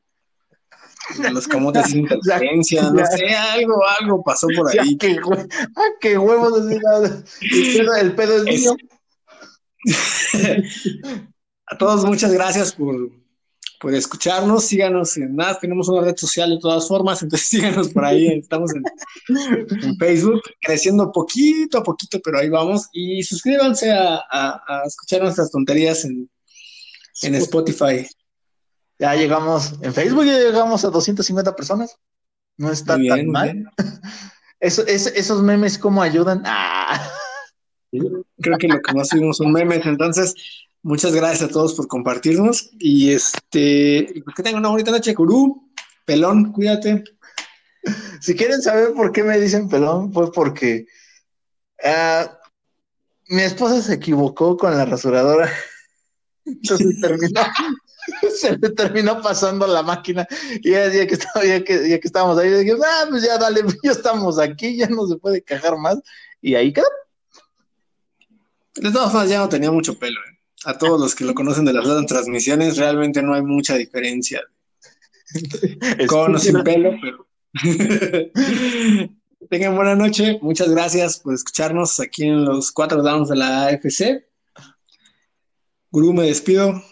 de 1.17 1.31
los 1.31 1.47
camotes 1.47 1.85
sin 1.89 1.99
inteligencia, 1.99 2.89
no 2.91 3.05
sé, 3.05 3.29
algo, 3.29 3.75
algo 3.99 4.23
pasó 4.23 4.47
por 4.55 4.69
ahí. 4.69 4.91
Ya, 4.91 4.97
qué, 4.99 5.19
ah, 5.75 5.89
qué 5.99 6.17
huevos, 6.17 6.69
el 6.69 8.15
pedo, 8.15 8.37
es 8.37 8.43
mío. 8.43 8.75
A 11.69 11.77
todos 11.77 12.05
muchas 12.05 12.31
gracias 12.31 12.71
por, 12.71 12.95
por 13.81 13.93
escucharnos, 13.93 14.63
síganos 14.63 15.17
en 15.17 15.35
nada, 15.35 15.59
tenemos 15.59 15.89
una 15.89 16.01
red 16.01 16.15
social 16.15 16.49
de 16.49 16.59
todas 16.59 16.87
formas, 16.87 17.21
entonces 17.21 17.47
síganos 17.49 17.89
por 17.89 18.05
ahí, 18.05 18.27
estamos 18.27 18.71
en, 18.73 18.83
en 19.83 19.97
Facebook, 19.97 20.41
creciendo 20.61 21.11
poquito 21.11 21.79
a 21.79 21.83
poquito, 21.83 22.19
pero 22.23 22.39
ahí 22.39 22.49
vamos, 22.49 22.87
y 22.93 23.21
suscríbanse 23.21 23.91
a, 23.91 24.15
a, 24.31 24.61
a 24.65 24.83
escuchar 24.85 25.23
nuestras 25.23 25.51
tonterías 25.51 26.05
en, 26.05 26.29
en 27.23 27.35
Spotify. 27.35 28.07
Ya 28.99 29.15
llegamos, 29.15 29.73
en 29.81 29.93
Facebook 29.93 30.25
ya 30.25 30.37
llegamos 30.39 30.83
a 30.83 30.89
250 30.89 31.55
personas, 31.55 31.97
no 32.57 32.71
está 32.71 32.95
bien, 32.95 33.15
tan 33.15 33.27
mal. 33.27 33.53
bien. 33.53 33.69
Eso, 34.59 34.85
es- 34.87 35.07
esos 35.15 35.43
memes, 35.43 35.77
¿cómo 35.77 36.01
ayudan? 36.01 36.41
Ah. 36.45 36.99
Creo 37.91 38.57
que 38.57 38.67
lo 38.67 38.81
que 38.81 38.93
más 38.93 39.09
subimos 39.09 39.37
son 39.37 39.51
memes, 39.51 39.85
entonces 39.85 40.33
muchas 40.81 41.13
gracias 41.13 41.49
a 41.49 41.53
todos 41.53 41.75
por 41.75 41.87
compartirnos 41.87 42.71
y 42.79 43.11
este, 43.11 44.23
que 44.35 44.43
tengan 44.43 44.59
una 44.61 44.69
bonita 44.69 44.91
noche, 44.91 45.13
Gurú, 45.13 45.69
pelón, 46.05 46.51
cuídate. 46.51 47.03
Si 48.19 48.35
quieren 48.35 48.61
saber 48.61 48.93
por 48.93 49.11
qué 49.11 49.23
me 49.23 49.39
dicen 49.39 49.69
pelón, 49.69 50.11
fue 50.11 50.31
porque 50.31 50.85
ah, 51.83 52.37
mi 53.29 53.43
esposa 53.43 53.81
se 53.81 53.93
equivocó 53.93 54.57
con 54.57 54.75
la 54.75 54.85
rasuradora. 54.85 55.49
Entonces 56.45 56.99
terminó, 56.99 57.41
se 58.35 58.57
le 58.57 58.69
terminó 58.69 59.21
pasando 59.21 59.67
la 59.67 59.81
máquina. 59.83 60.27
Y 60.63 60.71
ya, 60.71 60.91
ya 60.91 61.07
que, 61.07 61.13
estaba- 61.13 61.45
ya 61.45 61.63
que, 61.63 61.89
ya 61.89 61.99
que 61.99 62.07
estábamos 62.07 62.37
ahí, 62.37 62.49
dije, 62.49 62.73
ah, 62.85 63.05
pues 63.09 63.23
ya 63.23 63.37
dale, 63.37 63.61
ya 63.83 63.91
estamos 63.91 64.39
aquí, 64.39 64.77
ya 64.77 64.87
no 64.87 65.07
se 65.07 65.17
puede 65.17 65.41
cajar 65.41 65.77
más. 65.77 65.97
Y 66.41 66.55
ahí 66.55 66.71
quedó. 66.73 66.87
De 68.75 68.91
todas 68.91 69.11
formas, 69.11 69.29
ya 69.29 69.39
no 69.39 69.49
tenía 69.49 69.71
mucho 69.71 69.97
pelo. 69.97 70.19
¿eh? 70.19 70.39
A 70.65 70.77
todos 70.77 70.99
los 70.99 71.15
que 71.15 71.25
lo 71.25 71.33
conocen 71.33 71.65
de 71.65 71.73
las 71.73 71.85
transmisiones, 72.05 72.77
realmente 72.77 73.21
no 73.21 73.33
hay 73.33 73.41
mucha 73.41 73.75
diferencia. 73.75 74.41
Con 76.07 76.35
o 76.35 76.39
sin 76.39 76.63
pelo, 76.63 76.91
pero. 77.01 77.27
Tengan 79.49 79.75
buena 79.75 79.95
noche. 79.95 80.39
Muchas 80.41 80.69
gracias 80.69 81.19
por 81.19 81.33
escucharnos 81.33 81.99
aquí 81.99 82.25
en 82.25 82.45
los 82.45 82.71
cuatro 82.71 83.01
downs 83.01 83.29
de 83.29 83.35
la 83.35 83.67
AFC. 83.67 84.25
Gurú, 85.91 86.13
me 86.13 86.23
despido. 86.23 86.83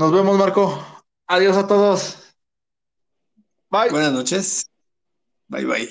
Nos 0.00 0.10
vemos, 0.12 0.38
Marco. 0.38 0.82
Adiós 1.26 1.58
a 1.58 1.66
todos. 1.66 2.16
Bye. 3.68 3.90
Buenas 3.90 4.14
noches. 4.14 4.64
Bye 5.46 5.66
bye. 5.66 5.88